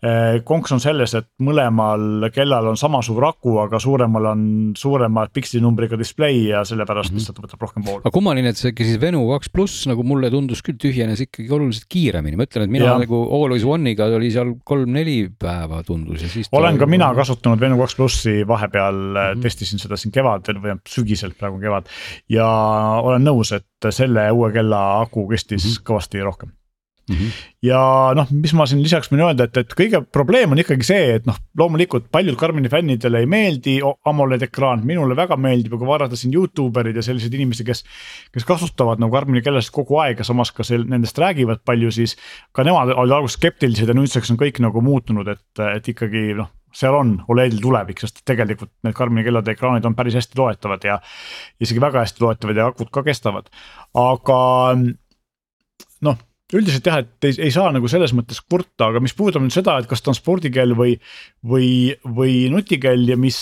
Äh, 0.00 0.38
konks 0.48 0.72
on 0.72 0.80
selles, 0.80 1.12
et 1.18 1.28
mõlemal 1.44 2.30
kellal 2.32 2.70
on 2.70 2.80
sama 2.80 3.02
suur 3.04 3.26
aku, 3.28 3.58
aga 3.60 3.80
suuremal 3.82 4.30
on 4.32 4.46
suurema 4.78 5.26
pikslinumbriga 5.32 5.98
display 6.00 6.46
ja 6.48 6.64
sellepärast 6.64 7.12
mm 7.12 7.16
-hmm. 7.16 7.20
lihtsalt 7.20 7.42
võtab 7.44 7.66
rohkem 7.66 7.84
voolu. 7.84 8.00
aga 8.04 8.14
kummaline, 8.14 8.48
et 8.48 8.56
see 8.56 8.72
ikkagi 8.72 8.90
siis 8.90 9.00
Venu 9.00 9.26
kaks 9.28 9.52
pluss 9.52 9.86
nagu 9.86 10.02
mulle 10.02 10.30
tundus 10.30 10.62
küll 10.62 10.80
tühjenes 10.80 11.20
ikkagi 11.20 11.52
oluliselt 11.52 11.86
kiiremini, 11.88 12.36
ma 12.36 12.48
ütlen, 12.48 12.64
et 12.64 12.70
mina 12.70 12.84
ja. 12.84 12.98
nagu 12.98 13.22
Always 13.36 13.64
One'iga 13.64 14.08
oli 14.16 14.30
seal 14.30 14.54
kolm-neli 14.64 15.30
päeva 15.38 15.82
tundus 15.82 16.22
ja 16.22 16.28
siis. 16.28 16.48
olen 16.52 16.78
ka 16.78 16.86
mina 16.86 17.12
kasutanud 17.14 17.60
Venu 17.60 17.78
kaks 17.78 17.94
plussi 17.94 18.48
vahepeal 18.48 18.94
mm, 18.94 19.16
-hmm. 19.16 19.42
testisin 19.42 19.78
seda 19.78 19.96
siin 19.96 20.12
kevadel 20.12 20.62
või 20.62 20.78
sügisel, 20.88 21.36
praegu 21.38 21.60
kevad 21.60 21.88
ja 22.28 22.46
olen 23.02 23.24
nõus, 23.24 23.52
et 23.52 23.66
selle 23.90 24.30
uue 24.32 24.52
kella 24.52 25.00
aku 25.00 25.28
kestis 25.28 25.64
mm 25.64 25.70
-hmm. 25.70 25.88
kõvasti 25.88 26.22
rohkem. 26.24 26.52
Mm 27.10 27.16
-hmm. 27.16 27.32
ja 27.62 28.10
noh, 28.18 28.26
mis 28.30 28.52
ma 28.54 28.64
siin 28.66 28.82
lisaks 28.82 29.12
võin 29.12 29.20
öelda, 29.22 29.44
et, 29.44 29.56
et 29.56 29.74
kõige 29.78 30.00
probleem 30.12 30.50
on 30.50 30.58
ikkagi 30.58 30.82
see, 30.82 31.14
et 31.14 31.26
noh, 31.26 31.36
loomulikult 31.58 32.08
paljud 32.10 32.34
Karmini 32.36 32.68
fännidele 32.68 33.20
ei 33.22 33.26
meeldi 33.26 33.76
AMOLED 34.04 34.42
ekraan, 34.42 34.82
minule 34.86 35.16
väga 35.16 35.36
meeldib 35.36 35.72
ja 35.72 35.78
kui 35.78 35.86
vaadata 35.86 36.16
siin 36.16 36.34
Youtube 36.34 36.80
erid 36.80 36.96
ja 36.96 37.02
selliseid 37.02 37.34
inimesi, 37.34 37.64
kes. 37.64 37.84
kes 38.32 38.44
kasutavad 38.44 38.98
nagu 38.98 39.12
Karmini 39.12 39.42
kellasid 39.42 39.70
kogu 39.70 40.00
aeg 40.02 40.18
ja 40.18 40.24
samas 40.24 40.50
ka 40.52 40.66
sel, 40.66 40.82
nendest 40.82 41.18
räägivad 41.18 41.62
palju, 41.64 41.90
siis 41.90 42.16
ka 42.52 42.64
nemad 42.64 42.90
olid 42.90 43.12
alguses 43.12 43.38
skeptilised 43.38 43.88
ja 43.88 43.94
nüüdseks 43.94 44.30
on 44.34 44.42
kõik 44.42 44.58
nagu 44.60 44.82
muutunud, 44.82 45.28
et, 45.28 45.62
et 45.76 45.88
ikkagi 45.88 46.34
noh 46.34 46.50
seal 46.74 46.94
on 46.98 47.16
Oledil 47.32 47.60
tulevik, 47.62 48.00
sest 48.02 48.22
tegelikult 48.28 48.72
need 48.84 48.96
Karmini 48.96 49.24
kellade 49.26 49.54
ekraanid 49.54 49.86
on 49.88 49.96
päris 49.96 50.16
hästi 50.18 50.38
loetavad 50.40 50.84
ja. 50.84 51.00
isegi 51.60 51.82
väga 51.82 52.04
hästi 52.04 52.24
loetavad 52.24 52.60
ja 52.60 52.70
akud 52.72 52.90
ka 52.92 53.04
kestavad, 53.06 53.50
aga 53.96 54.40
noh 56.06 56.24
üldiselt 56.54 56.86
jah, 56.86 57.00
et 57.02 57.26
ei, 57.26 57.34
ei 57.48 57.52
saa 57.54 57.72
nagu 57.74 57.88
selles 57.90 58.12
mõttes 58.14 58.38
kurta, 58.44 58.90
aga 58.90 59.02
mis 59.02 59.14
puudutab 59.18 59.42
nüüd 59.42 59.54
seda, 59.54 59.76
et 59.80 59.88
kas 59.90 60.02
ta 60.04 60.12
on 60.12 60.18
spordikell 60.18 60.76
või, 60.78 60.94
või, 61.42 61.68
või 62.04 62.46
nutikell 62.52 63.02
ja 63.10 63.16
mis, 63.18 63.40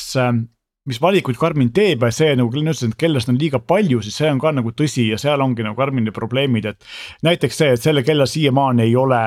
mis 0.88 1.00
valikuid 1.02 1.38
Karmin 1.40 1.72
teeb 1.76 2.06
ja 2.06 2.12
see 2.14 2.32
nagu 2.38 2.52
Glen 2.52 2.72
ütles, 2.72 2.86
et 2.86 2.96
kellest 3.00 3.28
on 3.32 3.40
liiga 3.40 3.60
palju, 3.60 4.00
siis 4.04 4.16
see 4.22 4.30
on 4.32 4.40
ka 4.40 4.54
nagu 4.56 4.72
tõsi 4.72 5.10
ja 5.10 5.20
seal 5.20 5.44
ongi 5.44 5.66
nagu 5.66 5.76
Karmini 5.76 6.14
probleemid, 6.16 6.70
et. 6.72 6.88
näiteks 7.26 7.60
see, 7.60 7.74
et 7.76 7.84
selle 7.84 8.06
kella 8.06 8.28
siiamaani 8.30 8.86
ei 8.88 8.96
ole 8.96 9.20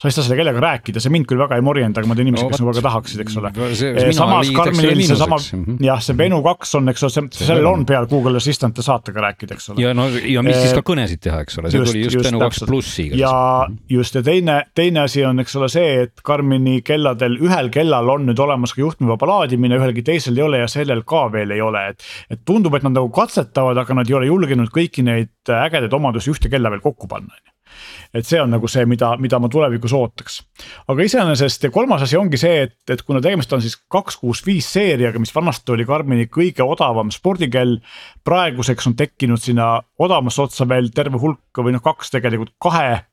sa 0.00 0.08
ei 0.08 0.14
saa 0.16 0.24
selle 0.24 0.38
kellega 0.38 0.60
rääkida, 0.64 1.00
see 1.04 1.12
mind 1.12 1.26
küll 1.28 1.40
väga 1.42 1.58
ei 1.60 1.64
morjenda, 1.64 2.00
aga 2.00 2.08
ma 2.08 2.14
tean 2.16 2.30
inimesi 2.30 2.46
no,, 2.46 2.50
kes 2.54 2.62
nagu 2.62 2.70
väga 2.70 2.82
tahaksid, 2.86 3.20
eks 3.20 3.34
ole. 3.36 3.50
samas 4.16 4.52
Karmenil 4.56 5.02
seesama, 5.04 5.36
mhm. 5.58 5.76
jah, 5.84 6.00
see 6.00 6.16
Venu 6.16 6.38
kaks 6.46 6.72
on, 6.78 6.88
eks 6.92 7.04
ole, 7.04 7.12
see, 7.12 7.44
sellel 7.50 7.68
on 7.68 7.84
peal 7.88 8.08
Google 8.08 8.40
Assistant 8.40 8.80
ja 8.80 8.86
saatega 8.86 9.26
rääkida, 9.26 9.58
eks 9.58 9.68
ole. 9.74 9.84
ja 9.84 9.92
no 9.96 10.06
ja 10.08 10.44
mis 10.46 10.56
siis 10.56 10.72
ka 10.78 10.84
kõnesid 10.88 11.20
teha, 11.26 11.42
eks 11.44 11.60
ole, 11.60 11.72
see 11.74 11.82
just, 11.82 11.92
tuli 11.92 12.06
just, 12.06 12.16
just 12.16 12.30
Venu 12.30 12.40
kaks 12.46 12.64
plussiga. 12.70 13.20
ja 13.20 13.34
just 13.92 14.16
ja 14.16 14.24
teine, 14.24 14.56
teine 14.80 15.04
asi 15.04 15.26
on, 15.28 15.44
eks 15.44 15.60
ole, 15.60 15.68
see, 15.76 15.92
et 16.06 16.24
Karmini 16.24 16.80
kelladel 16.86 17.36
ühel 17.44 17.68
kellal 17.74 18.08
on 18.16 18.24
nüüd 18.30 18.40
olemas 18.40 18.72
ka 18.72 18.80
juhtmevaba 18.80 19.28
laadimine, 19.34 19.76
ühelgi 19.76 20.06
teisel 20.08 20.40
ei 20.40 20.48
ole 20.48 20.64
ja 20.64 20.72
sellel 20.72 21.04
ka 21.04 21.26
veel 21.36 21.52
ei 21.52 21.60
ole, 21.60 21.90
et. 21.92 22.10
et 22.32 22.40
tundub, 22.48 22.72
et 22.80 22.88
nad 22.88 22.96
nagu 22.96 23.12
katsetavad, 23.12 23.84
aga 23.84 24.00
nad 24.00 24.08
ei 24.08 24.16
ole 24.16 24.32
julgenud 24.32 24.72
kõiki 24.72 25.04
neid 25.04 25.52
ägedaid 25.60 25.92
omadusi 25.92 26.32
ühte 26.32 26.48
kella 26.48 26.72
veel 26.72 26.80
kokku 26.88 27.10
panna, 27.10 27.36
on 27.36 27.44
ju 27.44 27.59
et 28.14 28.26
see 28.26 28.40
on 28.42 28.50
nagu 28.50 28.68
see, 28.70 28.86
mida, 28.90 29.12
mida 29.20 29.38
ma 29.42 29.50
tulevikus 29.52 29.94
ootaks. 29.96 30.40
aga 30.88 31.06
iseenesest 31.06 31.68
ja 31.68 31.70
kolmas 31.74 32.04
asi 32.06 32.18
ongi 32.20 32.40
see, 32.40 32.64
et, 32.66 32.76
et 32.90 33.02
kuna 33.02 33.22
tegemist 33.24 33.52
on 33.52 33.62
siis 33.64 33.76
kaks, 33.90 34.16
kuus, 34.20 34.44
viis 34.46 34.68
seeriaga, 34.72 35.22
mis 35.22 35.34
vanasti 35.34 35.74
oli 35.74 35.86
Karmini 35.88 36.28
kõige 36.32 36.66
odavam 36.66 37.12
spordikell. 37.14 37.78
praeguseks 38.24 38.86
on 38.86 38.96
tekkinud 38.96 39.40
sinna 39.40 39.80
odavamasse 39.98 40.42
otsa 40.42 40.68
veel 40.68 40.90
terve 40.94 41.18
hulk 41.18 41.62
või 41.64 41.76
noh, 41.76 41.84
kaks 41.84 42.10
tegelikult 42.16 42.54
kahe 42.62 43.09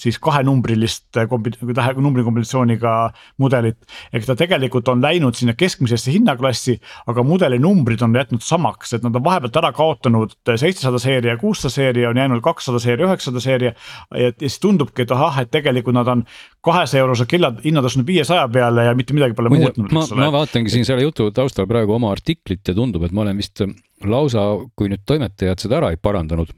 siis 0.00 0.18
kahenumbrilist 0.22 1.18
kombi-, 1.30 1.52
tähe, 1.76 1.94
numbri 2.00 2.24
kombinatsiooniga 2.26 2.94
mudelit. 3.42 3.78
ehk 4.12 4.26
ta 4.26 4.36
tegelikult 4.38 4.88
on 4.88 5.02
läinud 5.02 5.36
sinna 5.36 5.54
keskmisesse 5.58 6.12
hinnaklassi, 6.14 6.78
aga 7.10 7.24
mudeli 7.26 7.58
numbrid 7.62 8.02
on 8.06 8.16
jätnud 8.16 8.44
samaks, 8.44 8.94
et 8.96 9.04
nad 9.06 9.16
on 9.16 9.24
vahepealt 9.24 9.60
ära 9.60 9.72
kaotanud 9.76 10.36
seitsesada 10.48 11.00
seeria, 11.02 11.36
kuussada 11.40 11.72
seeria, 11.74 12.10
on 12.10 12.20
jäänud 12.20 12.42
kakssada 12.44 12.80
seeria, 12.82 13.08
üheksasada 13.10 13.44
seeria. 13.44 13.74
ja 14.16 14.32
siis 14.38 14.58
tundubki, 14.60 15.04
et 15.04 15.12
ahah, 15.16 15.42
et 15.44 15.52
tegelikult 15.52 15.96
nad 15.96 16.08
on 16.08 16.24
kahesaja 16.64 17.04
eurose 17.04 17.26
kella 17.30 17.52
hinna 17.64 17.82
tõstnud 17.84 18.08
viiesaja 18.08 18.48
peale 18.52 18.86
ja 18.88 18.96
mitte 18.96 19.16
midagi 19.16 19.36
pole 19.36 19.52
muutnud. 19.52 19.92
ma, 19.92 20.06
ma 20.16 20.32
vaatangi 20.40 20.72
siin 20.72 20.88
selle 20.88 21.04
jutu 21.04 21.30
taustal 21.34 21.68
praegu 21.70 21.96
oma 21.96 22.12
artiklit 22.14 22.66
ja 22.66 22.76
tundub, 22.76 23.04
et 23.06 23.14
ma 23.16 23.24
olen 23.26 23.40
vist 23.40 23.62
lausa, 24.08 24.46
kui 24.76 24.90
nüüd 24.90 25.04
toimetajad 25.06 25.60
seda 25.60 25.80
ära 25.80 25.92
ei 25.92 26.00
parandanud, 26.00 26.52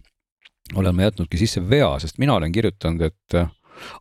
olen 0.75 0.97
ma 0.97 1.09
jätnudki 1.09 1.41
sisse 1.41 1.63
vea, 1.69 1.91
sest 2.03 2.19
mina 2.23 2.37
olen 2.39 2.53
kirjutanud, 2.53 3.03
et 3.09 3.37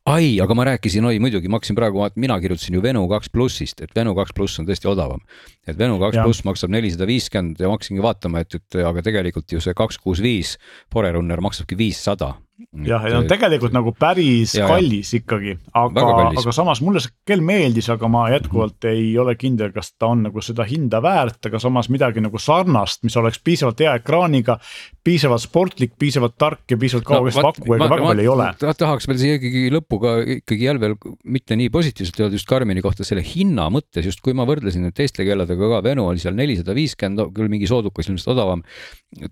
ai, 0.10 0.36
aga 0.44 0.56
ma 0.58 0.66
rääkisin, 0.72 1.06
oi 1.08 1.20
muidugi, 1.24 1.50
ma 1.50 1.60
hakkasin 1.60 1.78
praegu, 1.78 2.04
mina 2.22 2.38
kirjutasin 2.42 2.78
ju 2.78 2.84
Venu 2.84 3.04
kaks 3.12 3.32
plussist, 3.34 3.82
et 3.82 3.96
Venu 3.96 4.14
kaks 4.18 4.36
pluss 4.38 4.60
on 4.62 4.68
tõesti 4.70 4.90
odavam. 4.92 5.24
et 5.68 5.78
Venu 5.78 6.00
kaks 6.00 6.20
pluss 6.22 6.46
maksab 6.48 6.74
nelisada 6.74 7.08
viiskümmend 7.10 7.60
ja 7.60 7.70
ma 7.70 7.78
hakkasingi 7.78 8.04
vaatama, 8.04 8.44
et, 8.46 8.56
et 8.56 8.80
aga 8.86 9.04
tegelikult 9.06 9.52
ju 9.52 9.62
see 9.64 9.74
kaks 9.78 9.98
kuus 9.98 10.22
viis 10.22 10.58
Forerunner 10.94 11.42
maksabki 11.42 11.78
viissada 11.78 12.36
jah, 12.86 13.06
ja 13.10 13.22
tegelikult 13.30 13.74
nagu 13.76 13.94
päris 13.98 14.56
ja, 14.58 14.68
kallis 14.70 15.14
ja. 15.14 15.22
ikkagi, 15.22 15.56
aga, 15.78 16.06
aga 16.30 16.54
samas 16.56 16.82
mulle 16.84 17.02
see 17.04 17.14
kell 17.28 17.44
meeldis, 17.46 17.90
aga 17.94 18.10
ma 18.12 18.28
jätkuvalt 18.32 18.78
-hmm. 18.80 18.94
ei 18.94 19.18
ole 19.20 19.36
kindel, 19.40 19.72
kas 19.76 19.94
ta 19.94 20.12
on 20.14 20.24
nagu 20.28 20.42
seda 20.42 20.66
hinda 20.68 21.02
väärt, 21.04 21.40
aga 21.50 21.60
samas 21.60 21.90
midagi 21.90 22.24
nagu 22.24 22.40
sarnast, 22.40 23.04
mis 23.04 23.18
oleks 23.18 23.42
piisavalt 23.44 23.80
hea 23.80 23.96
ekraaniga. 24.00 24.60
piisavalt 25.04 25.42
sportlik, 25.42 25.94
piisavalt 26.00 26.36
tark 26.38 26.70
ja 26.70 26.78
piisavalt 26.78 27.06
kaugesti 27.06 27.42
no, 27.42 27.52
pakkuja, 27.52 27.80
väga 27.82 27.98
palju 28.06 28.22
ei 28.22 28.28
ole. 28.28 28.50
tahaks 28.78 29.08
veel 29.08 29.18
siia 29.18 29.38
ikkagi 29.40 29.72
lõppu 29.74 29.98
ka 30.02 30.12
ikkagi 30.38 30.66
jälle 30.66 30.96
mitte 31.24 31.56
nii 31.58 31.70
positiivselt 31.74 32.20
öelda 32.20 32.38
just 32.38 32.50
Karmini 32.50 32.82
kohta 32.82 33.04
selle 33.08 33.24
hinna 33.26 33.70
mõttes, 33.74 34.06
just 34.06 34.22
kui 34.22 34.36
ma 34.38 34.46
võrdlesin 34.46 34.86
nüüd 34.86 34.96
teiste 34.98 35.26
kelladega 35.26 35.70
ka, 35.74 35.82
Venu 35.86 36.06
oli 36.08 36.22
seal 36.22 36.38
nelisada 36.38 36.76
viiskümmend, 36.78 37.34
küll 37.36 37.50
mingi 37.50 37.70
soodukas 37.70 38.10
ilmselt 38.10 38.36
odavam. 38.36 38.62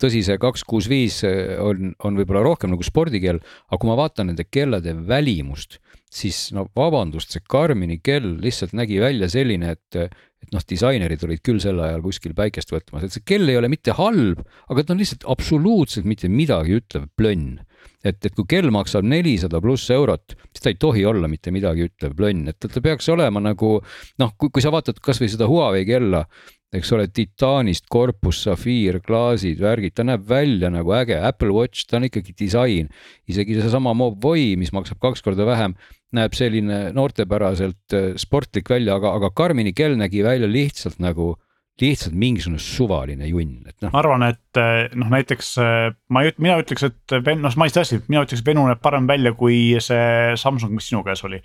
tõsi, 0.01 0.23
see 0.25 0.37
kaks 0.41 0.65
kuus 0.67 0.89
viis 0.89 1.21
on, 1.23 1.93
on 2.03 2.17
võib-olla 2.19 2.43
rohkem 2.43 2.73
nagu 2.73 2.83
spordi 2.85 3.18
spordikell, 3.19 3.43
aga 3.69 3.79
kui 3.79 3.89
ma 3.89 3.99
vaatan 3.99 4.31
nende 4.31 4.47
kellade 4.49 4.95
välimust, 5.07 5.79
siis 6.09 6.49
no 6.55 6.67
vabandust, 6.75 7.33
see 7.33 7.43
Karmini 7.47 7.99
kell 8.01 8.39
lihtsalt 8.41 8.73
nägi 8.73 8.99
välja 8.99 9.29
selline, 9.29 9.75
et 9.75 10.09
et 10.39 10.53
noh, 10.55 10.63
disainerid 10.63 11.19
olid 11.27 11.41
küll 11.43 11.59
sel 11.59 11.81
ajal 11.83 11.99
kuskil 11.99 12.31
päikest 12.31 12.71
võtmas, 12.71 13.03
et 13.03 13.11
see 13.11 13.25
kell 13.27 13.49
ei 13.51 13.57
ole 13.59 13.67
mitte 13.67 13.91
halb, 13.97 14.39
aga 14.71 14.85
ta 14.85 14.93
on 14.93 15.01
lihtsalt 15.01 15.25
absoluutselt 15.27 16.07
mitte 16.07 16.29
midagi 16.31 16.77
ütlev 16.79 17.09
plönn. 17.19 17.59
Et, 17.99 18.15
et 18.15 18.31
kui 18.31 18.47
kell 18.47 18.71
maksab 18.71 19.03
nelisada 19.03 19.59
pluss 19.59 19.91
eurot, 19.91 20.37
siis 20.55 20.63
ta 20.63 20.71
ei 20.71 20.77
tohi 20.79 21.03
olla 21.03 21.27
mitte 21.27 21.51
midagi 21.51 21.89
ütlev 21.89 22.15
plönn, 22.15 22.47
et 22.47 22.55
ta 22.63 22.79
peaks 22.79 23.11
olema 23.11 23.43
nagu 23.43 23.73
noh, 24.23 24.31
kui, 24.39 24.47
kui 24.47 24.63
sa 24.63 24.71
vaatad 24.71 25.03
kasvõi 25.03 25.27
seda 25.27 25.49
Huawei 25.51 25.83
kella, 25.87 26.23
eks 26.75 26.91
ole, 26.93 27.07
titaanist 27.09 27.87
korpus, 27.89 28.43
safiir, 28.45 28.99
klaasid, 29.05 29.61
värgid, 29.63 29.95
ta 29.97 30.05
näeb 30.05 30.25
välja 30.29 30.69
nagu 30.73 30.93
äge, 30.93 31.17
Apple 31.17 31.53
Watch, 31.55 31.87
ta 31.89 31.97
on 31.97 32.05
ikkagi 32.09 32.35
disain. 32.37 32.89
isegi 33.29 33.57
seesama 33.57 33.95
Mobvoi, 33.97 34.53
mis 34.59 34.73
maksab 34.75 35.01
kaks 35.01 35.25
korda 35.25 35.47
vähem, 35.49 35.75
näeb 36.15 36.37
selline 36.37 36.89
noortepäraselt 36.93 37.97
äh, 37.97 38.11
sportlik 38.21 38.69
välja, 38.69 38.97
aga, 38.97 39.15
aga 39.17 39.31
Karmini 39.33 39.73
kell 39.73 39.97
nägi 39.97 40.23
välja 40.25 40.49
lihtsalt 40.49 41.01
nagu 41.01 41.35
lihtsalt 41.83 42.15
mingisugune 42.17 42.59
suvaline 42.61 43.27
junn, 43.29 43.63
et 43.69 43.75
noh. 43.83 43.91
ma 43.93 44.01
arvan, 44.01 44.25
et 44.29 44.59
eh, 44.59 44.89
noh, 44.99 45.09
näiteks 45.13 45.51
eh, 45.63 45.85
ma 46.13 46.23
ei, 46.25 46.33
mina 46.41 46.57
ütleks, 46.61 46.85
et 46.89 47.15
noh, 47.39 47.55
ma 47.59 47.67
ei 47.67 47.73
stressi, 47.73 48.01
mina 48.07 48.23
ütleks, 48.25 48.43
et 48.43 48.49
Venu 48.49 48.65
näeb 48.67 48.81
parem 48.83 49.07
välja 49.09 49.33
kui 49.37 49.77
see 49.83 50.35
Samsung, 50.39 50.73
mis 50.75 50.89
sinu 50.89 51.03
käes 51.05 51.23
oli. 51.27 51.41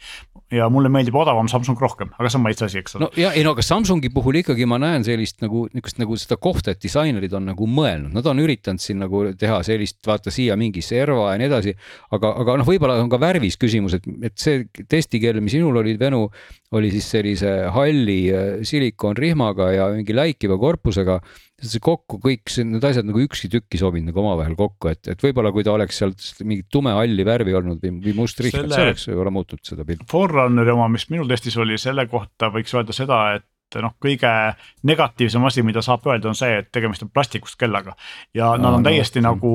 ja 0.55 0.69
mulle 0.71 0.91
meeldib 0.93 1.17
odavam 1.19 1.49
Samsung 1.51 1.81
rohkem, 1.81 2.13
aga 2.19 2.31
see 2.31 2.39
on 2.41 2.45
maitse 2.47 2.67
asi, 2.69 2.81
eks 2.83 2.97
ole. 2.97 3.07
no 3.07 3.11
ja 3.21 3.33
ei 3.37 3.45
no 3.47 3.55
aga 3.57 3.65
Samsungi 3.67 4.11
puhul 4.15 4.41
ikkagi 4.43 4.69
ma 4.71 4.79
näen 4.83 5.07
sellist 5.07 5.41
nagu 5.45 5.67
niisugust 5.73 6.01
nagu 6.03 6.19
seda 6.21 6.39
kohta, 6.41 6.75
et 6.75 6.83
disainerid 6.83 7.35
on 7.37 7.49
nagu 7.51 7.69
mõelnud, 7.71 8.15
nad 8.15 8.29
on 8.31 8.43
üritanud 8.43 8.83
siin 8.83 9.01
nagu 9.03 9.25
teha 9.39 9.61
sellist, 9.67 10.01
vaata 10.07 10.33
siia 10.35 10.57
mingi 10.61 10.83
serva 10.85 11.33
ja 11.33 11.41
nii 11.41 11.51
edasi. 11.51 11.77
aga, 12.15 12.35
aga 12.43 12.59
noh, 12.61 12.69
võib-olla 12.69 12.99
on 13.03 13.11
ka 13.13 13.21
värvis 13.23 13.59
küsimus, 13.61 13.99
et, 13.99 14.09
et 14.31 14.37
see 14.41 14.65
testikell, 14.91 15.41
mis 15.45 15.57
sinul 15.57 15.83
oli, 15.83 15.97
Venu, 16.01 16.27
oli 16.75 16.91
siis 16.95 17.07
sellise 17.15 17.51
halli 17.75 18.19
äh, 18.35 18.45
silikoonrihmaga 18.67 19.71
ja 19.75 19.89
mingi 19.95 20.17
läikiva 20.17 20.59
korpusega. 20.61 21.21
see 21.65 21.81
kokku 21.81 22.19
kõik 22.21 22.51
need 22.67 22.85
asjad 22.85 23.07
nagu 23.09 23.23
ükski 23.23 23.49
tükk 23.49 23.73
ei 23.77 23.81
sobinud 23.81 24.11
nagu 24.11 24.21
omavahel 24.21 24.57
kokku, 24.59 24.91
et, 24.91 25.07
et 25.09 25.23
võib-olla 25.23 25.53
kui 25.55 25.65
ta 25.65 25.73
oleks 25.73 26.03
sealt 26.03 26.43
mingit 26.45 26.67
tumehalli 26.73 27.25
värvi 27.25 27.55
olnud 27.57 27.81
või, 27.81 27.95
või 28.05 28.17
must 28.19 28.43
rihm 28.45 28.59
Selle..., 28.59 28.75
see 28.75 28.89
oleks 28.91 29.09
võib-olla 29.09 29.33
muutnud 29.33 29.63
seda 29.65 29.87
pilti. 29.89 30.05
Forerunneri 30.11 30.75
oma, 30.75 30.91
mis 30.93 31.07
minul 31.15 31.31
testis 31.31 31.57
oli, 31.63 31.79
selle 31.81 32.05
kohta 32.11 32.51
võiks 32.53 32.75
öelda 32.77 32.97
seda, 32.97 33.21
et 33.39 33.81
noh, 33.81 33.95
kõige 34.03 34.31
negatiivsem 34.87 35.47
asi, 35.49 35.65
mida 35.67 35.83
saab 35.83 36.05
öelda, 36.11 36.29
on 36.31 36.39
see, 36.39 36.61
et 36.61 36.69
tegemist 36.75 37.07
on 37.07 37.15
plastikust 37.15 37.57
kellaga 37.61 37.97
ja 38.37 38.53
no, 38.59 38.69
nad 38.69 38.81
on 38.81 38.91
täiesti 38.91 39.23
no, 39.23 39.33
nagu 39.33 39.55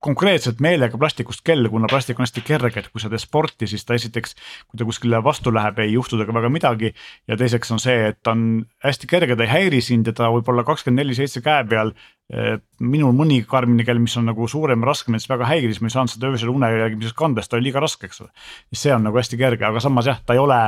konkreetselt 0.00 0.60
meelega 0.64 0.98
plastikust 0.98 1.42
kell, 1.44 1.68
kuna 1.68 1.88
plastik 1.90 2.18
on 2.18 2.24
hästi 2.24 2.42
kerge, 2.44 2.80
et 2.80 2.88
kui 2.88 3.02
sa 3.02 3.10
teed 3.12 3.20
sporti, 3.20 3.68
siis 3.68 3.84
ta 3.84 3.96
esiteks, 3.98 4.36
kui 4.70 4.80
ta 4.80 4.86
kuskile 4.88 5.20
vastu 5.24 5.52
läheb, 5.52 5.80
ei 5.84 5.92
juhtu 5.92 6.16
temaga 6.16 6.38
väga 6.40 6.52
midagi. 6.52 6.94
ja 7.28 7.36
teiseks 7.36 7.70
on 7.70 7.82
see, 7.82 8.08
et 8.08 8.20
ta 8.22 8.32
on 8.32 8.64
hästi 8.84 9.10
kerge, 9.10 9.36
ta 9.36 9.44
ei 9.44 9.52
häiri 9.52 9.82
sind 9.84 10.08
ja 10.08 10.16
ta 10.16 10.30
võib 10.32 10.48
olla 10.48 10.64
kakskümmend 10.64 11.04
neli 11.04 11.18
seitse 11.18 11.44
käe 11.44 11.64
peal 11.68 11.92
minul 12.30 13.14
mõni 13.16 13.40
Karmini 13.48 13.84
kell, 13.84 13.98
mis 13.98 14.14
on 14.20 14.28
nagu 14.30 14.46
suurem 14.48 14.84
ja 14.84 14.88
raskem, 14.88 15.14
näiteks 15.14 15.30
väga 15.32 15.48
häiris, 15.50 15.80
ma 15.82 15.90
ei 15.90 15.94
saanud 15.96 16.12
seda 16.12 16.28
öösel 16.30 16.52
une 16.52 16.68
jälgimisest 16.70 17.16
kanda, 17.18 17.42
sest 17.42 17.50
ta 17.50 17.58
oli 17.58 17.66
liiga 17.66 17.82
raske, 17.82 18.06
eks 18.06 18.22
ole. 18.22 18.30
see 18.72 18.92
on 18.94 19.02
nagu 19.08 19.18
hästi 19.18 19.38
kerge, 19.40 19.66
aga 19.66 19.82
samas 19.82 20.06
jah, 20.06 20.20
ta 20.26 20.36
ei 20.36 20.42
ole 20.42 20.58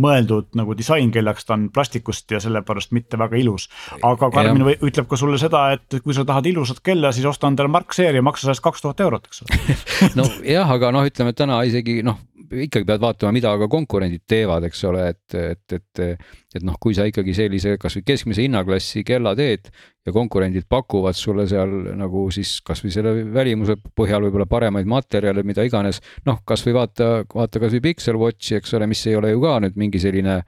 mõeldud 0.00 0.56
nagu 0.56 0.74
disainkellaks, 0.78 1.44
ta 1.44 1.58
on 1.58 1.68
plastikust 1.74 2.32
ja 2.32 2.40
sellepärast 2.40 2.94
mitte 2.96 3.20
väga 3.20 3.36
ilus. 3.36 3.68
aga 4.00 4.30
Karmin 4.32 4.64
või, 4.70 4.78
ütleb 4.88 5.10
ka 5.10 5.20
sulle 5.20 5.38
seda, 5.42 5.66
et 5.76 6.00
kui 6.00 6.16
sa 6.16 6.24
tahad 6.24 6.48
ilusat 6.48 6.80
kella, 6.84 7.12
siis 7.12 7.28
osta 7.28 7.50
endale 7.52 7.68
Mark 7.68 7.92
seeria, 7.94 8.24
maksa 8.24 8.48
sellest 8.48 8.64
kaks 8.64 8.86
tuhat 8.86 9.04
eurot, 9.04 9.28
eks 9.28 9.44
ole 9.44 9.78
nojah, 10.22 10.74
aga 10.78 10.94
noh, 10.96 11.04
ütleme 11.06 11.36
täna 11.36 11.60
isegi 11.68 12.00
noh 12.06 12.18
ikkagi 12.50 12.86
pead 12.86 13.02
vaatama, 13.02 13.32
mida 13.34 13.52
ka 13.60 13.68
konkurendid 13.70 14.24
teevad, 14.28 14.64
eks 14.66 14.82
ole, 14.88 15.06
et, 15.12 15.36
et, 15.36 15.76
et, 15.76 16.26
et 16.56 16.66
noh, 16.66 16.76
kui 16.82 16.96
sa 16.96 17.06
ikkagi 17.08 17.34
sellise 17.36 17.76
kasvõi 17.80 18.04
keskmise 18.06 18.44
hinnaklassi 18.44 19.04
kella 19.06 19.34
teed 19.38 19.70
ja 20.06 20.14
konkurendid 20.14 20.66
pakuvad 20.70 21.16
sulle 21.18 21.46
seal 21.50 21.72
nagu 22.00 22.26
siis 22.34 22.56
kasvõi 22.66 22.92
selle 22.94 23.14
välimuse 23.34 23.76
põhjal 23.96 24.24
võib-olla 24.26 24.48
paremaid 24.50 24.88
materjale, 24.90 25.44
mida 25.46 25.64
iganes. 25.66 26.00
noh, 26.26 26.42
kasvõi 26.46 26.76
vaata, 26.76 27.10
vaata 27.34 27.62
kasvõi 27.62 27.84
Pixel 27.90 28.18
Watchi, 28.20 28.56
eks 28.58 28.74
ole, 28.78 28.90
mis 28.90 29.06
ei 29.06 29.16
ole 29.16 29.34
ju 29.34 29.42
ka 29.44 29.58
nüüd 29.64 29.78
mingi 29.80 30.02
selline 30.02 30.40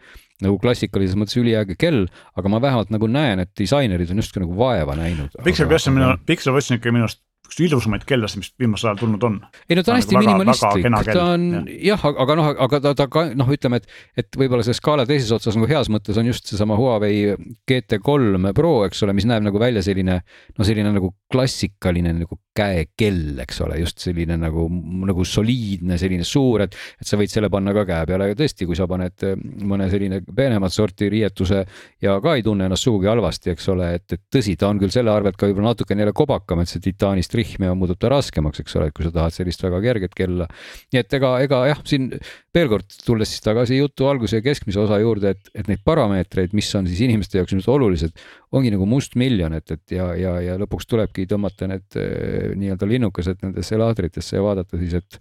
nagu 0.43 0.59
klassikalises 0.59 1.15
mõttes 1.19 1.39
üliäge 1.39 1.77
kell, 1.79 2.09
aga 2.35 2.51
ma 2.51 2.59
vähemalt 2.63 2.91
nagu 2.91 3.07
näen, 3.07 3.45
et 3.45 3.53
disainerid 3.59 4.11
on 4.11 4.23
justkui 4.23 4.43
nagu 4.43 4.57
vaeva 4.59 4.97
näinud. 4.99 5.37
Pixel 5.45 5.71
Watch 5.71 5.91
on 5.91 6.01
minu, 6.01 6.17
Pixel 6.27 6.57
Watch 6.57 6.73
on 6.73 6.81
ikka 6.81 6.95
minu 6.95 7.07
arust 7.07 7.23
üks 7.53 7.61
ilusamaid 7.69 8.05
kellasid, 8.09 8.41
mis 8.41 8.51
viimasel 8.61 8.91
ajal 8.91 9.01
tulnud 9.03 9.25
on. 9.29 9.39
ei 9.69 9.77
no 9.77 9.85
ta 9.85 9.93
on 9.93 10.01
hästi 10.01 10.17
nagu 10.17 10.25
minimalistlik, 10.25 10.87
ta 11.09 11.25
on 11.35 11.47
jah, 11.53 11.69
jah, 11.93 12.07
aga 12.25 12.37
noh, 12.39 12.51
aga 12.67 12.81
ta, 12.87 12.95
ta 12.99 13.09
ka 13.13 13.27
noh, 13.37 13.53
ütleme, 13.53 13.83
et, 13.83 13.89
et 14.19 14.39
võib-olla 14.41 14.65
see 14.67 14.77
skaala 14.77 15.07
teises 15.09 15.33
otsas 15.35 15.59
nagu 15.59 15.69
heas 15.71 15.91
mõttes 15.93 16.19
on 16.21 16.31
just 16.31 16.49
seesama 16.49 16.79
Huawei 16.81 17.37
GT3 17.69 18.55
Pro, 18.57 18.75
eks 18.89 19.05
ole, 19.05 19.17
mis 19.17 19.29
näeb 19.29 19.45
nagu 19.45 19.61
välja 19.61 19.85
selline 19.85 20.23
no 20.57 20.67
selline 20.69 20.95
nagu 20.95 21.13
klassikaline 21.33 22.15
nagu 22.23 22.41
käekell, 22.57 23.39
eks 23.43 23.63
ole, 23.65 23.79
just 23.81 24.03
selline 24.05 24.37
nagu, 24.41 24.67
nagu 25.09 25.25
soliidne, 25.25 25.97
selline 26.01 26.25
suur, 26.27 26.67
et, 26.67 26.77
et 27.01 27.09
sa 27.09 27.17
võid 27.21 27.33
selle 27.33 27.49
panna 27.53 27.73
ka 27.77 27.85
käe 27.89 28.09
peale 28.11 28.29
ja 28.31 28.37
tõesti, 28.37 28.67
kui 28.69 28.77
sa 28.77 28.87
paned 28.91 29.25
mõne 29.69 29.89
selline 29.93 30.21
peenemat 30.37 30.75
sorti 30.75 31.09
riietuse 31.13 31.63
ja 32.05 32.19
ka 32.25 32.37
ei 32.37 32.45
tunne 32.45 32.69
ennast 32.69 32.85
sugugi 32.85 33.09
halvasti, 33.09 33.55
eks 33.55 33.71
ole, 33.73 33.89
et, 33.97 34.07
et 34.13 34.23
tõsi, 34.37 34.57
ta 34.61 34.69
on 34.69 34.83
küll 34.83 34.93
selle 34.93 35.15
arvelt 35.15 35.39
ka 35.41 35.49
võib-olla 35.49 35.73
natukene 35.73 36.05
jälle 36.05 36.17
kobakam, 36.17 36.61
et 36.61 36.73
see 36.73 36.85
titaanist 36.85 37.33
rihm 37.39 37.65
ja 37.69 37.77
muutub 37.79 38.01
ta 38.03 38.13
raskemaks, 38.13 38.61
eks 38.65 38.79
ole, 38.81 38.91
et 38.91 38.97
kui 38.97 39.09
sa 39.09 39.15
tahad 39.17 39.37
sellist 39.37 39.65
väga 39.65 39.81
kerget 39.87 40.17
kella. 40.19 40.49
nii 40.93 41.01
et 41.01 41.19
ega, 41.19 41.33
ega 41.47 41.63
jah, 41.73 41.83
siin 41.89 42.11
veel 42.53 42.69
kord 42.69 43.01
tulles 43.07 43.33
siis 43.33 43.45
tagasi 43.45 43.81
jutu 43.81 44.11
alguse 44.11 44.43
ja 44.43 44.45
keskmise 44.45 44.83
osa 44.83 45.01
juurde, 45.01 45.33
et, 45.33 45.51
et 45.57 45.73
neid 45.73 45.81
parameetreid, 45.89 46.53
mis 46.53 46.69
on 46.77 46.89
siis 46.91 47.01
inimeste 47.09 47.41
jaoks 47.41 47.57
nüüd 47.57 47.69
olulised, 47.73 48.13
ongi 48.53 48.73
nagu 48.75 48.85
mustmiljon, 48.89 49.57
et, 49.57 49.73
et 49.73 49.95
ja, 49.97 50.11
ja, 50.19 50.35
ja 50.45 50.59
lõpuks 50.61 50.89
tulebki 50.91 51.25
tõmmata 51.31 51.71
need 51.71 51.97
eh, 51.97 52.42
nii-öelda 52.59 52.89
linnukesed 52.89 53.43
nendesse 53.45 53.79
laadritesse 53.81 54.37
ja 54.37 54.45
vaadata 54.45 54.81
siis, 54.81 54.95
et 54.99 55.19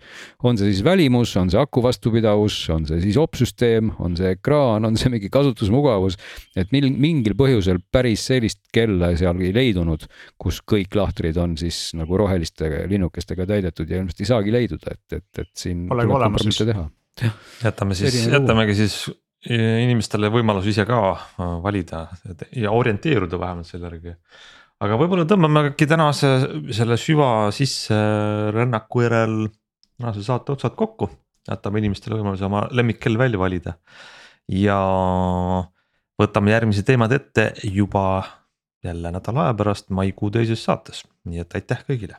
on 0.47 0.59
see 0.59 0.71
siis 0.71 0.83
välimus, 0.85 1.33
on 1.39 1.51
see 1.53 1.61
aku 1.61 1.83
vastupidavus, 1.85 2.57
on 2.73 2.87
see 2.89 3.01
siis 3.03 3.19
opsüsteem, 3.21 3.93
on 4.03 4.17
see 4.19 4.33
ekraan, 4.37 4.87
on 4.87 4.99
see 4.99 5.11
mingi 5.13 5.31
kasutusmugavus. 5.33 6.17
et 6.55 6.71
mil, 6.75 6.89
mingil 6.91 7.35
põhjusel 7.39 7.81
päris 7.91 8.25
sellist 8.31 8.63
kella 8.73 9.13
seal 9.19 9.41
ei 9.41 9.53
leidunud, 9.55 10.07
kus 10.41 10.61
kõik 10.65 10.95
lahtrid 10.97 11.37
on 11.41 11.57
siis 11.59 11.91
nagu 11.97 12.17
roheliste 12.19 12.87
linnukestega 12.91 13.47
täidetud 13.49 13.89
ja 13.89 14.01
ilmselt 14.01 14.23
ei 14.23 14.31
saagi 14.33 14.55
leiduda, 14.55 14.95
et, 14.95 15.21
et, 15.21 15.45
et 15.45 15.53
siin 15.57 15.87
Pole 15.91 16.07
tuleb 16.07 16.31
kompromisse 16.31 16.67
teha 16.71 16.89
jätame 17.63 17.95
siis, 17.95 18.23
jätamegi 18.31 18.75
siis 18.77 18.95
inimestele 19.49 20.29
võimalus 20.33 20.67
ise 20.69 20.85
ka 20.85 21.01
valida 21.63 22.05
ja 22.55 22.73
orienteeruda 22.77 23.39
vähemalt 23.39 23.69
selle 23.69 23.89
järgi. 23.89 24.15
Aga 24.81 24.97
võib-olla 24.97 25.27
tõmbamegi 25.29 25.87
tänase 25.89 26.31
selle 26.73 26.97
süva 26.99 27.49
sisse 27.55 27.97
rännaku 28.55 29.03
järel 29.05 29.35
tänase 29.49 30.25
saate 30.25 30.55
otsad 30.55 30.77
kokku. 30.77 31.09
jätame 31.49 31.79
inimestele 31.81 32.19
võimaluse 32.19 32.45
oma 32.45 32.67
lemmikkell 32.71 33.17
välja 33.17 33.39
valida. 33.39 33.73
ja 34.47 34.79
võtame 36.21 36.51
järgmised 36.51 36.85
teemad 36.85 37.11
ette 37.11 37.53
juba 37.63 38.23
jälle 38.83 39.11
nädala 39.11 39.47
aja 39.47 39.53
pärast 39.53 39.89
maikuu 39.89 40.31
teises 40.31 40.63
saates, 40.63 41.05
nii 41.25 41.39
et 41.45 41.55
aitäh 41.55 41.85
kõigile 41.87 42.17